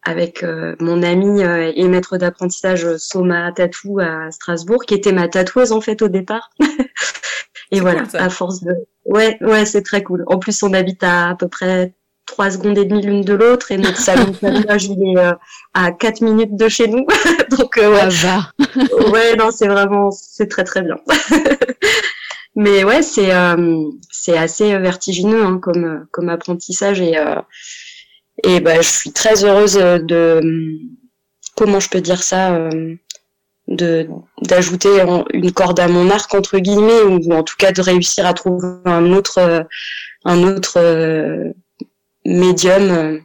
[0.04, 0.46] avec
[0.80, 6.02] mon ami et maître d'apprentissage Soma Tatou à Strasbourg, qui était ma tatoueuse en fait
[6.02, 6.50] au départ.
[7.72, 8.74] et voilà, à force de
[9.06, 10.24] ouais ouais, c'est très cool.
[10.28, 11.94] En plus, on habite à à peu près
[12.32, 15.34] trois secondes et demie l'une de l'autre et notre salon de tatouage il est euh,
[15.74, 17.06] à quatre minutes de chez nous
[17.58, 18.52] donc euh, ouais va.
[19.12, 20.96] ouais non c'est vraiment c'est très très bien
[22.56, 27.16] mais ouais c'est euh, c'est assez vertigineux hein, comme comme apprentissage et
[28.44, 30.42] et bah je suis très heureuse de
[31.56, 32.70] comment je peux dire ça
[33.68, 34.08] de
[34.42, 34.90] d'ajouter
[35.34, 38.68] une corde à mon arc entre guillemets ou en tout cas de réussir à trouver
[38.86, 39.66] un autre
[40.26, 41.54] un autre
[42.26, 43.20] médium euh,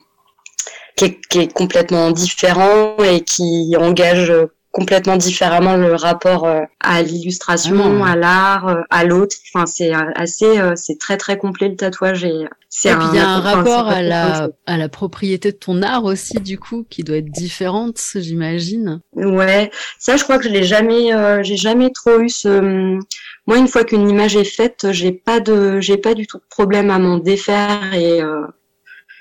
[0.97, 4.33] qui est, complètement différent et qui engage
[4.77, 9.35] complètement différemment le rapport euh, à l'illustration, à l'art, euh, à l'autre.
[9.49, 13.27] Enfin, c'est assez, c'est très très complet le tatouage et c'est un, il y a
[13.27, 17.17] un rapport à la à la propriété de ton art aussi du coup qui doit
[17.17, 19.01] être différente, j'imagine.
[19.15, 21.11] Ouais, ça je crois que je l'ai jamais,
[21.43, 22.99] j'ai jamais trop eu ce.
[23.47, 26.45] Moi, une fois qu'une image est faite, j'ai pas de, j'ai pas du tout de
[26.51, 28.21] problème à m'en défaire et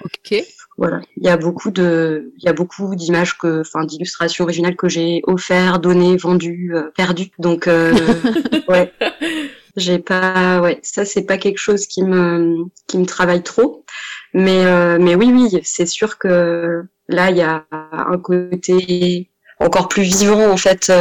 [0.04, 0.44] Ok.
[0.78, 4.76] Voilà, il y a beaucoup de, il y a beaucoup d'images que, enfin, d'illustrations originales
[4.76, 7.32] que j'ai offert, donné, vendu, euh, perdu.
[7.40, 7.94] Donc, euh,
[8.68, 8.92] ouais,
[9.78, 13.86] j'ai pas, ouais, ça c'est pas quelque chose qui me, qui me travaille trop.
[14.34, 19.30] Mais, euh, mais oui, oui, c'est sûr que là il y a un côté
[19.60, 20.92] encore plus vivant en fait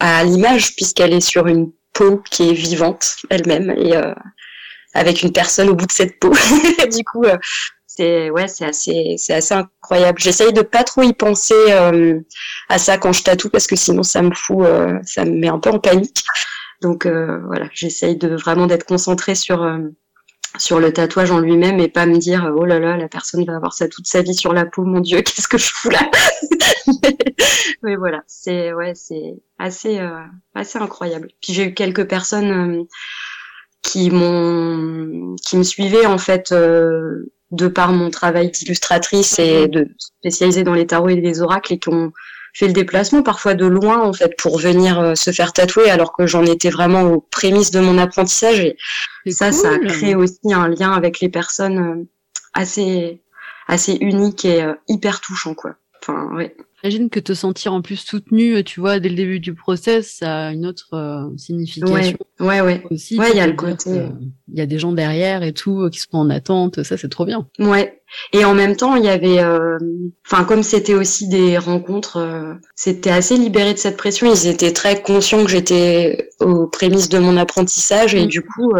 [0.00, 3.94] à l'image puisqu'elle est sur une peau qui est vivante elle-même et
[4.94, 6.30] avec une personne au bout de cette peau.
[6.90, 7.24] du coup,
[7.96, 10.18] c'est ouais, c'est assez, c'est assez incroyable.
[10.18, 12.20] J'essaye de pas trop y penser euh,
[12.68, 15.48] à ça quand je tatoue parce que sinon ça me fout, euh, ça me met
[15.48, 16.24] un peu en panique.
[16.82, 19.64] Donc euh, voilà, j'essaye de vraiment d'être concentrée sur
[20.56, 23.56] sur le tatouage en lui-même et pas me dire oh là là la personne va
[23.56, 26.08] avoir ça toute sa vie sur la peau mon dieu qu'est-ce que je fous là?
[27.82, 30.00] Mais voilà c'est ouais c'est assez
[30.54, 32.86] assez incroyable puis j'ai eu quelques personnes
[33.84, 36.52] qui m'ont qui me suivaient en fait
[37.54, 41.78] de par mon travail d'illustratrice et de spécialisée dans les tarots et les oracles et
[41.78, 42.12] qui ont
[42.54, 46.12] fait le déplacement parfois de loin en fait pour venir euh, se faire tatouer alors
[46.12, 48.76] que j'en étais vraiment aux prémices de mon apprentissage et
[49.30, 52.04] ça ça a créé aussi un lien avec les personnes euh,
[52.52, 53.20] assez
[53.66, 55.74] assez unique et euh, hyper touchant quoi.
[56.00, 56.56] Enfin ouais.
[56.84, 60.48] J'imagine que te sentir en plus soutenu, tu vois, dès le début du process, ça
[60.48, 62.18] a une autre euh, signification.
[62.40, 63.30] Ouais, ouais, Aussi, ouais.
[63.32, 64.02] il y a le côté.
[64.52, 66.82] Il y a des gens derrière et tout qui sont en attente.
[66.82, 67.48] Ça, c'est trop bien.
[67.58, 68.02] Ouais.
[68.34, 69.78] Et en même temps, il y avait, euh,
[70.26, 74.30] enfin, comme c'était aussi des rencontres, euh, c'était assez libéré de cette pression.
[74.30, 78.28] Ils étaient très conscients que j'étais aux prémices de mon apprentissage et mm.
[78.28, 78.74] du coup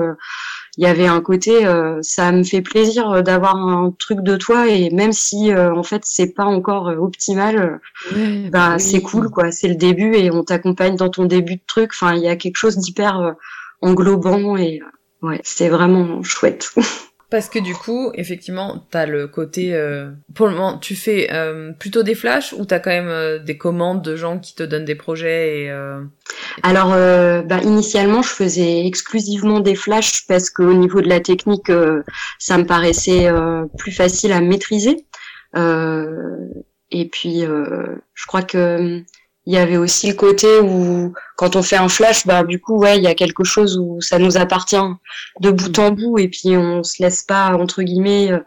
[0.76, 4.36] il y avait un côté euh, ça me fait plaisir euh, d'avoir un truc de
[4.36, 7.80] toi et même si euh, en fait c'est pas encore optimal
[8.50, 9.52] bah c'est cool quoi.
[9.52, 11.90] C'est le début et on t'accompagne dans ton début de truc.
[11.92, 13.34] Enfin il y a quelque chose d'hyper
[13.80, 14.80] englobant et
[15.22, 16.74] ouais c'est vraiment chouette
[17.34, 19.74] Parce que du coup, effectivement, t'as le côté...
[19.74, 23.40] Euh, pour le moment, tu fais euh, plutôt des flashs ou t'as quand même euh,
[23.40, 25.70] des commandes de gens qui te donnent des projets et,
[26.62, 31.72] Alors, bah, initialement, je faisais exclusivement des flashs parce qu'au niveau de la technique,
[32.38, 33.28] ça me paraissait
[33.78, 35.04] plus facile à maîtriser.
[35.56, 39.02] et puis, je crois que
[39.46, 42.78] il y avait aussi le côté où quand on fait un flash, bah du coup
[42.78, 44.76] ouais, il y a quelque chose où ça nous appartient
[45.40, 48.38] de bout en bout et puis on se laisse pas entre guillemets euh,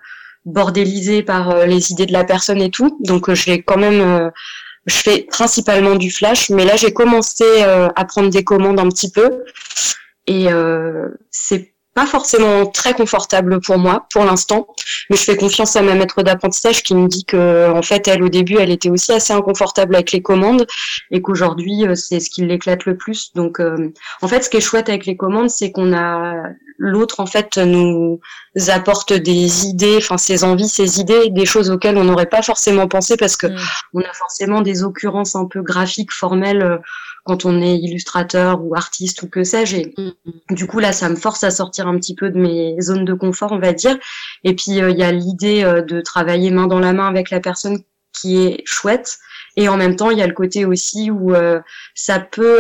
[0.46, 2.98] bordéliser par euh, les idées de la personne et tout.
[3.02, 4.32] Donc euh, j'ai quand même
[4.86, 9.12] je fais principalement du flash, mais là j'ai commencé à prendre des commandes un petit
[9.12, 9.44] peu
[10.28, 10.48] et
[11.30, 14.68] c'est pas forcément très confortable pour moi pour l'instant,
[15.10, 18.22] mais je fais confiance à ma maître d'apprentissage qui me dit que en fait elle
[18.22, 20.68] au début elle était aussi assez inconfortable avec les commandes
[21.10, 23.34] et qu'aujourd'hui euh, c'est ce qui l'éclate le plus.
[23.34, 23.92] Donc euh,
[24.22, 26.44] en fait ce qui est chouette avec les commandes c'est qu'on a
[26.78, 28.20] l'autre en fait nous
[28.68, 32.88] apporte des idées, enfin ses envies, ses idées, des choses auxquelles on n'aurait pas forcément
[32.88, 33.58] pensé parce que mm.
[33.94, 36.78] on a forcément des occurrences un peu graphiques, formelles euh,
[37.24, 39.78] quand on est illustrateur ou artiste ou que sais-je.
[39.98, 40.14] Mm.
[40.52, 43.14] Du coup, là, ça me force à sortir un petit peu de mes zones de
[43.14, 43.98] confort, on va dire.
[44.44, 47.30] Et puis, euh, il y a l'idée euh, de travailler main dans la main avec
[47.30, 47.84] la personne
[48.14, 49.18] qui est chouette.
[49.58, 51.60] Et en même temps, il y a le côté aussi où euh,
[51.96, 52.60] ça peut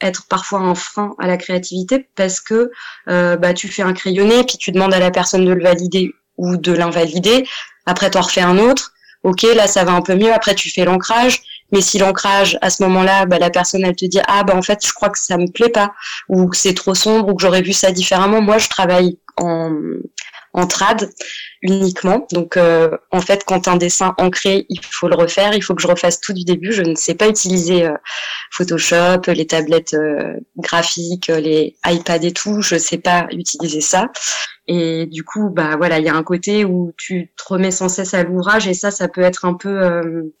[0.00, 2.70] être parfois un frein à la créativité parce que
[3.06, 6.56] bah, tu fais un crayonné, puis tu demandes à la personne de le valider ou
[6.56, 7.44] de l'invalider.
[7.86, 10.32] Après, tu en refais un autre ok, là ça va un peu mieux.
[10.32, 14.04] Après tu fais l'ancrage, mais si l'ancrage à ce moment-là, bah, la personne elle te
[14.04, 15.92] dit ah bah en fait je crois que ça me plaît pas
[16.28, 18.40] ou que c'est trop sombre ou que j'aurais vu ça différemment.
[18.40, 19.72] Moi je travaille en
[20.52, 21.10] en trad
[21.62, 22.26] uniquement.
[22.32, 25.82] Donc euh, en fait, quand un dessin ancré, il faut le refaire, il faut que
[25.82, 26.72] je refasse tout du début.
[26.72, 27.94] Je ne sais pas utiliser euh,
[28.50, 32.60] Photoshop, les tablettes euh, graphiques, les iPads et tout.
[32.60, 34.10] Je sais pas utiliser ça.
[34.66, 37.88] Et du coup, bah voilà, il y a un côté où tu te remets sans
[37.88, 40.32] cesse à l'ouvrage et ça, ça peut être un peu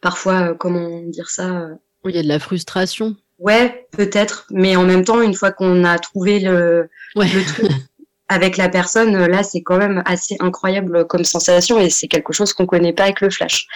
[0.00, 1.68] parfois, comment dire ça
[2.04, 3.14] Il y a de la frustration.
[3.38, 7.70] Ouais, peut-être, mais en même temps, une fois qu'on a trouvé le, le truc,
[8.28, 12.52] avec la personne, là, c'est quand même assez incroyable comme sensation et c'est quelque chose
[12.52, 13.66] qu'on connaît pas avec le flash.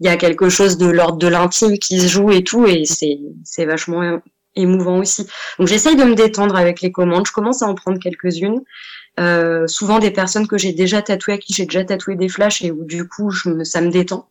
[0.00, 2.84] Il y a quelque chose de l'ordre de l'intime qui se joue et tout et
[2.84, 4.20] c'est vachement
[4.56, 5.26] émouvant aussi.
[5.58, 7.26] Donc j'essaye de me détendre avec les commandes.
[7.26, 8.60] Je commence à en prendre quelques-unes.
[9.20, 12.62] Euh, souvent des personnes que j'ai déjà tatouées, à qui j'ai déjà tatoué des flashs
[12.62, 14.28] et où du coup je me, ça me détend.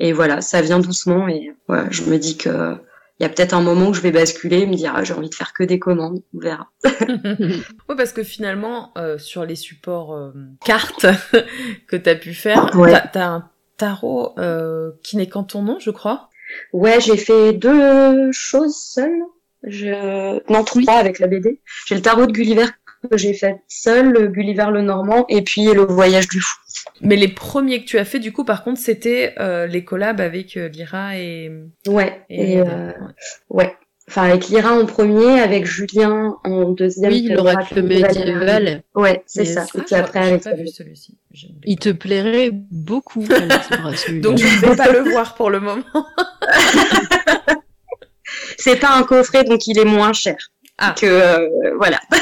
[0.00, 2.76] Et voilà, ça vient doucement et voilà, je me dis que
[3.18, 5.12] il y a peut-être un moment où je vais basculer et me dire ah, j'ai
[5.12, 6.70] envie de faire que des commandes, on verra.
[6.84, 10.32] oui, parce que finalement, euh, sur les supports euh,
[10.64, 11.06] cartes
[11.88, 12.94] que tu as pu faire, ouais.
[13.12, 16.30] tu as, un tarot euh, qui n'est qu'en ton nom, je crois.
[16.72, 19.22] Ouais, j'ai fait deux choses seules.
[19.64, 20.40] Je...
[20.52, 21.60] Non, trois avec la BD.
[21.86, 22.66] J'ai le tarot de Gulliver
[23.10, 26.56] que j'ai fait seul, le Gulliver le Normand, et puis le Voyage du Fou.
[27.00, 30.20] Mais les premiers que tu as fait, du coup, par contre, c'était euh, les collabs
[30.20, 31.50] avec euh, Lyra et.
[31.86, 32.22] Ouais.
[32.28, 32.92] Et, euh,
[33.50, 33.74] ouais.
[34.08, 37.12] Enfin, avec Lyra en premier, avec Julien en deuxième.
[37.12, 38.82] Oui, l'oracle médiéval.
[38.94, 39.66] Ouais, c'est ça.
[39.74, 40.44] et puis après avec.
[40.44, 41.18] Pas vu celui-ci.
[41.64, 43.22] Il te plairait beaucoup.
[44.22, 45.84] Donc je ne vais pas le voir pour le moment.
[48.58, 50.36] c'est pas un coffret, donc il est moins cher.
[50.78, 50.94] Ah.
[50.96, 52.00] Que euh, voilà.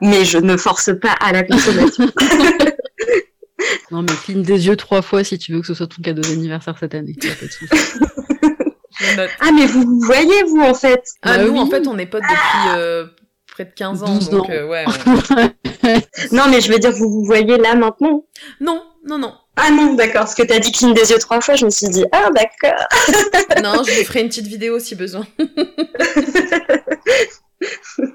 [0.00, 2.04] mais je ne force pas à la consommation.
[3.90, 6.22] non, mais cligne des yeux trois fois si tu veux que ce soit ton cadeau
[6.22, 7.16] d'anniversaire cette année.
[9.40, 11.02] ah, mais vous, vous voyez, vous, en fait?
[11.22, 13.06] Ah, bah nous, en fait, on est potes depuis euh,
[13.46, 14.18] près de 15 ans.
[14.30, 14.84] donc, euh, ouais,
[16.32, 18.24] non, mais je veux dire, vous vous voyez là maintenant?
[18.60, 19.34] Non, non, non.
[19.56, 21.88] Ah non, d'accord, parce que t'as dit cligne des yeux trois fois, je me suis
[21.88, 22.86] dit, ah d'accord.
[23.62, 25.26] non, je lui ferai une petite vidéo si besoin.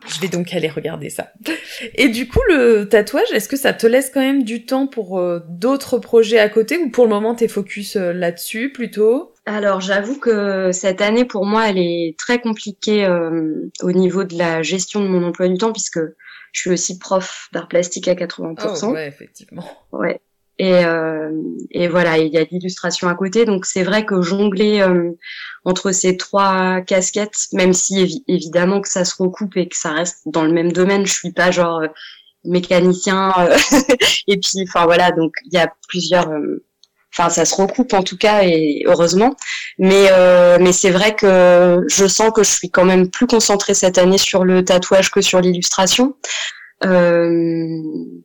[0.08, 1.32] Je vais donc aller regarder ça.
[1.96, 5.20] Et du coup, le tatouage, est-ce que ça te laisse quand même du temps pour
[5.20, 9.34] euh, d'autres projets à côté ou pour le moment t'es focus euh, là-dessus plutôt?
[9.46, 14.38] Alors j'avoue que cette année pour moi elle est très compliquée euh, au niveau de
[14.38, 16.00] la gestion de mon emploi du temps puisque
[16.52, 18.80] je suis aussi prof d'art plastique à 80%.
[18.84, 19.66] Oh, ouais, effectivement.
[19.92, 20.20] Ouais.
[20.60, 21.32] Et, euh,
[21.72, 23.46] et voilà, il y a l'illustration à côté.
[23.46, 25.12] Donc c'est vrai que jongler euh,
[25.64, 30.20] entre ces trois casquettes, même si évidemment que ça se recoupe et que ça reste
[30.26, 31.88] dans le même domaine, je suis pas genre euh,
[32.44, 33.34] mécanicien.
[33.40, 33.58] Euh,
[34.28, 36.30] et puis, enfin voilà, donc il y a plusieurs.
[37.12, 39.36] Enfin, ça se recoupe en tout cas et heureusement.
[39.78, 40.10] Mais
[40.60, 44.20] mais c'est vrai que je sens que je suis quand même plus concentrée cette année
[44.20, 46.16] sur le tatouage que sur l'illustration.
[46.86, 47.82] Euh,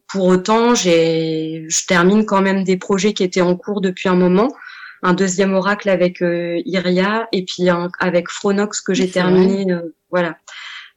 [0.09, 4.15] pour autant, j'ai, je termine quand même des projets qui étaient en cours depuis un
[4.15, 4.55] moment.
[5.03, 9.71] Un deuxième oracle avec euh, Iria et puis un, avec Fronox que j'ai terminé.
[9.73, 10.39] Euh, voilà.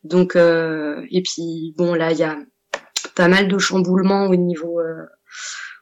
[0.04, 2.38] Donc euh, et puis bon là il y a
[3.16, 4.80] pas mal de chamboulements au niveau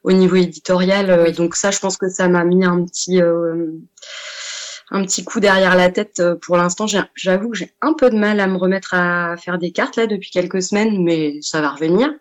[0.03, 1.33] au niveau éditorial.
[1.33, 3.21] Donc ça, je pense que ça m'a mis un petit
[4.91, 6.85] un petit coup derrière la tête euh, pour l'instant.
[7.15, 10.07] J'avoue que j'ai un peu de mal à me remettre à faire des cartes là
[10.07, 12.11] depuis quelques semaines, mais ça va revenir.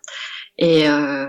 [0.57, 1.27] Et, euh,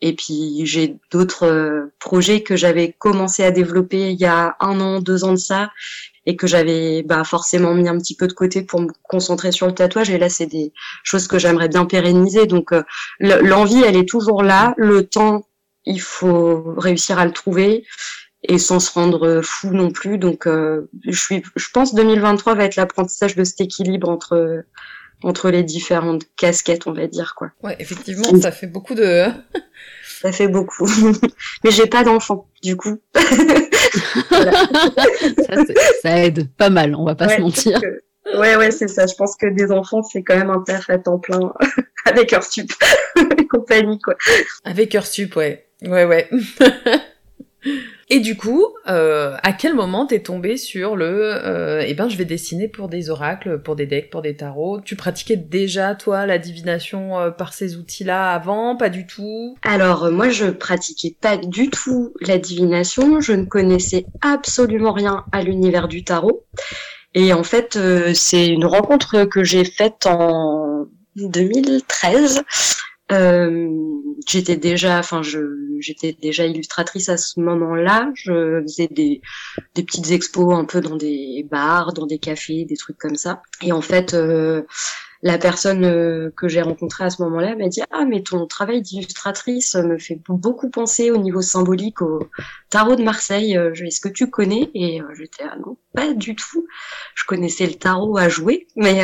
[0.00, 4.80] et puis j'ai d'autres euh, projets que j'avais commencé à développer il y a un
[4.80, 5.70] an, deux ans de ça,
[6.26, 9.66] et que j'avais bah, forcément mis un petit peu de côté pour me concentrer sur
[9.66, 10.10] le tatouage.
[10.10, 12.46] Et là, c'est des choses que j'aimerais bien pérenniser.
[12.46, 12.72] Donc
[13.20, 14.74] l'envie, elle est toujours là.
[14.76, 15.46] Le temps,
[15.84, 17.84] il faut réussir à le trouver
[18.46, 20.18] et sans se rendre fou non plus.
[20.18, 24.64] Donc, euh, je suis, je pense 2023 va être l'apprentissage de cet équilibre entre
[25.22, 27.50] entre les différentes casquettes, on va dire quoi.
[27.62, 29.24] Ouais, effectivement, ça fait beaucoup de.
[30.20, 30.86] ça fait beaucoup,
[31.64, 33.00] mais j'ai pas d'enfant, du coup.
[33.14, 33.22] ça,
[36.02, 37.80] ça, aide pas mal, on va pas se mentir.
[38.36, 39.06] Ouais, ouais, c'est ça.
[39.06, 41.52] Je pense que des enfants, c'est quand même un taf à temps plein
[42.04, 42.70] avec Heure Sup
[43.38, 44.14] et compagnie, quoi.
[44.64, 45.66] Avec Heure Sup, ouais.
[45.82, 46.28] Ouais, ouais.
[48.10, 52.16] Et du coup, euh, à quel moment t'es tombé sur le euh, eh ben je
[52.16, 54.80] vais dessiner pour des oracles, pour des decks, pour des tarots.
[54.84, 58.76] Tu pratiquais déjà toi la divination euh, par ces outils-là avant?
[58.76, 59.56] Pas du tout?
[59.62, 65.42] Alors moi je pratiquais pas du tout la divination, je ne connaissais absolument rien à
[65.42, 66.44] l'univers du tarot.
[67.14, 67.78] Et en fait,
[68.12, 72.42] c'est une rencontre que j'ai faite en 2013
[73.12, 73.68] Euh,
[74.26, 75.40] j'étais déjà, enfin, je,
[75.80, 78.10] j'étais déjà illustratrice à ce moment-là.
[78.14, 79.20] Je faisais des,
[79.74, 83.42] des petites expos un peu dans des bars, dans des cafés, des trucs comme ça.
[83.62, 84.62] Et en fait, euh,
[85.22, 88.82] la personne euh, que j'ai rencontrée à ce moment-là m'a dit ah mais ton travail
[88.82, 92.28] d'illustratrice me fait beaucoup penser au niveau symbolique au
[92.68, 93.56] tarot de Marseille.
[93.56, 94.70] Euh, est-ce que tu connais?
[94.74, 96.66] Et j'étais ah non pas du tout.
[97.14, 99.02] Je connaissais le tarot à jouer, mais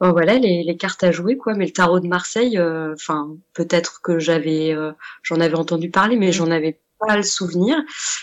[0.00, 1.54] voilà les, les, cartes à jouer quoi.
[1.54, 4.92] Mais le tarot de Marseille euh, enfin peut-être que j'avais euh,
[5.22, 7.76] j'en avais entendu parler mais j'en avais pas le souvenir.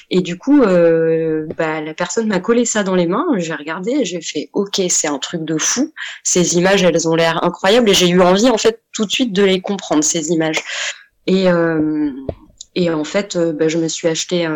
[0.10, 3.26] Et du coup euh, bah, la personne m'a collé ça dans les mains.
[3.38, 5.94] J'ai regardé j'ai fait ok c'est un truc de fou.
[6.24, 9.34] Ces images elles ont l'air incroyables et j'ai eu envie en fait tout de suite
[9.34, 10.64] de les comprendre ces images.
[11.26, 11.46] Et
[12.76, 14.48] et en fait bah, je me suis acheté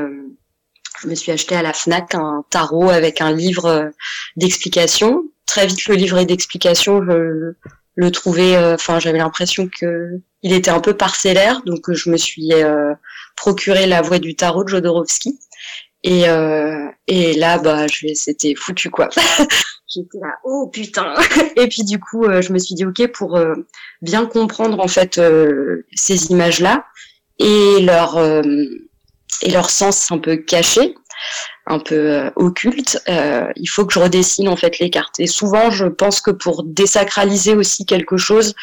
[1.02, 3.91] je me suis acheté à la Fnac un tarot avec un livre
[4.35, 7.53] d'explications très vite le livret d'explications, je
[7.95, 12.18] le trouvais, euh, enfin j'avais l'impression que il était un peu parcellaire, donc je me
[12.18, 12.94] suis euh,
[13.36, 15.40] procuré la voix du tarot de Jodorowsky.
[16.03, 19.10] Et, euh, et là, bah, c'était foutu quoi.
[19.94, 21.15] J'étais là, oh putain.
[21.56, 23.40] Et puis du coup, je me suis dit ok pour
[24.02, 25.19] bien comprendre en fait
[25.95, 26.86] ces images-là
[27.40, 28.19] et leur
[29.41, 30.94] et leur sens un peu caché
[31.68, 35.19] un peu euh, occulte, euh, il faut que je redessine en fait les cartes.
[35.19, 38.56] Et souvent, je pense que pour désacraliser aussi quelque chose,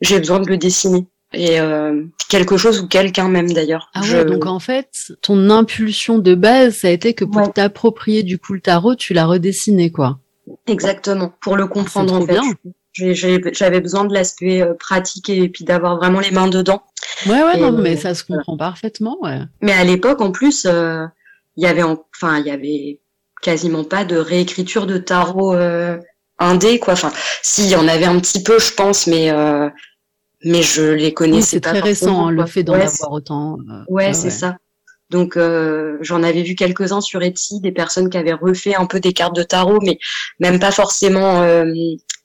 [0.00, 1.06] j'ai besoin de le dessiner.
[1.34, 3.90] Et euh, quelque chose ou quelqu'un même d'ailleurs.
[3.94, 8.22] Ah ouais, donc en fait, ton impulsion de base, ça a été que pour t'approprier
[8.22, 10.18] du coup le tarot, tu l'as redessiné quoi.
[10.66, 12.38] Exactement, pour le comprendre en fait.
[12.92, 16.82] J'avais besoin de l'aspect pratique et puis d'avoir vraiment les mains dedans.
[17.26, 19.40] Ouais, ouais, non, mais ça se comprend parfaitement, ouais.
[19.62, 20.66] Mais à l'époque, en plus,
[21.56, 23.00] il y avait enfin il y avait
[23.42, 25.98] quasiment pas de réécriture de tarot euh,
[26.38, 26.94] indé quoi.
[26.94, 27.12] Enfin
[27.42, 29.68] si il y en avait un petit peu je pense mais euh,
[30.44, 33.84] mais je les connaissais oui, c'est très récent hein, le fait d'en avoir autant euh,
[33.88, 34.56] ouais, c'est ça.
[35.10, 38.98] Donc euh, j'en avais vu quelques-uns sur Etsy des personnes qui avaient refait un peu
[38.98, 39.98] des cartes de tarot mais
[40.40, 41.66] même pas forcément euh,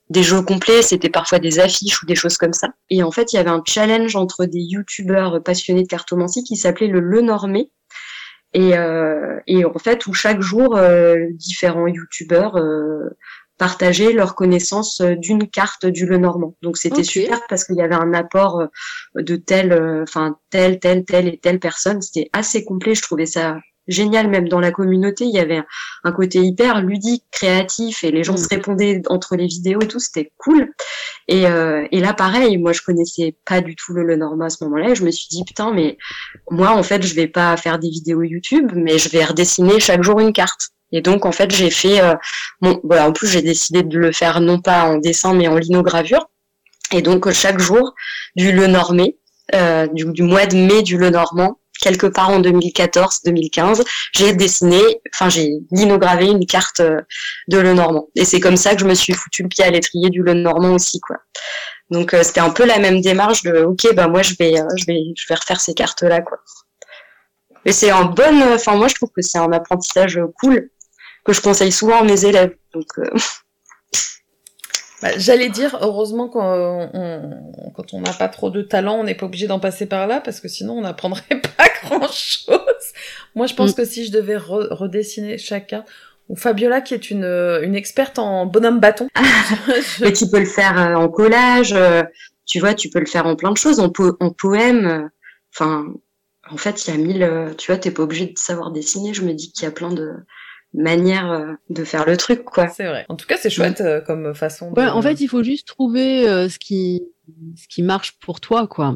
[0.10, 2.70] des jeux complets, c'était parfois des affiches ou des choses comme ça.
[2.90, 6.56] Et en fait, il y avait un challenge entre des youtubeurs passionnés de cartomancie qui
[6.56, 7.72] s'appelait le Le Normé,
[8.58, 13.16] et, euh, et en fait où chaque jour euh, différents youtubeurs euh,
[13.60, 16.56] partageaient leur connaissance d'une carte du Lenormand.
[16.64, 18.68] Donc c'était super parce qu'il y avait un apport
[19.16, 22.02] de telle, enfin telle, telle, telle et telle personne.
[22.02, 22.96] C'était assez complet.
[22.96, 23.58] Je trouvais ça
[23.88, 25.62] génial même dans la communauté il y avait
[26.04, 28.38] un côté hyper ludique créatif et les gens mm.
[28.38, 30.72] se répondaient entre les vidéos et tout c'était cool.
[31.28, 34.64] Et, euh, et là pareil moi je connaissais pas du tout le Lenormand à ce
[34.66, 35.98] moment-là et je me suis dit putain mais
[36.50, 40.04] moi en fait je vais pas faire des vidéos YouTube mais je vais redessiner chaque
[40.04, 40.70] jour une carte.
[40.92, 42.16] Et donc en fait j'ai fait euh,
[42.62, 45.56] bon voilà en plus j'ai décidé de le faire non pas en dessin mais en
[45.56, 46.30] linogravure.
[46.94, 47.94] Et donc chaque jour
[48.36, 49.18] du Lenormé
[49.56, 54.82] euh, du, du mois de mai du Lenormand quelque part en 2014-2015, j'ai dessiné,
[55.14, 57.02] enfin j'ai linogravé une carte euh,
[57.48, 58.08] de Lenormand.
[58.16, 60.74] Et c'est comme ça que je me suis foutu le pied à l'étrier du Lenormand
[60.74, 61.18] aussi, quoi.
[61.90, 64.66] Donc euh, c'était un peu la même démarche de, ok, bah moi je vais, euh,
[64.76, 66.40] je vais, je vais refaire ces cartes là, quoi.
[67.66, 70.70] Et c'est un bon, enfin moi je trouve que c'est un apprentissage cool
[71.26, 72.56] que je conseille souvent à mes élèves.
[72.74, 72.88] Donc
[75.02, 79.16] bah, J'allais dire, heureusement quand on quand on n'a pas trop de talent, on n'est
[79.16, 82.58] pas obligé d'en passer par là parce que sinon on n'apprendrait pas grand chose.
[83.36, 83.76] Moi, je pense mm.
[83.76, 85.86] que si je devais redessiner chacun,
[86.30, 89.08] ou Fabiola qui est une, une experte en bonhomme bâton.
[90.02, 92.04] Mais tu peux le faire euh, en collage, euh,
[92.46, 94.86] tu vois, tu peux le faire en plein de choses, en, en poème.
[94.86, 95.08] Euh,
[95.54, 95.86] enfin,
[96.50, 97.56] en fait, il y a mille.
[97.58, 99.14] Tu vois, t'es pas obligé de savoir dessiner.
[99.14, 100.14] Je me dis qu'il y a plein de
[100.74, 102.68] manière euh, de faire le truc, quoi.
[102.68, 103.06] C'est vrai.
[103.10, 104.72] En tout cas, c'est chouette euh, comme façon.
[104.72, 104.80] De...
[104.80, 107.04] Ouais, en fait, il faut juste trouver euh, ce qui
[107.56, 108.96] ce qui marche pour toi, quoi.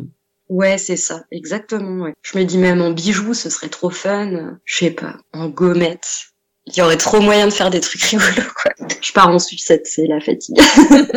[0.49, 2.05] Ouais, c'est ça, exactement.
[2.05, 2.13] Ouais.
[2.21, 4.57] Je me dis même en bijoux, ce serait trop fun.
[4.65, 6.27] Je sais pas, en gommette.
[6.67, 8.87] Il y aurait trop moyen de faire des trucs rigolos, quoi.
[9.01, 10.57] Je pars en sucette, c'est la fatigue.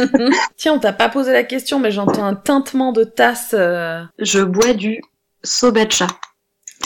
[0.56, 3.50] Tiens, on t'a pas posé la question, mais j'entends un tintement de tasse.
[3.52, 5.00] Je bois du
[5.42, 6.06] sobacha.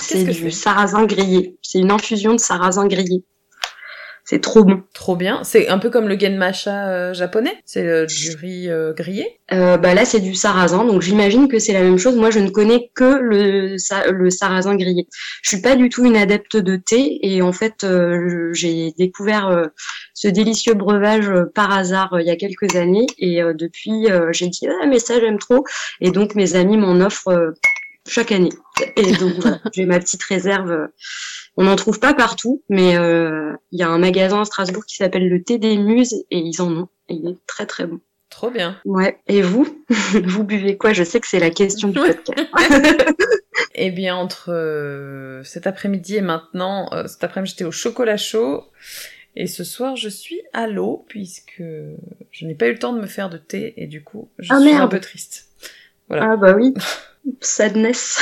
[0.01, 1.59] C'est du sarrasin grillé.
[1.63, 3.25] C'est une infusion de sarrasin grillé.
[4.31, 4.83] C'est trop bon.
[4.93, 5.43] Trop bien.
[5.43, 7.63] C'est un peu comme le genmasha euh, japonais.
[7.65, 9.39] C'est euh, du riz euh, grillé.
[9.51, 10.85] bah là, c'est du sarrasin.
[10.85, 12.15] Donc j'imagine que c'est la même chose.
[12.15, 13.77] Moi, je ne connais que le,
[14.13, 15.07] le sarrasin grillé.
[15.41, 17.87] Je suis pas du tout une adepte de thé et en fait,
[18.53, 19.71] j'ai découvert
[20.13, 24.87] ce délicieux breuvage par hasard il y a quelques années et depuis, j'ai dit ah
[24.87, 25.65] mais ça j'aime trop
[26.03, 27.55] et donc mes amis m'en offrent
[28.07, 28.53] chaque année.
[28.97, 29.37] Et donc
[29.73, 30.89] j'ai ma petite réserve
[31.61, 34.95] on n'en trouve pas partout, mais euh, il y a un magasin à Strasbourg qui
[34.95, 36.89] s'appelle le Thé des Muses et ils en ont.
[37.09, 37.99] Et il est très très bon.
[38.31, 38.79] Trop bien.
[38.85, 39.19] Ouais.
[39.27, 39.67] Et vous?
[40.25, 40.93] Vous buvez quoi?
[40.93, 42.41] Je sais que c'est la question du podcast.
[43.75, 48.63] eh bien, entre euh, cet après-midi et maintenant, euh, cet après-midi j'étais au chocolat chaud.
[49.35, 51.61] Et ce soir, je suis à l'eau, puisque
[52.31, 54.53] je n'ai pas eu le temps de me faire de thé, et du coup, je
[54.53, 55.49] Ah, suis un peu triste.
[56.09, 56.31] Voilà.
[56.33, 56.73] Ah bah oui.
[57.41, 58.21] Sadness.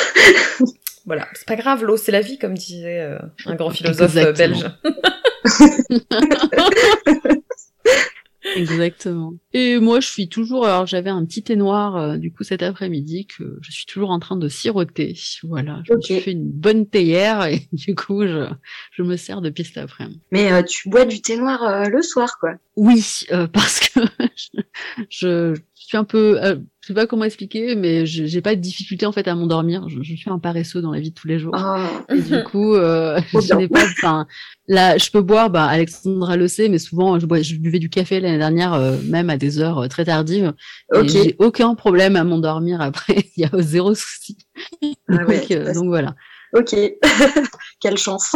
[1.07, 4.31] Voilà, c'est pas grave, l'eau c'est la vie, comme disait euh, un grand philosophe euh,
[4.31, 4.61] Exactement.
[4.61, 4.73] belge.
[8.55, 9.35] Exactement.
[9.53, 10.67] Et moi, je suis toujours.
[10.67, 14.11] Alors, j'avais un petit thé noir euh, du coup cet après-midi que je suis toujours
[14.11, 15.15] en train de siroter.
[15.43, 16.05] Voilà, je me Ok.
[16.05, 18.49] suis fait une bonne théière et du coup, je,
[18.93, 20.21] je me sers de piste après-midi.
[20.31, 22.53] Mais euh, tu bois du thé noir euh, le soir, quoi.
[22.77, 24.01] Oui, euh, parce que
[25.11, 28.55] je, je suis un peu, euh, je sais pas comment expliquer, mais je- j'ai pas
[28.55, 29.89] de difficulté en fait à m'endormir.
[29.89, 31.53] Je, je suis un paresseux dans la vie de tous les jours.
[31.57, 34.27] Ah, Et du coup, euh, je n'ai pas, enfin,
[34.69, 37.89] là, je peux boire, bah, Alexandra le sait, mais souvent, je, bois, je buvais du
[37.91, 40.53] café l'année dernière, euh, même à des heures euh, très tardives.
[40.95, 41.09] Et ok.
[41.09, 43.17] j'ai aucun problème à m'endormir après.
[43.37, 44.39] Il y a zéro souci.
[45.09, 46.15] Ah donc, ouais, donc voilà.
[46.55, 46.75] Ok.
[47.81, 48.35] Quelle chance.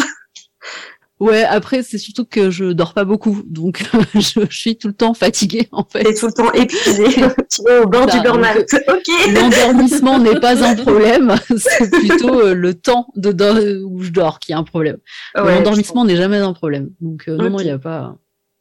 [1.21, 3.43] Ouais, après, c'est surtout que je dors pas beaucoup.
[3.47, 3.85] Donc,
[4.15, 6.03] je, je suis tout le temps fatiguée, en fait.
[6.03, 7.05] T'es tout le temps épuisé.
[7.51, 8.67] tu es au bord Ça, du burn-out.
[8.89, 9.33] Ok.
[9.35, 14.53] L'endormissement n'est pas un problème, c'est plutôt euh, le temps de où je dors qui
[14.53, 14.97] est un problème.
[15.37, 16.91] Ouais, L'endormissement n'est jamais un problème.
[17.01, 18.17] Donc euh, non, non, il n'y a pas.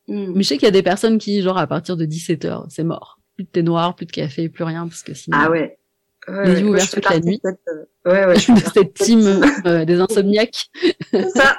[0.08, 0.34] Hmm.
[0.36, 2.66] Mais je sais qu'il y a des personnes qui, genre, à partir de 17 heures,
[2.70, 3.20] c'est mort.
[3.36, 5.38] Plus de thé noir, plus de café, plus rien, parce que sinon.
[5.40, 5.79] Ah ouais.
[6.30, 7.40] Ouais, Les yeux ouverts toute la nuit.
[7.44, 10.70] de cette, euh, Ouais, ouais, je fais de partie cette team euh, des insomniaques.
[11.36, 11.58] ça.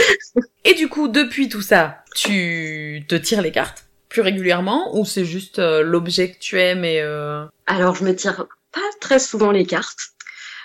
[0.64, 5.24] Et du coup, depuis tout ça, tu te tires les cartes plus régulièrement ou c'est
[5.24, 7.44] juste euh, l'objet que tu aimes et euh...
[7.66, 9.98] Alors, je me tire pas très souvent les cartes.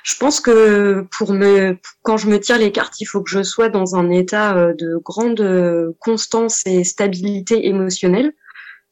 [0.03, 3.43] Je pense que pour me, quand je me tire les cartes, il faut que je
[3.43, 8.33] sois dans un état de grande constance et stabilité émotionnelle,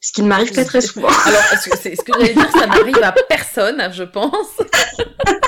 [0.01, 1.07] ce qui ne m'arrive pas très souvent.
[1.25, 4.57] Alors, est-ce que c'est ce que j'allais dire, ça n'arrive à personne, je pense.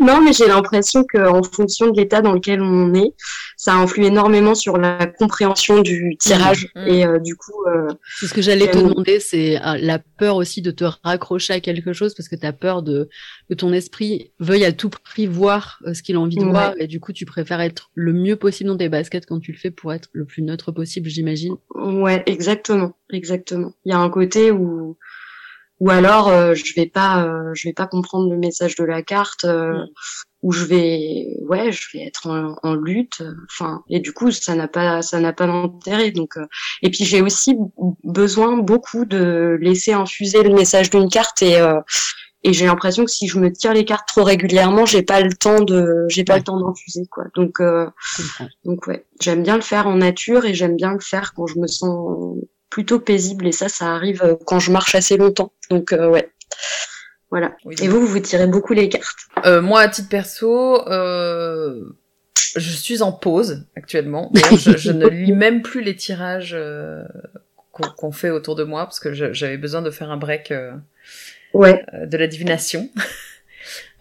[0.00, 3.12] Non, mais j'ai l'impression qu'en fonction de l'état dans lequel on est,
[3.56, 6.68] ça influe énormément sur la compréhension du tirage.
[6.74, 6.88] Mhm.
[6.88, 7.88] Et euh, du coup, euh,
[8.18, 11.52] C'est ce que j'allais te Euh, demander, c'est euh, la peur aussi de te raccrocher
[11.54, 13.08] à quelque chose parce que tu as peur de
[13.48, 16.50] que ton esprit veuille à tout prix voir euh, ce qu'il a envie de Ouais.
[16.50, 19.52] voir et du coup tu préfères être le mieux possible dans tes baskets quand tu
[19.52, 21.54] le fais pour être le plus neutre possible, j'imagine.
[21.74, 23.72] ouais, exactement, exactement.
[23.84, 24.96] Il y a un côté où,
[25.80, 29.02] ou alors euh, je vais pas, euh, je vais pas comprendre le message de la
[29.02, 29.86] carte, euh, Mm.
[30.42, 33.22] où je vais, ouais, je vais être en, en lutte.
[33.50, 36.10] Enfin, et du coup, ça n'a pas, ça n'a pas d'intérêt.
[36.10, 36.46] Donc, euh,
[36.82, 37.56] et puis j'ai aussi
[38.04, 41.80] besoin beaucoup de laisser infuser le message d'une carte et euh,
[42.46, 45.32] et j'ai l'impression que si je me tire les cartes trop régulièrement, j'ai pas le
[45.32, 46.40] temps de, j'ai pas Ouais.
[46.40, 47.24] le temps d'infuser quoi.
[47.34, 47.86] Donc euh,
[48.66, 51.58] donc ouais, j'aime bien le faire en nature et j'aime bien le faire quand je
[51.58, 52.36] me sens
[52.74, 55.52] plutôt paisible et ça, ça arrive euh, quand je marche assez longtemps.
[55.70, 56.28] Donc euh, ouais,
[57.30, 57.56] voilà.
[57.64, 62.70] Oui, Et vous, vous vous tirez beaucoup les cartes Euh, moi, à titre perso, je
[62.76, 64.32] suis en pause actuellement.
[64.58, 66.56] Je, je ne lis même plus les tirages
[67.70, 70.72] qu'on fait autour de moi parce que j'avais besoin de faire un break euh,
[71.52, 71.84] Ouais.
[71.94, 72.90] euh, de la divination.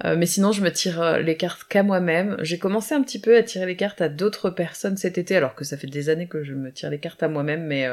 [0.03, 2.35] Euh, mais sinon, je me tire les cartes qu'à moi-même.
[2.41, 5.55] J'ai commencé un petit peu à tirer les cartes à d'autres personnes cet été, alors
[5.55, 7.87] que ça fait des années que je me tire les cartes à moi-même, mais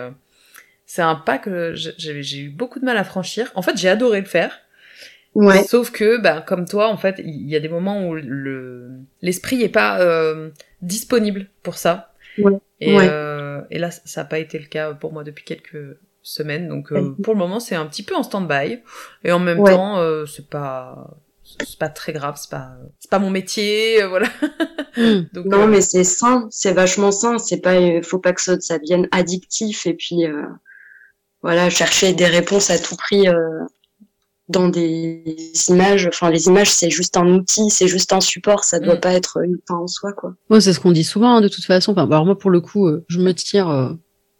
[0.93, 3.53] c'est un pas que j'ai eu beaucoup de mal à franchir.
[3.55, 4.59] En fait, j'ai adoré le faire.
[5.37, 5.63] Ouais.
[5.63, 8.91] Sauf que, ben, comme toi, en fait, il y a des moments où le
[9.23, 10.51] l'esprit est pas euh,
[10.83, 12.13] disponible pour ça.
[12.39, 12.55] Ouais.
[12.81, 13.07] Et, Ouais.
[13.09, 16.67] euh, et là, ça n'a pas été le cas pour moi depuis quelques semaines.
[16.67, 18.81] Donc, euh, pour le moment, c'est un petit peu en stand-by.
[19.23, 22.35] Et en même temps, c'est pas c'est pas très grave.
[22.37, 24.27] C'est pas c'est pas mon métier, voilà.
[24.97, 25.21] Hmm.
[25.35, 27.39] Donc, Non, mais c'est sain, c'est vachement sain.
[27.39, 30.25] C'est pas, faut pas que ça, ça devienne addictif et puis
[31.43, 33.35] voilà, chercher des réponses à tout prix euh,
[34.49, 36.07] dans des images.
[36.07, 38.65] Enfin, les images, c'est juste un outil, c'est juste un support.
[38.65, 39.01] Ça doit Mm.
[39.01, 40.35] pas être une fin en soi, quoi.
[40.51, 41.93] Moi, c'est ce qu'on dit souvent, hein, de toute façon.
[41.93, 43.91] Enfin, bah, alors moi, pour le coup, euh, je me tire euh,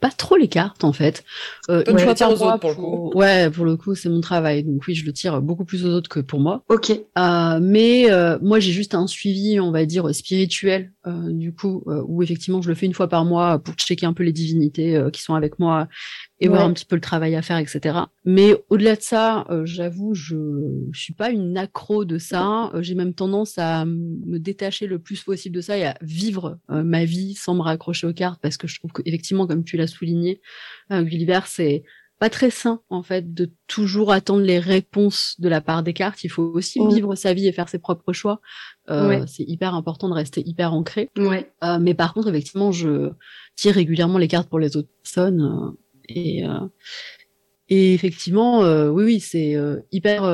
[0.01, 1.23] pas trop les cartes, en fait.
[1.69, 3.13] Euh, une tu fois par aux mois autres, pour le coup.
[3.19, 4.65] Ouais, pour le coup, c'est mon travail.
[4.65, 6.65] Donc oui, je le tire beaucoup plus aux autres que pour moi.
[6.71, 6.91] Ok.
[6.91, 11.85] Euh, mais euh, moi, j'ai juste un suivi, on va dire, spirituel, euh, du coup,
[11.87, 14.33] euh, où effectivement, je le fais une fois par mois pour checker un peu les
[14.33, 15.87] divinités euh, qui sont avec moi
[16.41, 16.67] et voir Ouais.
[16.67, 17.99] un petit peu le travail à faire, etc.
[18.25, 20.37] Mais au-delà de ça, euh, j'avoue, je,
[20.91, 22.71] je suis pas une accro de ça.
[22.75, 26.59] Euh, j'ai même tendance à me détacher le plus possible de ça et à vivre
[26.71, 29.77] euh, ma vie sans me raccrocher aux cartes, parce que je trouve qu'effectivement, comme tu
[29.77, 30.41] l'as souligné,
[30.91, 31.85] Gulliver, c'est
[32.19, 36.23] pas très sain en fait de toujours attendre les réponses de la part des cartes.
[36.23, 36.93] Il faut aussi Ouais.
[36.95, 38.41] vivre sa vie et faire ses propres choix.
[38.91, 39.23] Euh, Ouais.
[39.27, 41.09] C'est hyper important de rester hyper ancré.
[41.17, 41.51] Ouais.
[41.65, 43.11] Euh, mais par contre, effectivement, je
[43.57, 45.73] tire régulièrement les cartes pour les autres personnes.
[46.11, 46.67] Euh,
[47.69, 48.61] Et, et effectivement,
[48.91, 49.57] oui, oui, c'est
[49.93, 50.25] hyper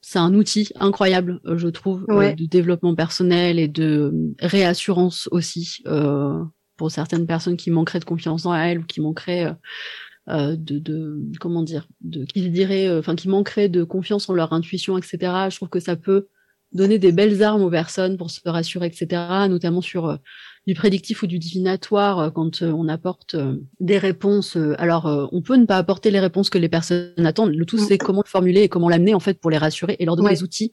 [0.00, 6.42] c'est un outil incroyable, je trouve, de développement personnel et de réassurance aussi euh,
[6.76, 9.54] pour certaines personnes qui manqueraient de confiance en elles ou qui manqueraient
[10.28, 14.54] euh, de, de, comment dire, de qui diraient, enfin qui manqueraient de confiance en leur
[14.54, 15.18] intuition, etc.
[15.50, 16.28] Je trouve que ça peut
[16.72, 19.22] donner des belles armes aux personnes pour se rassurer, etc.
[19.48, 20.16] Notamment sur euh,
[20.66, 23.36] du prédictif ou du divinatoire euh, quand euh, on apporte
[23.80, 24.56] des réponses.
[24.78, 27.54] alors, on peut ne pas apporter les réponses que les personnes attendent.
[27.54, 30.04] Le tout, c'est comment le formuler et comment l'amener en fait pour les rassurer et
[30.04, 30.72] leur donner des outils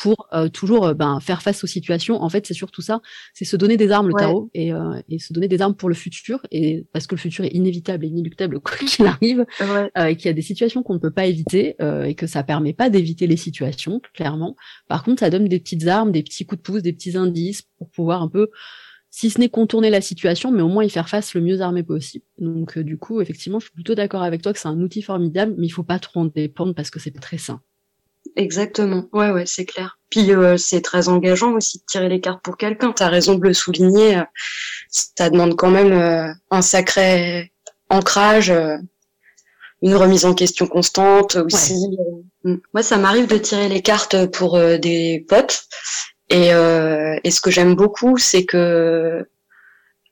[0.00, 2.22] pour euh, toujours euh, ben, faire face aux situations.
[2.22, 3.02] En fait, c'est surtout ça,
[3.34, 5.90] c'est se donner des armes, le tarot, et, euh, et, se donner des armes pour
[5.90, 10.16] le futur, et parce que le futur est inévitable et inéluctable quoi qu'il arrive, et
[10.16, 12.88] qu'il y a des situations qu'on ne peut pas éviter, et que ça permet pas
[12.88, 14.56] d'éviter les situations, clairement.
[14.88, 17.62] Par contre, ça donne des petites armes, des petits coups de pouce, des petits indices
[17.76, 18.48] pour pouvoir un peu
[19.10, 21.82] si ce n'est contourner la situation, mais au moins y faire face le mieux armé
[21.82, 22.24] possible.
[22.38, 25.54] Donc du coup, effectivement, je suis plutôt d'accord avec toi que c'est un outil formidable,
[25.58, 27.60] mais il faut pas trop en dépendre parce que c'est très sain.
[28.36, 29.06] Exactement.
[29.12, 29.98] Ouais, ouais, c'est clair.
[30.10, 32.92] Puis euh, c'est très engageant aussi de tirer les cartes pour quelqu'un.
[32.92, 34.18] T'as raison de le souligner.
[34.18, 34.24] Euh,
[34.88, 37.52] ça demande quand même euh, un sacré
[37.88, 38.52] ancrage,
[39.82, 41.74] une remise en question constante aussi.
[42.44, 42.56] Mm.
[42.72, 45.64] Moi, ça m'arrive de tirer les cartes pour des potes.
[46.28, 49.28] Et, et ce que j'aime beaucoup, c'est que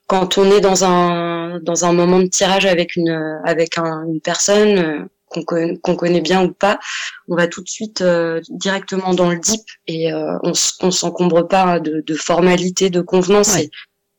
[0.08, 4.20] quand on est dans un dans un moment de tirage avec une avec un, une
[4.20, 6.78] personne qu'on connaît, bien ou pas,
[7.28, 11.46] on va tout de suite euh, directement dans le deep et euh, on, on s'encombre
[11.46, 13.56] pas de, de, formalités, de convenances.
[13.56, 13.70] Et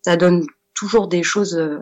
[0.04, 1.78] ça donne toujours des choses, euh,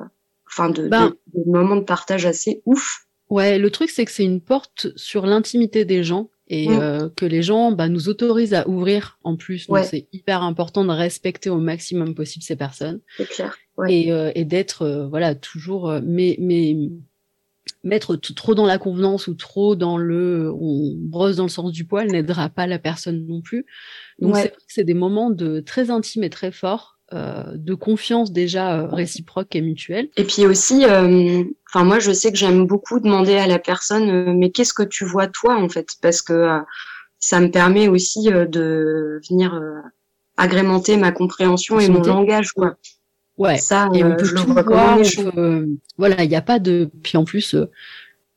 [0.47, 3.05] enfin de, ben de, moments de partage assez ouf.
[3.29, 7.11] Ouais, le truc c'est que c'est une porte sur l'intimité des gens et mm.
[7.17, 9.67] que les gens bah, nous autorisent à ouvrir en plus.
[9.67, 13.01] Donc c'est hyper important de respecter au maximum possible ces personnes.
[13.17, 13.57] C'est clair.
[13.89, 16.77] Et, et d'être voilà toujours mais mais
[17.83, 21.85] mettre trop dans la convenance ou trop dans le on brosse dans le sens du
[21.85, 23.65] poil n'aidera pas la personne non plus.
[24.19, 24.35] Donc
[24.67, 26.97] c'est des moments de très intimes et très forts.
[27.13, 30.09] Euh, de confiance déjà euh, réciproque et mutuelle.
[30.17, 34.37] Et puis aussi, euh, enfin moi je sais que j'aime beaucoup demander à la personne,
[34.37, 36.59] mais qu'est-ce que tu vois toi en fait, parce que
[37.17, 39.57] ça me permet aussi de venir
[40.35, 42.75] agrémenter ma compréhension et mon langage quoi.
[43.37, 43.57] Ouais.
[43.57, 44.99] Ça, et on euh, peut tout voir.
[45.97, 46.89] voilà, il n'y a pas de.
[47.03, 47.69] Puis en plus, euh,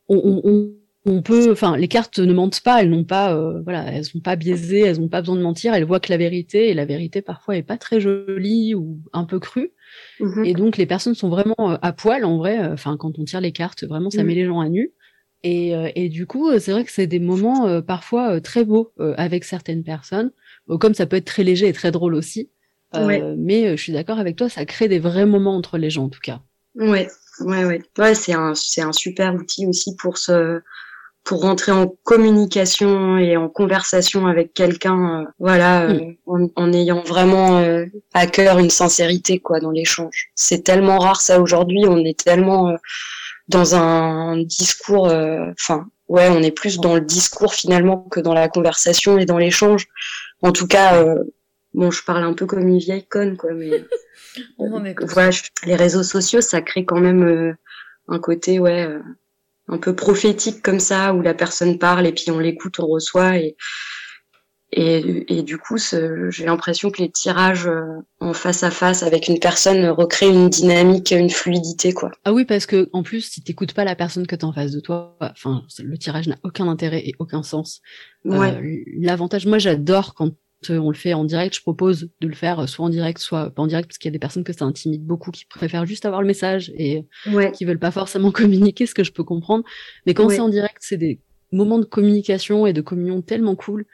[0.07, 0.73] on, on,
[1.05, 1.51] on, peut.
[1.51, 2.81] Enfin, les cartes ne mentent pas.
[2.81, 3.35] Elles n'ont pas.
[3.35, 4.81] Euh, voilà, elles sont pas biaisées.
[4.81, 5.73] Elles n'ont pas besoin de mentir.
[5.73, 6.69] Elles voient que la vérité.
[6.69, 9.71] Et la vérité parfois est pas très jolie ou un peu crue.
[10.19, 10.45] Mhm.
[10.45, 12.59] Et donc les personnes sont vraiment à poil en vrai.
[12.71, 14.27] Enfin, quand on tire les cartes, vraiment, ça mhm.
[14.27, 14.91] met les gens à nu.
[15.43, 19.83] Et, et du coup, c'est vrai que c'est des moments parfois très beaux avec certaines
[19.83, 20.29] personnes,
[20.79, 22.51] comme ça peut être très léger et très drôle aussi.
[22.95, 25.89] Euh, mais euh, je suis d'accord avec toi, ça crée des vrais moments entre les
[25.89, 26.41] gens en tout cas.
[26.75, 27.07] Ouais,
[27.41, 27.81] ouais, ouais.
[27.97, 30.61] Ouais, c'est un, c'est un super outil aussi pour se,
[31.23, 36.49] pour rentrer en communication et en conversation avec quelqu'un, euh, voilà, mm.
[36.55, 37.63] en, ayant vraiment
[38.13, 40.29] à cœur une sincérité quoi dans l'échange.
[40.35, 41.85] C'est tellement rare ça aujourd'hui.
[41.87, 42.75] On est tellement
[43.47, 48.49] dans un discours, enfin, ouais, on est plus dans le discours finalement que dans la
[48.49, 49.87] conversation et dans l'échange.
[50.41, 51.05] En tout cas,
[51.73, 53.85] Bon, je parle un peu comme une vieille conne, quoi, mais
[54.57, 55.31] On est voilà,
[55.65, 57.53] les réseaux sociaux, ça crée quand même euh,
[58.07, 58.99] un côté, ouais, euh,
[59.67, 63.37] un peu prophétique comme ça, où la personne parle et puis on l'écoute, on reçoit
[63.37, 63.55] et
[64.73, 69.27] et, et du coup, j'ai l'impression que les tirages euh, en face à face avec
[69.27, 72.11] une personne recréent une dynamique, une fluidité, quoi.
[72.23, 74.71] Ah oui, parce que en plus, si t'écoutes pas la personne que t'as en face
[74.71, 77.81] de toi, enfin, le tirage n'a aucun intérêt et aucun sens.
[78.23, 78.85] Ouais.
[78.97, 80.31] L'avantage, moi, j'adore quand euh,
[80.69, 83.61] on le fait en direct, je propose de le faire soit en direct, soit pas
[83.61, 86.05] en direct, parce qu'il y a des personnes que ça intimide beaucoup, qui préfèrent juste
[86.05, 87.05] avoir le message et
[87.53, 89.63] qui veulent pas forcément communiquer, ce que je peux comprendre.
[90.05, 91.19] Mais quand c'est en direct, c'est des
[91.51, 93.85] moments de communication et de communion tellement cool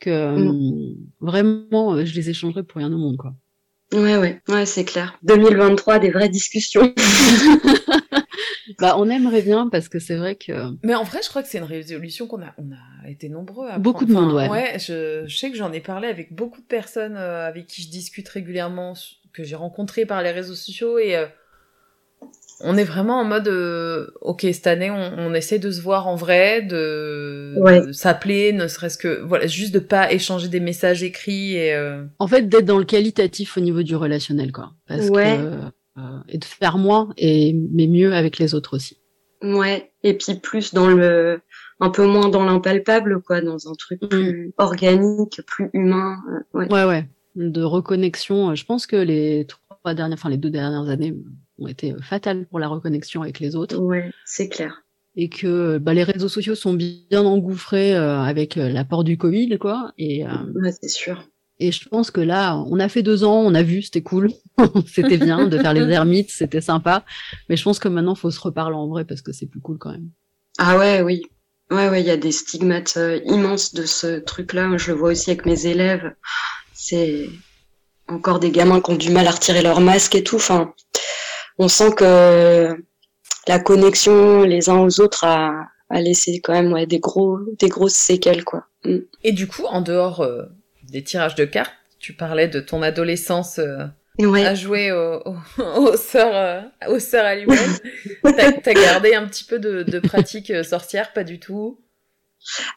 [0.00, 0.48] que mm.
[0.48, 3.34] euh, vraiment, euh, je les échangerais pour rien au monde, quoi.
[3.92, 5.18] Ouais, ouais, ouais, c'est clair.
[5.22, 6.94] 2023, des vraies discussions.
[8.78, 10.52] bah, on aimerait bien parce que c'est vrai que.
[10.82, 13.68] Mais en vrai, je crois que c'est une résolution qu'on a, on a été nombreux
[13.68, 13.78] à.
[13.78, 14.48] Beaucoup de monde, ouais.
[14.48, 17.90] Ouais, je, sais que j'en ai parlé avec beaucoup de personnes euh, avec qui je
[17.90, 18.94] discute régulièrement,
[19.32, 21.26] que j'ai rencontrées par les réseaux sociaux et euh,
[22.62, 26.14] on est vraiment en mode, euh, ok, cette année, on, essaie de se voir en
[26.14, 31.76] vrai, de, s'appeler, ne serait-ce que, voilà, juste de pas échanger des messages écrits et.
[32.18, 34.72] En fait, d'être dans le qualitatif au niveau du relationnel, quoi.
[34.86, 38.96] Parce que euh, et de faire moins et mais mieux avec les autres aussi.
[39.42, 41.40] Ouais, et puis plus dans le
[41.80, 44.08] un peu moins dans l'impalpable quoi, dans un truc mm.
[44.08, 46.16] plus organique, plus humain.
[46.30, 46.72] Euh, ouais.
[46.72, 46.84] ouais.
[46.84, 48.54] ouais, de reconnexion.
[48.54, 51.14] Je pense que les trois dernières, enfin les deux dernières années,
[51.58, 53.78] ont été fatales pour la reconnexion avec les autres.
[53.78, 54.82] Ouais, c'est clair.
[55.14, 59.92] Et que bah, les réseaux sociaux sont bien engouffrés avec l'apport du Covid, quoi.
[59.98, 61.28] Et ouais, c'est sûr.
[61.62, 64.32] Et je pense que là, on a fait deux ans, on a vu, c'était cool,
[64.92, 67.04] c'était bien de faire les ermites, c'était sympa.
[67.48, 69.78] Mais je pense que maintenant, faut se reparler en vrai parce que c'est plus cool
[69.78, 70.10] quand même.
[70.58, 71.22] Ah ouais, oui.
[71.70, 74.76] Ouais, ouais, il y a des stigmates euh, immenses de ce truc-là.
[74.76, 76.12] Je le vois aussi avec mes élèves.
[76.74, 77.28] C'est
[78.08, 80.36] encore des gamins qui ont du mal à retirer leur masque et tout.
[80.36, 80.74] Enfin,
[81.58, 82.76] on sent que
[83.48, 87.68] la connexion les uns aux autres a, a laissé quand même ouais, des gros, des
[87.68, 88.66] grosses séquelles, quoi.
[88.84, 88.98] Mm.
[89.24, 90.44] Et du coup, en dehors euh,
[90.92, 91.74] des tirages de cartes.
[91.98, 93.86] Tu parlais de ton adolescence euh,
[94.20, 95.22] à jouer aux,
[95.76, 97.36] aux, sœurs, euh, aux sœurs
[98.22, 101.80] t'as, t'as gardé un petit peu de, de pratique euh, sorcière, pas du tout?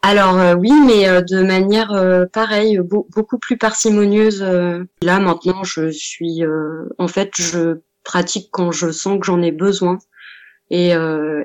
[0.04, 1.92] Alors oui, mais de manière
[2.32, 4.44] pareille, beaucoup plus parcimonieuse.
[4.44, 6.44] là maintenant, je suis,
[7.00, 9.98] en fait, je pratique quand je sens que j'en ai besoin,
[10.72, 10.94] et,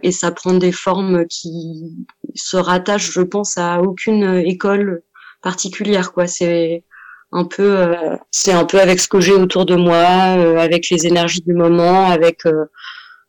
[0.03, 5.03] et ça prend des formes qui se rattachent, je pense, à aucune école
[5.43, 6.27] particulière quoi.
[6.27, 6.85] C'est
[7.33, 10.91] un peu euh, c'est un peu avec ce que j'ai autour de moi euh, avec
[10.91, 12.65] les énergies du moment avec euh,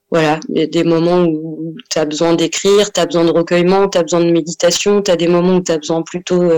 [0.09, 4.03] voilà des moments où tu as besoin d'écrire tu as besoin de recueillement tu as
[4.03, 6.51] besoin de méditation tu as des moments où tu as besoin plutôt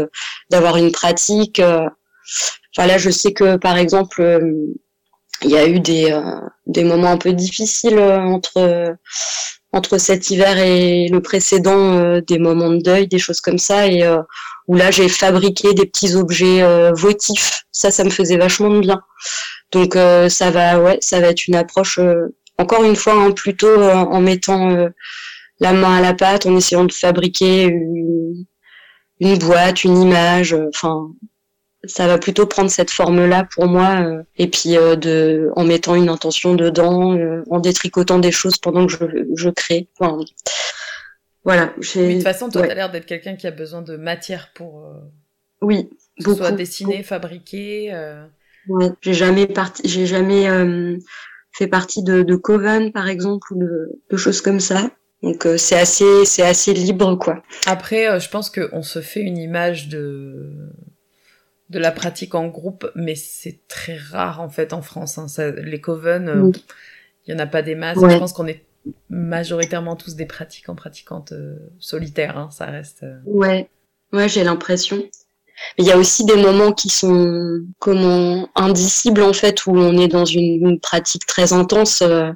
[0.50, 4.42] d'avoir une pratique enfin là je sais que par exemple
[5.44, 6.18] il y a eu des
[6.68, 8.96] des moments un peu difficiles entre
[9.72, 14.04] entre cet hiver et le précédent des moments de deuil des choses comme ça et
[14.68, 17.66] où là j'ai fabriqué des petits objets euh, votifs.
[17.72, 19.02] Ça, ça me faisait vachement de bien.
[19.72, 22.00] Donc euh, ça va, ouais, ça va être une approche.
[22.00, 24.88] Euh, encore une fois, hein, plutôt en mettant
[25.60, 28.46] la main à la pâte, en essayant de fabriquer une,
[29.20, 30.56] une boîte, une image.
[30.70, 31.10] Enfin,
[31.86, 34.24] ça va plutôt prendre cette forme-là pour moi.
[34.38, 37.18] et puis de, en mettant une intention dedans,
[37.50, 39.06] en détricotant des choses pendant que je,
[39.36, 39.88] je crée.
[40.00, 40.20] Enfin,
[41.44, 41.74] voilà.
[41.78, 44.52] Oui, de toute façon, toi, tu as l'air d'être quelqu'un qui a besoin de matière
[44.54, 44.86] pour.
[44.86, 45.00] Euh,
[45.62, 45.90] oui.
[46.18, 47.90] Que ce soit dessiné, fabriqué.
[47.92, 48.26] Euh...
[48.70, 48.92] Ouais.
[49.02, 50.98] J'ai jamais parti, j'ai jamais euh,
[51.52, 54.90] fait partie de, de Coven, par exemple, ou de, de choses comme ça.
[55.22, 57.44] Donc euh, c'est assez, c'est assez libre, quoi.
[57.66, 60.50] Après, je pense qu'on se fait une image de
[61.70, 65.18] de la pratique en groupe, mais c'est très rare en fait en France.
[65.18, 65.28] Hein.
[65.28, 66.52] Ça, les coven,
[67.26, 67.98] il y en a pas des masses.
[68.00, 68.64] Je pense qu'on est
[69.10, 73.04] majoritairement tous des pratiquants pratiquantes euh, solitaires, hein, ça reste.
[73.04, 73.20] Euh.
[73.26, 73.70] Ouais,
[74.12, 74.98] ouais, j'ai l'impression.
[75.78, 79.98] Mais il y a aussi des moments qui sont comment indicibles en fait, où on
[79.98, 82.32] est dans une, pratique très intense euh,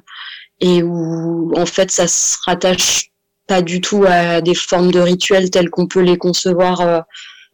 [0.60, 3.10] et où en fait ça se rattache
[3.46, 7.04] pas du tout à des formes de rituels tels qu'on peut les concevoir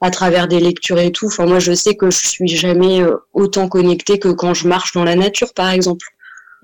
[0.07, 1.27] à travers des lectures et tout.
[1.27, 3.03] Enfin moi je sais que je suis jamais
[3.33, 6.07] autant connectée que quand je marche dans la nature par exemple.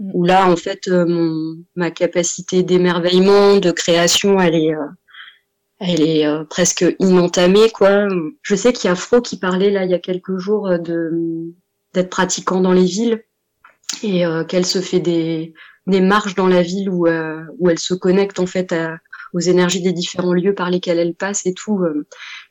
[0.00, 0.10] Mm.
[0.14, 4.86] où là, en fait, euh, mon, ma capacité d'émerveillement, de création, elle est, euh,
[5.78, 8.08] elle est euh, presque inentamée, quoi.
[8.42, 11.52] Je sais qu'il y a Fro qui parlait là il y a quelques jours de
[11.94, 13.24] d'être pratiquant dans les villes
[14.04, 15.54] et qu'elle se fait des
[15.86, 18.72] des marches dans la ville où où elle se connecte en fait
[19.32, 21.80] aux énergies des différents lieux par lesquels elle passe et tout.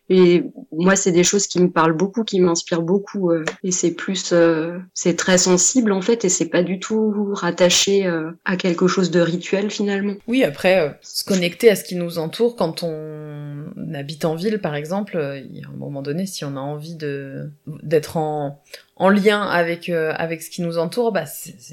[0.10, 3.32] Et moi, c'est des choses qui me parlent beaucoup, qui m'inspirent beaucoup.
[3.32, 7.32] Euh, et c'est plus, euh, c'est très sensible en fait, et c'est pas du tout
[7.34, 10.16] rattaché euh, à quelque chose de rituel finalement.
[10.28, 14.76] Oui, après, se connecter à ce qui nous entoure quand on habite en ville, par
[14.76, 17.52] exemple, a un moment donné, si on a envie de
[17.84, 18.62] d'être en
[19.00, 21.24] en lien avec euh, avec ce qui nous entoure, bah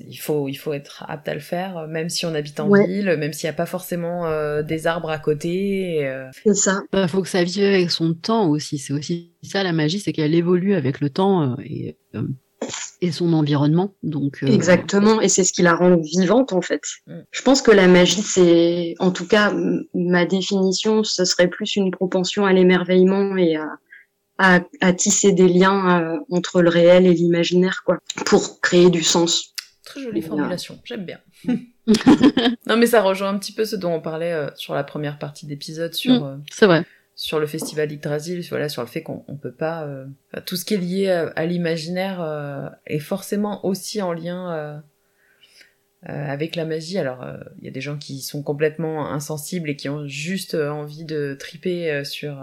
[0.08, 2.70] il faut il faut être apte à le faire, euh, même si on habite en
[2.70, 6.08] ville, même s'il n'y a pas forcément euh, des arbres à côté.
[6.44, 6.82] C'est ça.
[6.92, 8.78] Il bah, faut que ça vive avec son temps aussi.
[8.78, 11.96] C'est aussi ça la magie, c'est qu'elle évolue avec le temps et
[13.00, 13.92] et son environnement.
[14.04, 16.82] Donc exactement, et c'est ce qui la rend vivante en fait.
[17.08, 17.18] Mm.
[17.32, 19.52] Je pense que la magie, c'est, en tout cas,
[19.94, 23.68] ma définition, ce serait plus une propension à l'émerveillement et à
[24.38, 29.02] à, à tisser des liens euh, entre le réel et l'imaginaire, quoi, pour créer du
[29.02, 29.54] sens.
[29.84, 31.20] Très jolie formulation, j'aime bien.
[32.66, 35.18] non mais ça rejoint un petit peu ce dont on parlait euh, sur la première
[35.18, 36.12] partie d'épisode sur.
[36.12, 36.84] Mm, euh, c'est vrai.
[37.14, 39.88] Sur le festival Yggdrasil, voilà, sur le fait qu'on on peut pas,
[40.44, 42.20] tout ce qui est lié à, l'imaginaire
[42.84, 44.82] est forcément aussi en lien
[46.02, 46.98] avec la magie.
[46.98, 47.24] Alors,
[47.58, 51.34] il y a des gens qui sont complètement insensibles et qui ont juste envie de
[51.40, 52.36] triper sur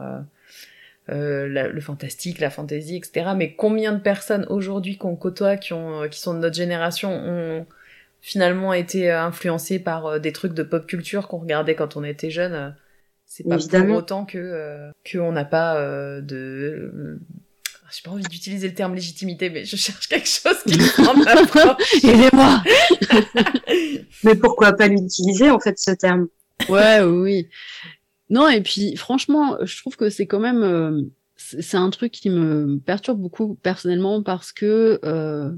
[1.10, 3.32] euh, le fantastique, la fantaisie, etc.
[3.36, 7.66] Mais combien de personnes aujourd'hui qu'on côtoie, qui, ont, qui sont de notre génération, ont
[8.22, 12.04] finalement été euh, influencées par euh, des trucs de pop culture qu'on regardait quand on
[12.04, 12.76] était jeune
[13.26, 15.78] C'est pas pour autant que qu'on n'a pas
[16.22, 17.20] de
[17.94, 22.64] j'ai pas envie d'utiliser le terme légitimité, mais je cherche quelque chose qui me Aidez-moi
[24.24, 26.28] Mais pourquoi pas l'utiliser, en fait, ce terme?
[26.70, 27.50] Ouais, oui.
[28.30, 30.64] Non, et puis, franchement, je trouve que c'est quand même...
[30.64, 31.02] Euh,
[31.36, 35.52] c'est un truc qui me perturbe beaucoup personnellement parce que euh,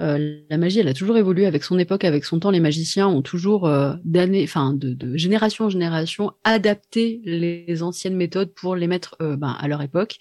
[0.00, 2.50] euh, la magie, elle a toujours évolué avec son époque, avec son temps.
[2.50, 8.16] Les magiciens ont toujours euh, d'années, enfin de, de, génération en génération, adapté les anciennes
[8.16, 10.16] méthodes pour les mettre euh, ben, à leur époque.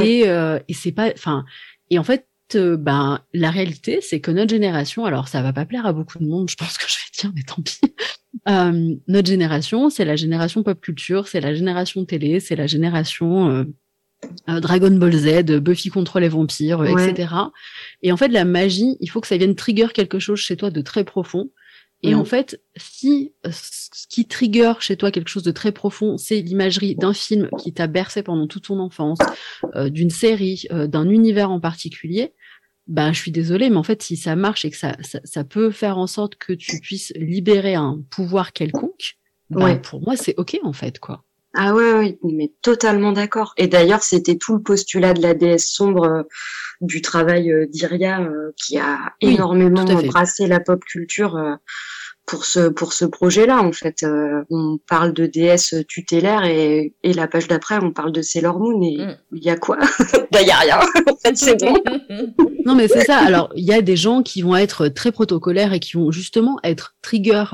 [0.00, 1.44] Et, euh, et c'est pas, enfin,
[1.90, 5.86] et en fait, ben la réalité, c'est que notre génération, alors ça va pas plaire
[5.86, 7.80] à beaucoup de monde, je pense que je vais dire, mais tant pis.
[9.08, 13.64] notre génération, c'est la génération pop culture, c'est la génération télé, c'est la génération
[14.48, 17.34] euh, Dragon Ball Z, Buffy contre les vampires, etc.
[18.02, 20.70] Et en fait, la magie, il faut que ça vienne trigger quelque chose chez toi
[20.70, 21.50] de très profond.
[22.04, 22.18] Et mm.
[22.18, 26.40] en fait, si euh, ce qui trigger chez toi quelque chose de très profond, c'est
[26.40, 29.18] l'imagerie d'un film qui t'a bercé pendant toute ton enfance,
[29.76, 32.32] euh, d'une série, d'un univers en particulier,
[32.86, 35.70] bah, je suis désolée, mais en fait, si ça marche et que ça, ça, peut
[35.70, 39.16] faire en sorte que tu puisses libérer un pouvoir quelconque,
[39.50, 41.24] bah, pour moi, c'est ok en fait, quoi.
[41.54, 43.52] Ah ouais, ouais, mais totalement d'accord.
[43.58, 46.22] Et d'ailleurs, c'était tout le postulat de la déesse sombre euh,
[46.80, 51.38] du travail euh, d'Iria euh, qui a énormément embrassé la pop culture
[52.24, 53.60] pour ce pour ce projet-là.
[53.60, 54.06] En fait,
[54.48, 58.80] on parle de déesse tutélaire et, et la page d'après, on parle de Sailor Moon
[58.82, 59.16] et mm.
[59.32, 59.78] il y a quoi?
[60.32, 60.80] Bah, il y a rien.
[61.06, 61.74] en fait, c'est bon.
[62.64, 63.18] non, mais c'est ça.
[63.18, 66.58] Alors, il y a des gens qui vont être très protocolaires et qui vont justement
[66.62, 67.44] être trigger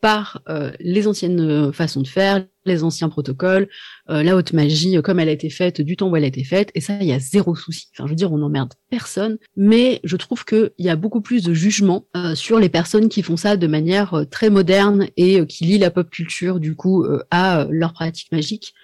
[0.00, 0.42] par
[0.80, 3.68] les anciennes façons de faire, les anciens protocoles,
[4.10, 6.28] euh, la haute magie euh, comme elle a été faite du temps où elle a
[6.28, 7.88] été faite, et ça, il y a zéro souci.
[7.92, 11.42] Enfin, je veux dire, on n'emmerde personne, mais je trouve qu'il y a beaucoup plus
[11.42, 15.64] de jugement euh, sur les personnes qui font ça de manière très moderne et qui
[15.64, 18.74] lient la pop culture, du coup, à leur pratique magique.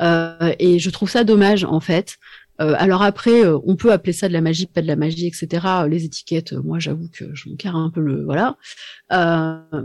[0.00, 2.16] et je trouve ça dommage, en fait.
[2.58, 5.66] Alors après, on peut appeler ça de la magie, pas de la magie, etc.
[5.88, 8.56] les étiquettes, moi j'avoue que je me carre un peu le voilà.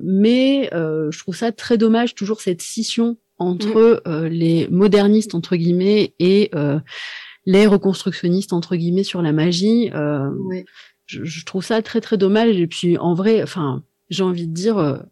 [0.04, 4.10] mais je trouve ça très dommage toujours cette scission entre mm.
[4.10, 6.80] euh, les modernistes entre guillemets et euh,
[7.46, 9.90] les reconstructionnistes entre guillemets sur la magie.
[9.96, 10.30] Euh,
[11.06, 12.58] je, je, trouve ça très très dommage.
[12.58, 15.04] Et puis en vrai, enfin, j'ai envie de dire,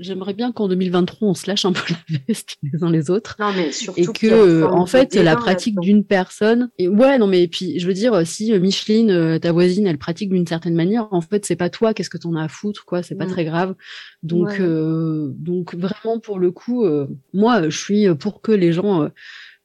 [0.00, 3.36] j'aimerais bien qu'en 2023 on se lâche un peu la veste les uns les autres.
[3.38, 7.48] Non mais surtout et que en fait la pratique d'une personne et ouais non mais
[7.48, 11.08] puis je veux dire si euh, Micheline euh, ta voisine elle pratique d'une certaine manière
[11.12, 13.44] en fait c'est pas toi qu'est-ce que t'en as à foutre quoi c'est pas très
[13.44, 13.74] grave.
[14.22, 16.84] Donc euh, donc vraiment pour le coup
[17.32, 19.08] moi je suis pour que les gens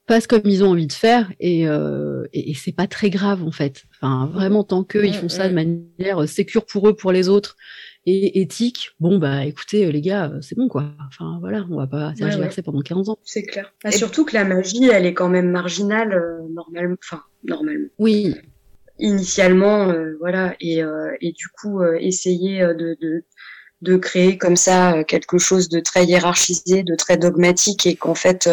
[0.06, 1.64] passent comme ils ont envie de faire et,
[2.34, 3.84] et, c'est pas très grave en fait.
[3.96, 7.56] Enfin vraiment tant qu'ils font ça de manière sécure pour eux pour les autres
[8.10, 10.86] et éthique, bon bah écoutez euh, les gars, euh, c'est bon quoi.
[11.10, 13.20] Enfin voilà, on va pas tergiverser pendant 15 ans.
[13.26, 13.74] C'est clair.
[13.84, 17.90] Bah, surtout que la magie, elle est quand même marginale euh, normalement, enfin normalement.
[18.00, 18.34] Oui.
[19.00, 20.80] Initialement, voilà, et,
[21.22, 23.26] et du coup essayer de, de
[23.82, 28.50] de créer comme ça quelque chose de très hiérarchisé, de très dogmatique, et qu'en fait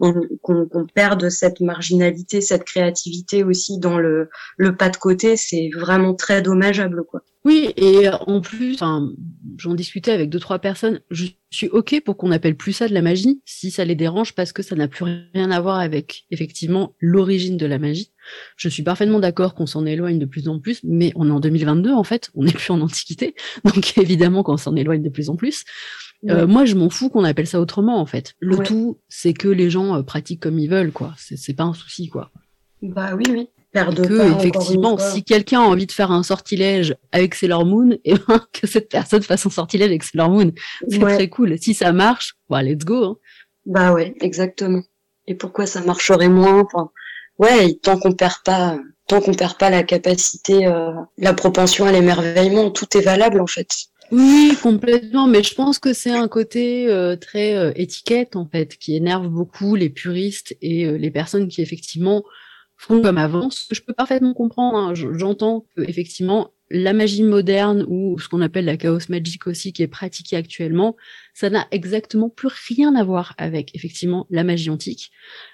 [0.00, 5.36] on, qu'on, qu'on perde cette marginalité, cette créativité aussi dans le, le pas de côté,
[5.36, 7.22] c'est vraiment très dommageable quoi.
[7.46, 10.98] Oui, et en plus, j'en discutais avec deux trois personnes.
[11.12, 14.34] Je suis ok pour qu'on appelle plus ça de la magie, si ça les dérange,
[14.34, 18.10] parce que ça n'a plus rien à voir avec effectivement l'origine de la magie.
[18.56, 21.40] Je suis parfaitement d'accord qu'on s'en éloigne de plus en plus, mais on est en
[21.40, 23.34] 2022 en fait, on n'est plus en antiquité,
[23.64, 25.64] donc évidemment qu'on s'en éloigne de plus en plus.
[26.30, 28.34] Euh, moi, je m'en fous qu'on appelle ça autrement en fait.
[28.40, 31.14] Le tout, c'est que les gens euh, pratiquent comme ils veulent, quoi.
[31.18, 32.30] C'est pas un souci, quoi.
[32.82, 33.48] Bah oui, oui
[33.84, 38.14] que effectivement, si quelqu'un a envie de faire un sortilège avec Sailor Moon, et eh
[38.28, 40.52] ben, que cette personne fasse un sortilège avec Sailor Moon,
[40.88, 41.58] c'est très cool.
[41.58, 43.04] Si ça marche, bah let's go.
[43.04, 43.16] Hein.
[43.66, 44.82] Bah ouais, exactement.
[45.26, 46.90] Et pourquoi ça marcherait moins enfin,
[47.38, 51.92] Ouais, tant qu'on perd pas, tant qu'on perd pas la capacité, euh, la propension à
[51.92, 53.68] l'émerveillement, tout est valable en fait.
[54.12, 58.76] Oui, complètement, mais je pense que c'est un côté euh, très euh, étiquette en fait
[58.76, 62.22] qui énerve beaucoup les puristes et les personnes qui effectivement
[62.76, 64.78] font comme avant, ce que je peux parfaitement comprendre.
[64.78, 64.94] Hein.
[64.94, 69.82] J'entends que effectivement la magie moderne ou ce qu'on appelle la chaos magic aussi qui
[69.82, 70.96] est pratiquée actuellement,
[71.34, 75.10] ça n'a exactement plus rien à voir avec effectivement la magie antique.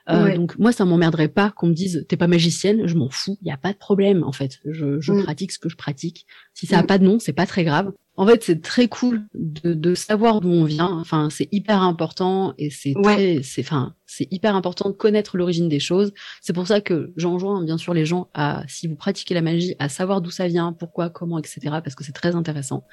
[0.09, 3.37] Euh, Donc moi ça m'emmerderait pas qu'on me dise t'es pas magicienne, je m'en fous,
[3.43, 4.61] il y a pas de problème en fait.
[4.65, 5.23] Je, je mm.
[5.25, 6.27] pratique ce que je pratique.
[6.55, 6.87] Si ça a mm.
[6.87, 7.93] pas de nom, c'est pas très grave.
[8.17, 10.99] En fait, c'est très cool de, de savoir d'où on vient.
[11.01, 15.69] Enfin, c'est hyper important et c'est très, c'est, enfin, c'est hyper important de connaître l'origine
[15.69, 16.13] des choses.
[16.43, 19.75] C'est pour ça que j'enjoins bien sûr les gens à, si vous pratiquez la magie,
[19.79, 21.61] à savoir d'où ça vient, pourquoi, comment, etc.
[21.83, 22.85] Parce que c'est très intéressant.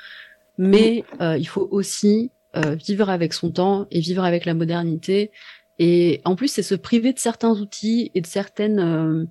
[0.57, 5.31] Mais euh, il faut aussi euh, vivre avec son temps et vivre avec la modernité.
[5.79, 9.25] Et en plus, c'est se priver de certains outils et de certaines euh,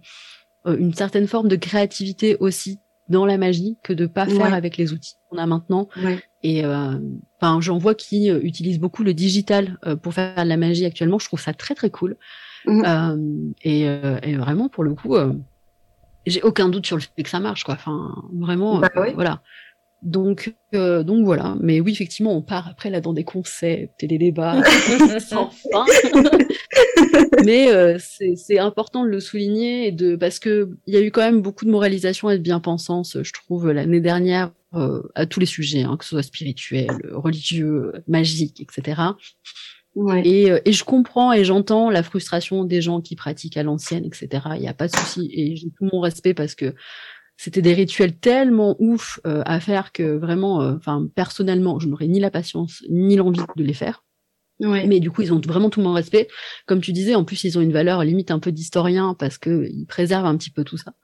[0.67, 2.79] une certaine forme de créativité aussi
[3.09, 5.89] dans la magie que de pas faire avec les outils qu'on a maintenant.
[6.43, 11.19] Et enfin, j'en vois qui utilisent beaucoup le digital pour faire de la magie actuellement.
[11.19, 12.17] Je trouve ça très très cool.
[12.67, 13.53] Mmh.
[13.63, 15.17] Et, et, vraiment pour le coup,
[16.27, 17.75] j'ai aucun doute sur le fait que ça marche quoi.
[17.75, 19.43] Enfin, vraiment, bah voilà.
[20.03, 21.57] Donc, euh, donc voilà.
[21.61, 24.63] Mais oui, effectivement, on part après là dans des concepts et des débats
[25.19, 25.85] sans fin.
[27.45, 31.11] Mais euh, c'est important de le souligner et de parce que il y a eu
[31.11, 35.41] quand même beaucoup de moralisation et de bien-pensance, je trouve, l'année dernière euh, à tous
[35.41, 39.03] les sujets, hein, que ce soit spirituel, religieux, magique, etc.
[39.97, 40.23] Ouais.
[40.25, 44.45] Et, et, je comprends et j'entends la frustration des gens qui pratiquent à l'ancienne, etc.
[44.55, 46.75] Il n'y a pas de souci et j'ai tout mon respect parce que
[47.39, 52.09] c'était des rituels tellement ouf euh, à faire que vraiment, euh, enfin personnellement, je n'aurais
[52.09, 54.05] ni la patience ni l'envie de les faire.
[54.61, 54.89] Ouais.
[54.89, 56.27] Mais du coup, ils ont vraiment tout mon respect.
[56.67, 59.69] Comme tu disais, en plus, ils ont une valeur limite un peu d'historien parce que
[59.71, 60.95] ils préservent un petit peu tout ça.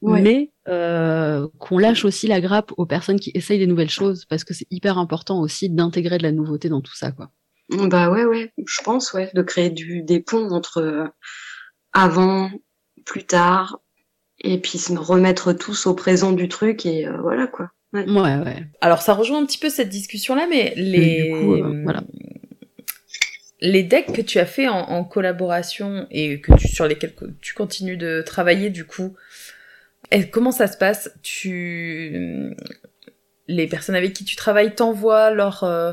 [0.00, 0.20] Ouais.
[0.20, 4.42] Mais euh, qu'on lâche aussi la grappe aux personnes qui essayent des nouvelles choses parce
[4.42, 7.30] que c'est hyper important aussi d'intégrer de la nouveauté dans tout ça, quoi.
[7.70, 11.04] Bah ouais, ouais, je pense, ouais, de créer du, des ponts entre euh,
[11.92, 12.50] avant,
[13.04, 13.78] plus tard,
[14.40, 17.70] et puis se remettre tous au présent du truc et euh, voilà quoi.
[17.92, 18.04] Ouais.
[18.06, 18.64] ouais.
[18.80, 22.02] Alors ça rejoint un petit peu cette discussion là, mais les euh, voilà.
[23.60, 27.54] les decks que tu as fait en, en, collaboration et que tu sur lesquels tu
[27.54, 29.14] continues de travailler du coup,
[30.10, 31.10] et comment ça se passe?
[31.22, 32.54] Tu
[33.46, 35.92] les personnes avec qui tu travailles t'envoient leur euh,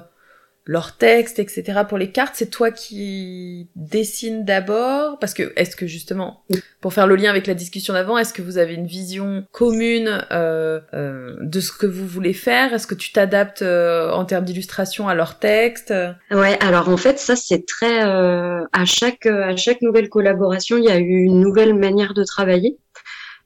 [0.66, 1.82] leur texte, etc.
[1.88, 6.44] pour les cartes, c'est toi qui dessines d'abord Parce que, est-ce que justement,
[6.82, 10.26] pour faire le lien avec la discussion d'avant, est-ce que vous avez une vision commune
[10.32, 12.74] euh, euh, de ce que vous voulez faire?
[12.74, 15.94] Est-ce que tu t'adaptes euh, en termes d'illustration à leur texte
[16.32, 18.04] Ouais, alors en fait, ça c'est très...
[18.04, 22.24] Euh, à, chaque, à chaque nouvelle collaboration, il y a eu une nouvelle manière de
[22.24, 22.78] travailler.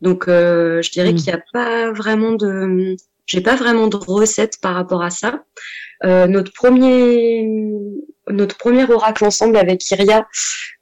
[0.02, 1.16] Donc euh, je dirais mmh.
[1.16, 2.96] qu'il n'y a pas vraiment de...
[3.30, 5.44] J'ai pas vraiment de recette par rapport à ça.
[6.04, 7.48] Euh, notre premier
[8.28, 10.28] notre premier oracle ensemble avec Iria,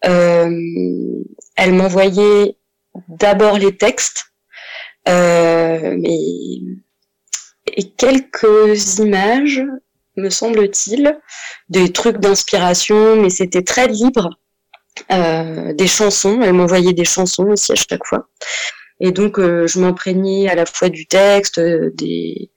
[0.05, 0.49] euh,
[1.55, 2.57] elle m'envoyait
[3.07, 4.25] d'abord les textes,
[5.07, 9.63] euh, et quelques images,
[10.15, 11.17] me semble-t-il,
[11.69, 14.29] des trucs d'inspiration, mais c'était très libre.
[15.11, 18.27] Euh, des chansons, elle m'envoyait des chansons aussi à chaque fois.
[18.99, 22.51] Et donc, euh, je m'imprégnais à la fois du texte, des,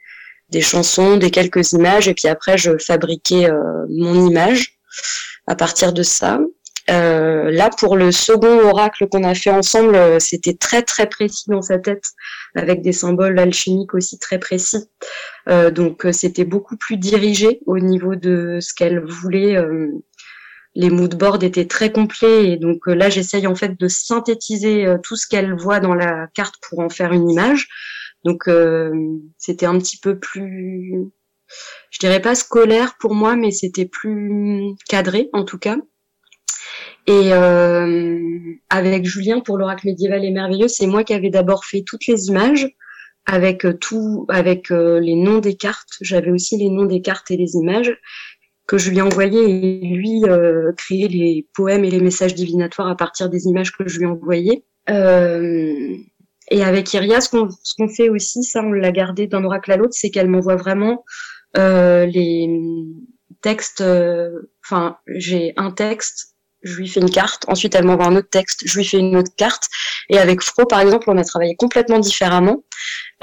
[0.51, 4.79] des chansons, des quelques images, et puis après je fabriquais euh, mon image
[5.47, 6.41] à partir de ça.
[6.89, 11.45] Euh, là, pour le second oracle qu'on a fait ensemble, euh, c'était très très précis
[11.49, 12.05] dans sa tête,
[12.57, 14.89] avec des symboles alchimiques aussi très précis.
[15.49, 19.57] Euh, donc c'était beaucoup plus dirigé au niveau de ce qu'elle voulait.
[20.75, 25.27] Les moodboards étaient très complets et donc là j'essaye en fait de synthétiser tout ce
[25.27, 27.69] qu'elle voit dans la carte pour en faire une image.
[28.25, 28.93] Donc euh,
[29.39, 30.95] c'était un petit peu plus,
[31.91, 35.79] je dirais pas scolaire pour moi, mais c'était plus cadré en tout cas.
[37.07, 38.19] Et euh,
[38.69, 42.27] avec Julien pour l'oracle médiéval et merveilleux, c'est moi qui avais d'abord fait toutes les
[42.27, 42.69] images
[43.27, 45.97] avec tout, avec euh, les noms des cartes.
[46.01, 47.97] J'avais aussi les noms des cartes et les images
[48.71, 52.95] que je lui envoyais et lui euh, créer les poèmes et les messages divinatoires à
[52.95, 54.65] partir des images que je lui envoyais.
[54.89, 55.97] Euh,
[56.53, 59.95] et avec Iria, ce qu'on fait aussi, ça on l'a gardé d'un oracle à l'autre,
[59.95, 61.05] c'est qu'elle m'envoie vraiment
[61.57, 62.49] euh, les
[63.43, 63.81] textes.
[63.81, 67.47] Euh, enfin, j'ai un texte, je lui fais une carte.
[67.49, 69.65] Ensuite, elle m'envoie un autre texte, je lui fais une autre carte.
[70.11, 72.63] Et avec Fro, par exemple, on a travaillé complètement différemment.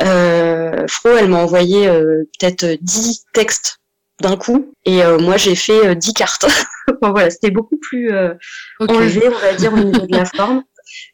[0.02, 3.80] Euh, Fro, elle m'a envoyé euh, peut-être dix textes
[4.22, 6.46] d'un coup, et euh, moi j'ai fait dix cartes.
[7.02, 8.12] enfin, voilà, c'était beaucoup plus
[8.80, 10.64] enlevé, on va dire, au niveau de la forme.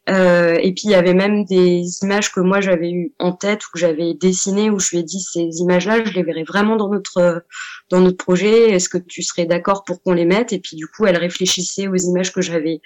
[0.09, 3.65] Euh, et puis il y avait même des images que moi j'avais eu en tête
[3.65, 6.75] ou que j'avais dessinées où je lui ai dit ces images-là, je les verrais vraiment
[6.75, 7.43] dans notre
[7.89, 8.71] dans notre projet.
[8.71, 10.53] Est-ce que tu serais d'accord pour qu'on les mette?
[10.53, 12.81] Et puis du coup, elle réfléchissait aux images que j'avais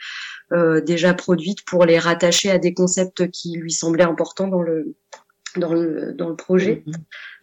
[0.53, 4.95] euh, déjà produites pour les rattacher à des concepts qui lui semblaient importants dans le
[5.57, 6.84] dans le dans le projet.
[6.85, 6.93] Mm-hmm.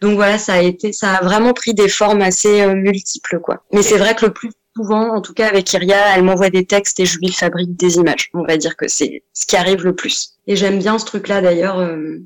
[0.01, 3.63] Donc voilà, ça a été ça a vraiment pris des formes assez euh, multiples quoi.
[3.71, 6.65] Mais c'est vrai que le plus souvent, en tout cas avec Iria, elle m'envoie des
[6.65, 8.29] textes et je lui fabrique des images.
[8.33, 10.37] On va dire que c'est ce qui arrive le plus.
[10.47, 12.17] Et j'aime bien ce truc-là d'ailleurs, euh,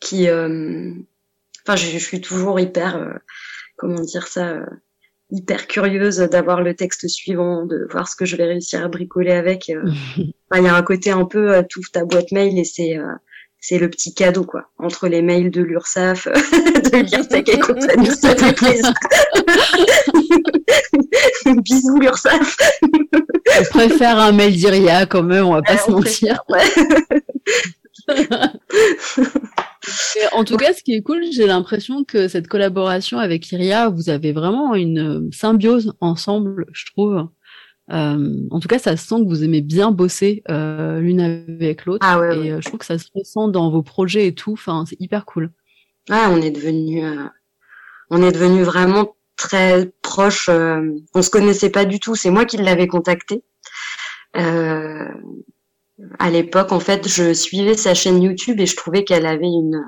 [0.00, 0.92] qui, euh,
[1.66, 3.12] enfin, je, suis toujours hyper, euh,
[3.76, 4.60] comment dire ça,
[5.30, 9.32] hyper curieuse d'avoir le texte suivant, de voir ce que je vais réussir à bricoler
[9.32, 9.68] avec.
[10.56, 12.96] Il y a un côté un peu, tout ta boîte mail et c'est
[13.66, 18.36] c'est le petit cadeau quoi entre les mails de l'URSSAF de l'IRSEC et compagnie ça
[18.36, 18.92] fait plaisir
[21.62, 26.60] bisous l'URSSAF je préfère un mail d'Iria quand même on va pas se mentir ouais.
[30.32, 34.10] en tout cas, ce qui est cool, j'ai l'impression que cette collaboration avec Iria, vous
[34.10, 37.28] avez vraiment une symbiose ensemble, je trouve.
[37.92, 42.06] Euh, en tout cas, ça sent que vous aimez bien bosser euh, l'une avec l'autre.
[42.08, 42.50] Ah ouais, et ouais.
[42.52, 44.52] euh, je trouve que ça se ressent dans vos projets et tout.
[44.52, 45.52] Enfin, c'est hyper cool.
[46.10, 47.24] Ah, on est devenu, euh,
[48.10, 50.48] on est devenu vraiment très proches.
[50.48, 50.80] euh,
[51.14, 52.14] on se connaissait pas du tout.
[52.14, 53.42] C'est moi qui l'avais contacté.
[54.36, 55.08] Euh,
[56.18, 59.84] à l'époque, en fait, je suivais sa chaîne YouTube et je trouvais qu'elle avait une,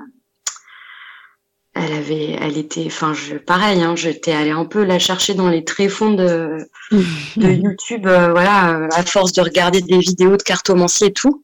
[1.79, 5.49] elle avait, elle était, enfin, je, pareil, hein, j'étais allée un peu la chercher dans
[5.49, 6.57] les tréfonds de,
[6.91, 11.43] de YouTube, euh, voilà, euh, à force de regarder des vidéos de cartomancier et tout.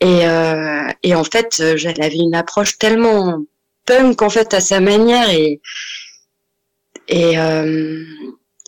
[0.00, 3.38] Et, euh, et en fait, euh, elle avait une approche tellement
[3.86, 5.60] punk en fait à sa manière et
[7.08, 8.04] et, euh,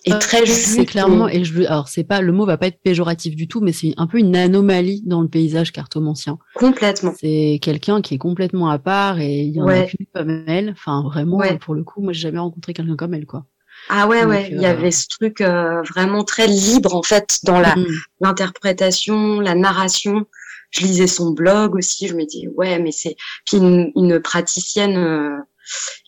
[0.04, 0.66] et très juste.
[0.66, 3.60] C'est clairement, et je, alors c'est pas, le mot va pas être péjoratif du tout,
[3.60, 6.38] mais c'est un peu une anomalie dans le paysage cartomancien.
[6.54, 7.12] complètement.
[7.18, 10.70] C'est quelqu'un qui est complètement à part et il y en a plus comme elle.
[10.70, 11.58] Enfin, vraiment, Ouais.
[11.58, 13.44] pour le coup, moi, j'ai jamais rencontré quelqu'un comme elle, quoi.
[13.88, 17.02] Ah ouais Donc, ouais, il y euh, avait ce truc euh, vraiment très libre en
[17.02, 17.86] fait dans la Mm.
[18.20, 20.26] l'interprétation, la narration.
[20.70, 23.16] Je lisais son blog aussi, je me dis ouais mais c'est
[23.46, 25.36] puis une, une praticienne euh,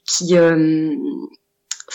[0.08, 0.92] qui euh,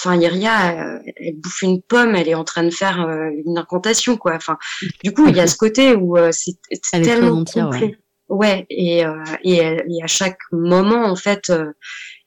[0.04, 4.18] enfin Iria elle bouffe une pomme, elle est en train de faire euh, une incantation
[4.18, 4.34] quoi.
[4.36, 4.58] Enfin
[5.04, 6.58] du coup il y a ce côté où euh, c'est
[7.04, 7.80] tellement entière, ouais.
[7.80, 7.98] complet.
[8.30, 9.14] Ouais, et, euh,
[9.44, 11.74] et, elle- et à chaque moment, en fait, euh,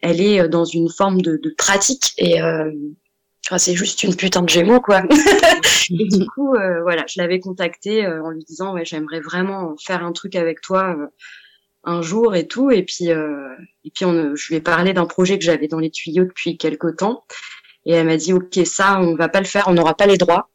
[0.03, 2.13] elle est euh, dans une forme de, de pratique.
[2.19, 2.71] Et euh,
[3.51, 5.03] ah, c'est juste une putain de gémeaux, quoi.
[5.91, 6.51] et du coup,
[6.83, 10.95] voilà, je l'avais contactée en lui disant, ouais, j'aimerais vraiment faire un truc avec toi
[11.85, 12.71] un jour et tout.
[12.71, 13.49] Et puis, euh,
[13.85, 16.59] et puis on, je lui ai parlé d'un projet que j'avais dans les tuyaux depuis
[16.59, 17.25] quelque temps.
[17.87, 20.17] Et elle m'a dit, ok, ça, on va pas le faire, on n'aura pas les
[20.17, 20.49] droits.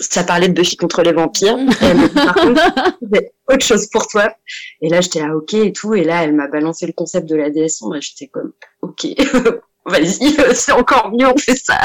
[0.00, 1.56] Ça parlait de Buffy contre les vampires.
[1.58, 2.60] Et elle m'a dit, par contre,
[3.48, 4.34] autre chose pour toi.
[4.80, 5.94] Et là, j'étais là, ok, et tout.
[5.94, 9.06] Et là, elle m'a balancé le concept de la déesse sombre et j'étais comme, ok,
[9.86, 11.78] vas-y, c'est encore mieux, on fait ça.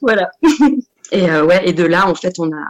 [0.00, 0.30] voilà.
[1.12, 2.66] Et euh, ouais, et de là, en fait, on a,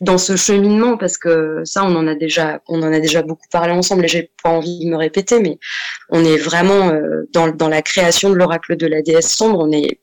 [0.00, 3.48] dans ce cheminement, parce que ça, on en a déjà, on en a déjà beaucoup
[3.50, 5.58] parlé ensemble et j'ai pas envie de me répéter, mais
[6.08, 9.72] on est vraiment euh, dans, dans la création de l'oracle de la déesse sombre, on
[9.72, 10.00] est,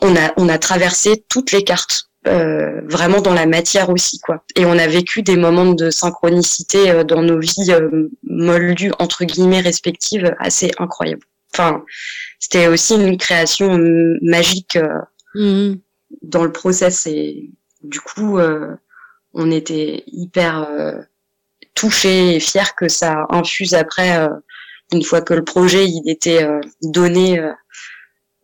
[0.00, 4.44] on a, on a traversé toutes les cartes euh, vraiment dans la matière aussi quoi.
[4.56, 9.24] Et on a vécu des moments de synchronicité euh, dans nos vies euh, moldues entre
[9.24, 11.22] guillemets respectives assez incroyables.
[11.52, 11.84] Enfin,
[12.40, 14.88] c'était aussi une création euh, magique euh,
[15.34, 15.80] Mhm.
[16.22, 17.50] dans le process et
[17.84, 18.74] du coup euh,
[19.34, 21.00] on était hyper euh,
[21.74, 24.28] touchés et fiers que ça infuse après euh,
[24.92, 27.52] une fois que le projet il était euh, donné euh,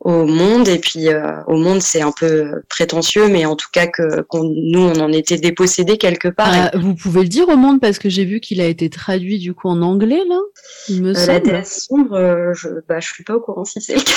[0.01, 0.67] au monde.
[0.67, 4.81] Et puis euh, au monde c'est un peu prétentieux mais en tout cas que nous
[4.81, 6.51] on en était dépossédés quelque part.
[6.51, 9.39] Ah, vous pouvez le dire au monde parce que j'ai vu qu'il a été traduit
[9.39, 10.41] du coup en anglais là.
[10.89, 13.81] Il me Euh, la déesse sombre euh, je bah je suis pas au courant si
[13.81, 14.13] c'est le cas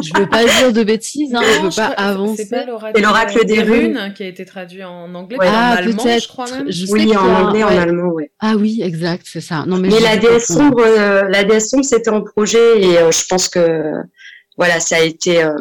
[0.00, 2.44] Je veux pas dire de bêtises, hein, je veux pas crois- avancer.
[2.44, 4.12] C'est pas l'oracle, des runes.
[4.16, 5.46] qui a été traduit en anglais, Ouais.
[5.46, 6.22] mais en Ah, allemand, peut-être.
[6.22, 6.70] je crois même.
[6.70, 9.64] Je oui en a- anglais en allemand ouais Ah oui, exact, c'est ça.
[9.66, 13.10] Non mais, Mais la déesse sombre, euh, la déesse sombre, c'était en projet et euh,
[13.10, 13.92] je pense que
[14.56, 15.52] voilà, ça a été euh,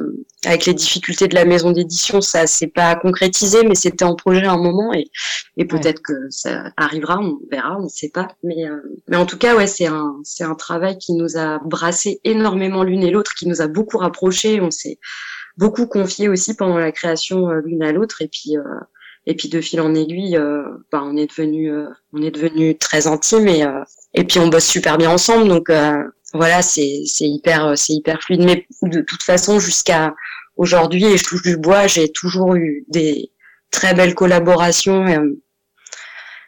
[0.47, 4.45] avec les difficultés de la maison d'édition, ça s'est pas concrétisé, mais c'était en projet
[4.45, 5.09] à un moment et,
[5.57, 8.29] et peut-être que ça arrivera, on verra, on sait pas.
[8.43, 11.59] Mais euh, mais en tout cas, ouais, c'est un c'est un travail qui nous a
[11.65, 14.61] brassé énormément l'une et l'autre, qui nous a beaucoup rapprochés.
[14.61, 14.99] On s'est
[15.57, 18.63] beaucoup confié aussi pendant la création euh, l'une à l'autre et puis euh,
[19.27, 22.77] et puis de fil en aiguille, euh, bah, on est devenu euh, on est devenu
[22.77, 23.83] très intime et euh,
[24.13, 26.01] et puis on bosse super bien ensemble donc euh,
[26.33, 28.43] voilà c'est hyper euh, c'est hyper fluide.
[28.43, 30.13] Mais de toute façon jusqu'à
[30.55, 33.31] aujourd'hui et je touche du bois j'ai toujours eu des
[33.71, 35.41] très belles collaborations euh,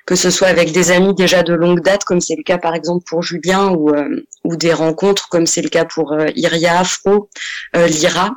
[0.06, 2.76] que ce soit avec des amis déjà de longue date comme c'est le cas par
[2.76, 7.30] exemple pour Julien ou euh, ou des rencontres comme c'est le cas pour Iria Afro
[7.74, 8.32] Lyra.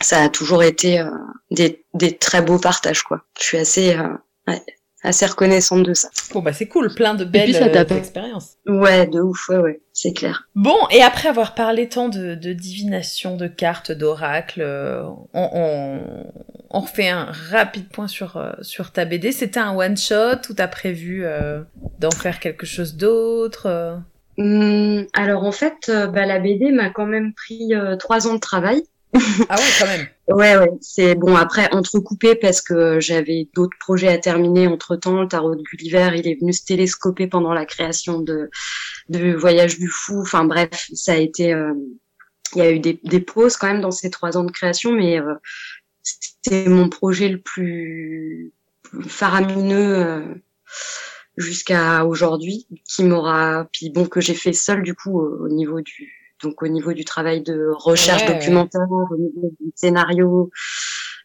[0.00, 1.04] Ça a toujours été
[1.50, 3.24] des des très beaux partages quoi.
[3.38, 3.96] Je suis assez
[5.02, 7.98] assez reconnaissante de ça Bon, bah, c'est cool, plein de belles puis, ça t'a euh,
[7.98, 8.56] expériences.
[8.66, 10.48] Ouais, de ouf, ouais, ouais, c'est clair.
[10.54, 15.02] Bon, et après avoir parlé tant de, de divination, de cartes, d'oracles, euh,
[15.34, 16.00] on, on,
[16.70, 19.32] on refait un rapide point sur, euh, sur ta BD.
[19.32, 21.62] C'était un one-shot ou t'as prévu euh,
[21.98, 24.00] d'en faire quelque chose d'autre
[24.38, 28.34] Hum, alors en fait, euh, bah, la BD m'a quand même pris euh, trois ans
[28.34, 28.82] de travail.
[29.14, 30.06] Ah ouais, quand même.
[30.28, 35.20] Ouais, ouais, c'est bon après entrecoupé parce que j'avais d'autres projets à terminer entre temps.
[35.20, 38.48] Le tarot de Gulliver, il est venu se télescoper pendant la création de
[39.08, 40.20] de Voyage du fou.
[40.22, 41.74] Enfin bref, ça a été, euh,
[42.54, 44.92] il y a eu des, des pauses quand même dans ces trois ans de création,
[44.92, 45.34] mais euh,
[46.42, 48.52] c'est mon projet le plus
[49.08, 49.96] faramineux.
[49.98, 50.34] euh,
[51.36, 56.21] jusqu'à aujourd'hui, qui m'aura, puis bon que j'ai fait seul du coup au niveau du
[56.42, 60.50] donc au niveau du travail de recherche documentaire, au niveau du scénario,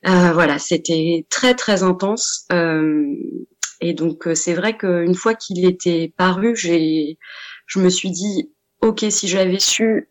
[0.08, 2.46] euh, voilà, c'était très très intense.
[2.52, 3.14] Euh,
[3.82, 7.18] et donc c'est vrai qu'une fois qu'il était paru, j'ai,
[7.66, 10.10] je me suis dit, ok, si j'avais su,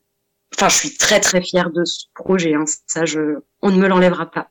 [0.55, 2.55] enfin, je suis très très fière de ce projet.
[2.55, 4.49] Hein, ça, je, on ne me l'enlèvera pas.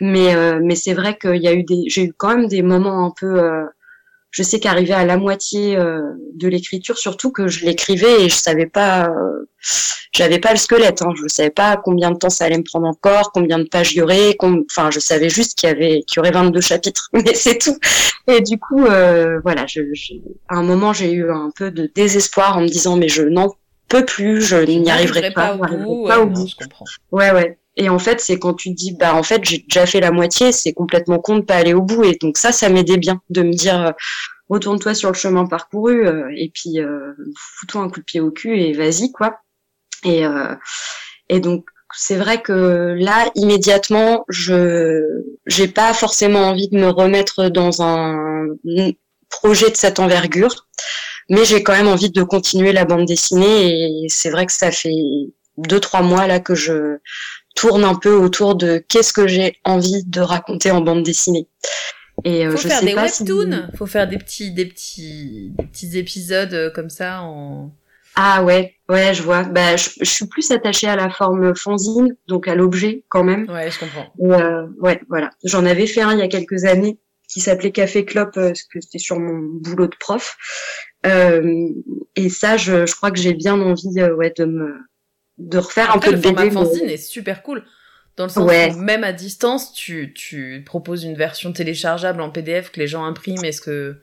[0.00, 2.62] Mais euh, mais c'est vrai qu'il y a eu des, j'ai eu quand même des
[2.62, 3.64] moments un peu euh,
[4.30, 6.00] je sais qu'arrivé à la moitié euh,
[6.34, 9.48] de l'écriture, surtout que je l'écrivais et je savais pas, euh,
[10.12, 12.86] j'avais pas le squelette, hein, je savais pas combien de temps ça allait me prendre
[12.86, 16.16] encore, combien de pages il y aurait, enfin je savais juste qu'il y avait, qu'il
[16.16, 17.76] y aurait 22 chapitres, mais c'est tout.
[18.28, 19.80] Et du coup, euh, voilà, je,
[20.48, 23.54] à un moment j'ai eu un peu de désespoir en me disant mais je n'en
[23.88, 26.46] peux plus, je n'y arriverai pas, pas, au pas au bout.
[26.46, 26.84] Je comprends.
[27.10, 27.59] Ouais, ouais.
[27.80, 30.10] Et en fait, c'est quand tu te dis, bah en fait, j'ai déjà fait la
[30.10, 32.04] moitié, c'est complètement con de pas aller au bout.
[32.04, 33.90] Et donc ça, ça m'aidait bien de me dire, euh,
[34.50, 38.30] retourne-toi sur le chemin parcouru euh, et puis euh, fous-toi un coup de pied au
[38.30, 39.40] cul et vas-y quoi.
[40.04, 40.24] Et
[41.28, 45.02] et donc c'est vrai que là immédiatement, je
[45.46, 48.46] j'ai pas forcément envie de me remettre dans un
[49.30, 50.68] projet de cette envergure,
[51.30, 54.70] mais j'ai quand même envie de continuer la bande dessinée et c'est vrai que ça
[54.70, 54.90] fait
[55.56, 56.98] deux trois mois là que je
[57.54, 61.48] tourne un peu autour de qu'est-ce que j'ai envie de raconter en bande dessinée.
[62.24, 65.52] Et euh, faut je faire sais des pas webtoons, faut faire des petits, des petits,
[65.58, 67.72] des petits épisodes euh, comme ça en.
[68.16, 69.44] Ah ouais, ouais, je vois.
[69.44, 73.48] Bah, je, je, suis plus attachée à la forme fanzine, donc à l'objet quand même.
[73.48, 74.12] Ouais, je comprends.
[74.20, 75.30] Euh, ouais, voilà.
[75.44, 76.98] J'en avais fait un il y a quelques années
[77.28, 80.36] qui s'appelait Café Clope, euh, parce que c'était sur mon boulot de prof.
[81.06, 81.68] Euh,
[82.16, 84.74] et ça, je, je crois que j'ai bien envie, ouais, de me
[85.40, 87.64] de refaire un peu le de format fanzine est super cool.
[88.16, 92.70] Dans le sens où même à distance, tu, tu proposes une version téléchargeable en PDF
[92.70, 93.96] que les gens impriment et, ce que,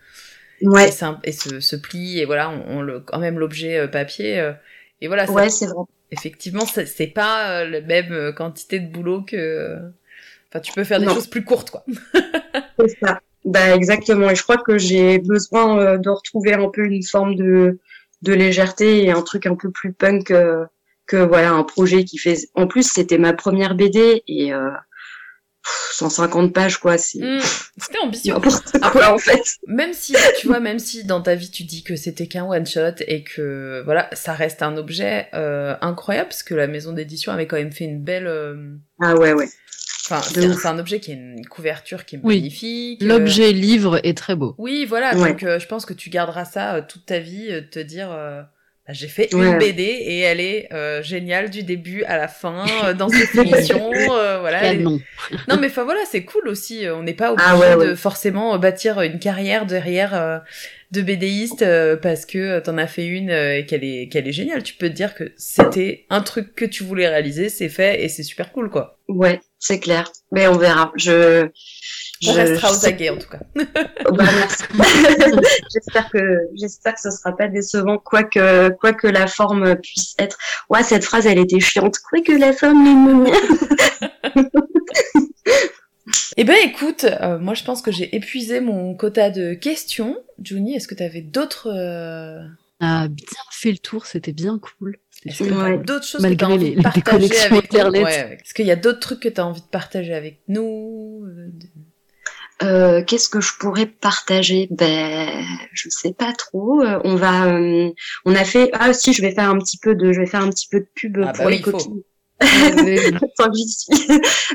[0.63, 0.89] ouais.
[0.89, 4.39] et, et se, se plie et voilà, on, le, quand même l'objet euh, papier.
[4.39, 4.53] Euh,
[5.01, 5.83] et voilà, ouais, c'est vrai.
[6.09, 9.77] Effectivement, c'est pas euh, la même quantité de boulot que.
[10.49, 11.85] Enfin, tu peux faire des choses plus courtes, quoi.
[12.79, 13.19] c'est ça.
[13.43, 14.29] Bah, exactement.
[14.29, 17.77] Et je crois que j'ai besoin de retrouver un peu une forme de,
[18.21, 20.31] de légèreté et un truc un peu plus punk
[21.07, 22.49] que voilà un projet qui fait.
[22.53, 24.69] En plus, c'était ma première BD et euh,
[25.93, 26.97] 150 pages quoi.
[26.97, 27.39] C'est mmh,
[27.77, 28.35] c'était ambitieux.
[28.81, 29.41] Après, en fait.
[29.67, 32.65] Même si tu vois, même si dans ta vie tu dis que c'était qu'un one
[32.65, 37.31] shot et que voilà, ça reste un objet euh, incroyable parce que la maison d'édition
[37.31, 38.27] avait quand même fait une belle.
[38.27, 39.47] Euh, ah ouais ouais.
[40.09, 42.37] Enfin, c'est un objet qui a une couverture qui est oui.
[42.37, 43.01] magnifique.
[43.01, 44.55] L'objet livre est très beau.
[44.57, 45.13] Oui, voilà.
[45.13, 48.09] Donc, euh, je pense que tu garderas ça toute ta vie, te dire
[48.87, 52.65] bah, j'ai fait une BD et elle est euh, géniale du début à la fin
[52.85, 54.99] euh, dans cette émission euh, voilà non
[55.59, 59.19] mais enfin voilà c'est cool aussi on n'est pas ah obligé de forcément bâtir une
[59.19, 60.41] carrière derrière
[60.91, 61.65] de BDiste
[62.01, 64.63] parce que t'en as fait une et qu'elle est qu'elle est géniale.
[64.63, 68.07] Tu peux te dire que c'était un truc que tu voulais réaliser c'est fait et
[68.07, 68.97] c'est super cool quoi.
[69.09, 70.11] Ouais c'est clair.
[70.31, 70.91] Mais on verra.
[70.95, 71.49] Je
[72.25, 73.39] on restera aux aguets en tout cas.
[74.05, 74.25] Oh, bah,
[75.73, 76.19] j'espère que
[76.55, 80.37] j'espère que ce sera pas décevant, quoi que quoi que la forme puisse être.
[80.69, 81.97] Ouais, cette phrase elle était chiante.
[82.09, 83.27] Quoi que la forme
[86.39, 90.17] Eh ben écoute, euh, moi je pense que j'ai épuisé mon quota de questions.
[90.41, 92.47] Juni, est-ce que tu avais d'autres euh...
[92.79, 94.97] Ah, bien fait le tour, c'était bien cool.
[95.25, 98.67] Est-ce a d'autres choses que tu as envie de partager avec nous ouais, Est-ce qu'il
[98.67, 101.25] y a d'autres trucs que tu as envie de partager avec nous
[102.63, 104.67] euh, euh, qu'est-ce que je pourrais partager?
[104.71, 105.43] Ben,
[105.73, 106.81] je sais pas trop.
[106.81, 107.89] Euh, on va, euh,
[108.25, 108.69] on a fait.
[108.73, 110.79] Ah si, je vais faire un petit peu de, je vais faire un petit peu
[110.79, 112.01] de pub ah, pour bah les copines.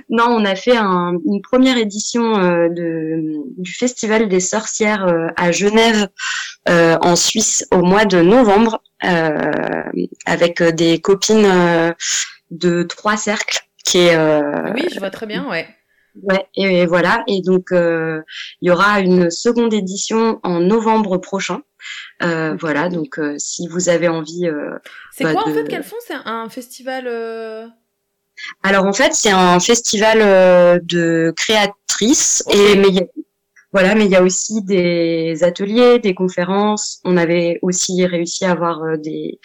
[0.09, 2.35] non, on a fait un, une première édition
[2.69, 6.07] de, du Festival des sorcières à Genève,
[6.69, 8.85] en Suisse, au mois de novembre,
[10.27, 11.93] avec des copines
[12.53, 13.67] de trois cercles.
[13.85, 15.67] Qui est, oui, je vois très bien, ouais.
[16.21, 17.25] Ouais, et, voilà.
[17.27, 18.21] Et donc, euh,
[18.61, 21.63] il y aura une seconde édition en novembre prochain.
[22.23, 24.47] Euh, voilà, donc euh, si vous avez envie.
[25.13, 25.97] c'est bah, quoi en fait qu'elles font?
[26.07, 27.07] C'est un festival.
[28.63, 33.11] Alors en fait, c'est un festival de créatrices et mais
[33.73, 37.01] voilà, mais il y a aussi des ateliers, des conférences.
[37.05, 39.41] On avait aussi réussi à avoir des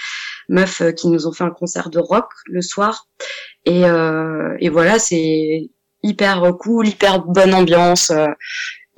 [0.49, 3.07] meufs qui nous ont fait un concert de rock le soir.
[3.65, 3.83] Et,
[4.59, 5.69] et voilà, c'est
[6.03, 8.11] hyper cool, hyper bonne ambiance.
[8.11, 8.27] Euh,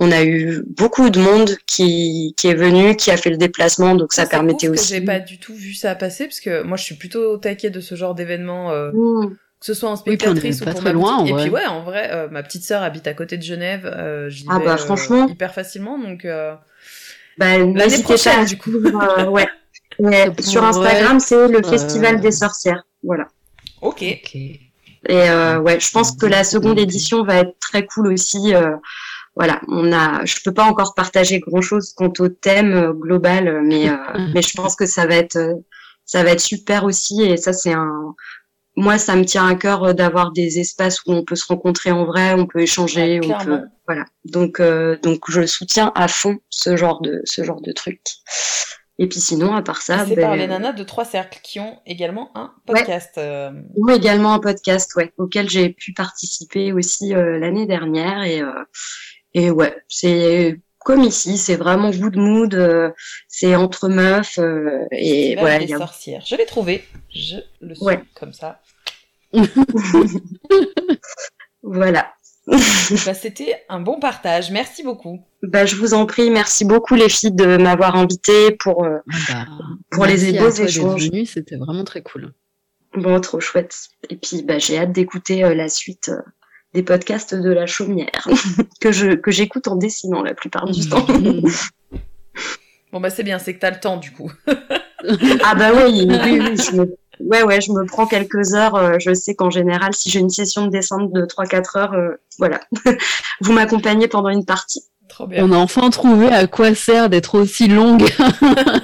[0.02, 3.96] on a eu beaucoup de monde qui, qui est venu, qui a fait le déplacement,
[3.96, 4.94] donc ça, permettait aussi.
[4.94, 7.70] J'ai pas du tout vu ça passer parce que moi je suis plutôt au taquet
[7.70, 8.72] de ce genre d'événement.
[8.72, 9.36] Euh, mmh.
[9.60, 12.30] Que ce soit en spectatrice ou pour ma loin, Et puis ouais, en vrai, euh,
[12.30, 13.86] ma petite sœur habite à côté de Genève.
[13.86, 16.26] Euh, j'y ah bah franchement, hyper facilement, donc.
[17.38, 18.46] bah, n'hésitez pas.
[18.46, 18.72] Du coup,
[19.32, 19.50] ouais.
[20.40, 22.86] sur Instagram, c'est le Festival des sorcières.
[23.04, 23.28] Voilà.
[23.82, 24.06] Ok.
[25.08, 28.54] Et euh, ouais, je pense que la seconde édition va être très cool aussi.
[28.54, 28.76] Euh,
[29.36, 33.62] voilà, on a, je peux pas encore partager grand chose quant au thème euh, global,
[33.64, 33.90] mais
[34.34, 35.38] mais je pense que ça va être
[36.06, 37.22] ça va être super aussi.
[37.22, 38.16] Et ça, c'est un,
[38.76, 42.06] moi, ça me tient à cœur d'avoir des espaces où on peut se rencontrer en
[42.06, 44.06] vrai, on peut échanger, on peut, voilà.
[44.26, 44.62] Donc
[45.04, 48.02] donc je soutiens à fond ce genre de ce genre de truc.
[49.02, 50.24] Et puis sinon, à part ça, c'est ben...
[50.24, 53.14] par les nanas de Trois Cercles qui ont également un podcast.
[53.16, 53.24] Ouais.
[53.24, 53.52] Euh...
[53.78, 58.52] Ou également un podcast, ouais, auquel j'ai pu participer aussi euh, l'année dernière et euh,
[59.34, 62.94] et ouais, c'est comme ici, c'est vraiment good mood,
[63.30, 65.60] c'est entre meufs euh, et voilà.
[65.60, 65.78] Les a...
[65.78, 68.04] sorcières, je l'ai trouvé, je le suis ouais.
[68.16, 68.60] comme ça.
[71.64, 72.12] voilà.
[73.06, 74.52] Bah, C'était un bon partage.
[74.52, 75.20] Merci beaucoup.
[75.44, 76.30] Bah, je vous en prie.
[76.30, 78.98] Merci beaucoup les filles de m'avoir invité pour, euh,
[79.30, 79.46] bah,
[79.92, 81.10] pour les beaux échanges.
[81.26, 82.34] C'était vraiment très cool.
[82.96, 83.76] Bon, trop chouette.
[84.10, 86.22] Et puis bah, j'ai hâte d'écouter euh, la suite euh,
[86.74, 88.28] des podcasts de la chaumière
[88.82, 91.06] que je que j'écoute en dessinant la plupart du temps.
[92.92, 94.32] bon bah c'est bien, c'est que t'as le temps du coup.
[95.44, 98.76] ah bah oui, oui, oui je me ouais, ouais, je me prends quelques heures.
[98.76, 102.20] Euh, je sais qu'en général, si j'ai une session de descente de 3-4 heures, euh,
[102.38, 102.60] voilà,
[103.42, 104.84] vous m'accompagnez pendant une partie.
[105.08, 105.44] Trop bien.
[105.44, 108.08] On a enfin trouvé à quoi sert d'être aussi longue.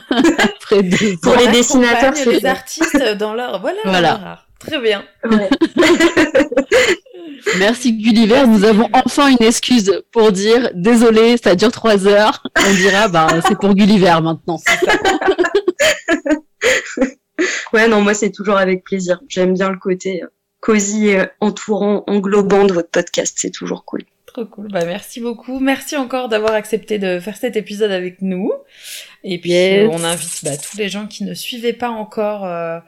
[0.09, 3.79] Après deux Pour les dessinateurs, c'est les artistes dans leur voilà.
[3.85, 4.39] voilà.
[4.59, 5.03] Très bien.
[5.23, 5.49] Ouais.
[7.59, 12.41] Merci Gulliver, nous avons enfin une excuse pour dire désolé, ça dure trois heures.
[12.67, 14.59] On dira bah c'est pour Gulliver maintenant.
[17.73, 19.21] Ouais, non, moi c'est toujours avec plaisir.
[19.27, 20.27] J'aime bien le côté euh,
[20.59, 23.35] cosy et entourant, englobant de votre podcast.
[23.39, 24.01] C'est toujours cool.
[24.25, 24.67] Trop cool.
[24.71, 25.59] Bah merci beaucoup.
[25.59, 28.51] Merci encore d'avoir accepté de faire cet épisode avec nous.
[29.23, 29.87] Et puis yes.
[29.91, 32.79] on invite bah, tous les gens qui ne suivaient pas encore euh,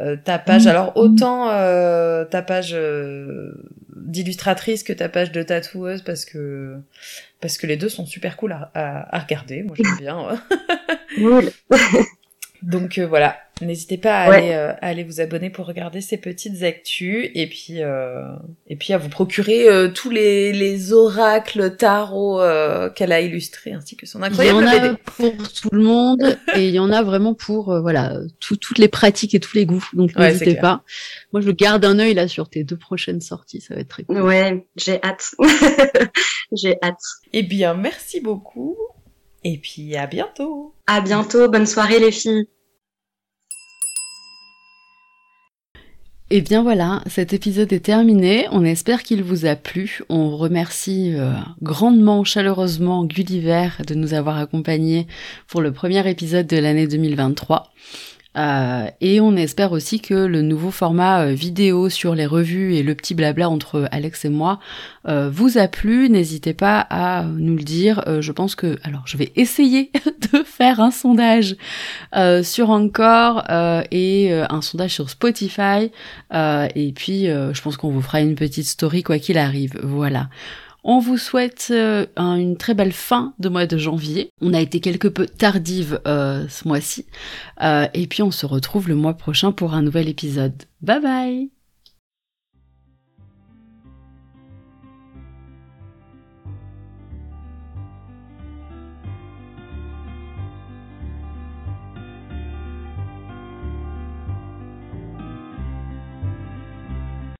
[0.00, 0.66] euh, ta page.
[0.66, 3.52] Alors autant euh, ta page euh,
[3.94, 6.76] d'illustratrice que ta page de tatoueuse parce que
[7.40, 9.62] parce que les deux sont super cool à, à, à regarder.
[9.62, 10.40] Moi j'aime bien.
[11.16, 11.50] cool.
[12.62, 14.36] Donc euh, voilà, n'hésitez pas à, ouais.
[14.36, 18.24] aller, euh, à, aller, vous abonner pour regarder ces petites actus et puis euh,
[18.66, 23.72] et puis à vous procurer euh, tous les, les oracles tarot euh, qu'elle a illustrés
[23.72, 24.96] ainsi que son incroyable Il y en a BD.
[25.04, 28.88] pour tout le monde et il y en a vraiment pour voilà tout, toutes les
[28.88, 29.86] pratiques et tous les goûts.
[29.92, 30.82] Donc Ouais, n'hésitez pas.
[31.32, 34.04] Moi je garde un œil là sur tes deux prochaines sorties, ça va être très
[34.04, 34.22] cool.
[34.22, 35.34] Ouais, j'ai hâte.
[36.52, 37.00] j'ai hâte.
[37.32, 38.76] Eh bien, merci beaucoup.
[39.44, 40.74] Et puis à bientôt.
[40.86, 41.48] À bientôt.
[41.48, 42.46] Bonne soirée les filles.
[46.32, 48.46] Et bien voilà, cet épisode est terminé.
[48.52, 49.98] On espère qu'il vous a plu.
[50.08, 55.08] On remercie euh, grandement, chaleureusement Gulliver de nous avoir accompagnés
[55.48, 57.72] pour le premier épisode de l'année 2023.
[58.36, 62.84] Euh, et on espère aussi que le nouveau format euh, vidéo sur les revues et
[62.84, 64.60] le petit blabla entre Alex et moi
[65.08, 66.08] euh, vous a plu.
[66.08, 68.04] N'hésitez pas à nous le dire.
[68.20, 69.90] Je pense que, alors, je vais essayer
[70.32, 71.56] de faire un sondage
[72.42, 73.44] sur Encore
[73.90, 75.90] et un sondage sur Spotify.
[76.32, 79.78] et puis, je pense qu'on vous fera une petite story quoi qu'il arrive.
[79.82, 80.28] Voilà.
[80.84, 84.30] On vous souhaite euh, une très belle fin de mois de janvier.
[84.40, 87.06] On a été quelque peu tardive euh, ce mois-ci.
[87.62, 90.64] Euh, et puis on se retrouve le mois prochain pour un nouvel épisode.
[90.80, 91.59] Bye bye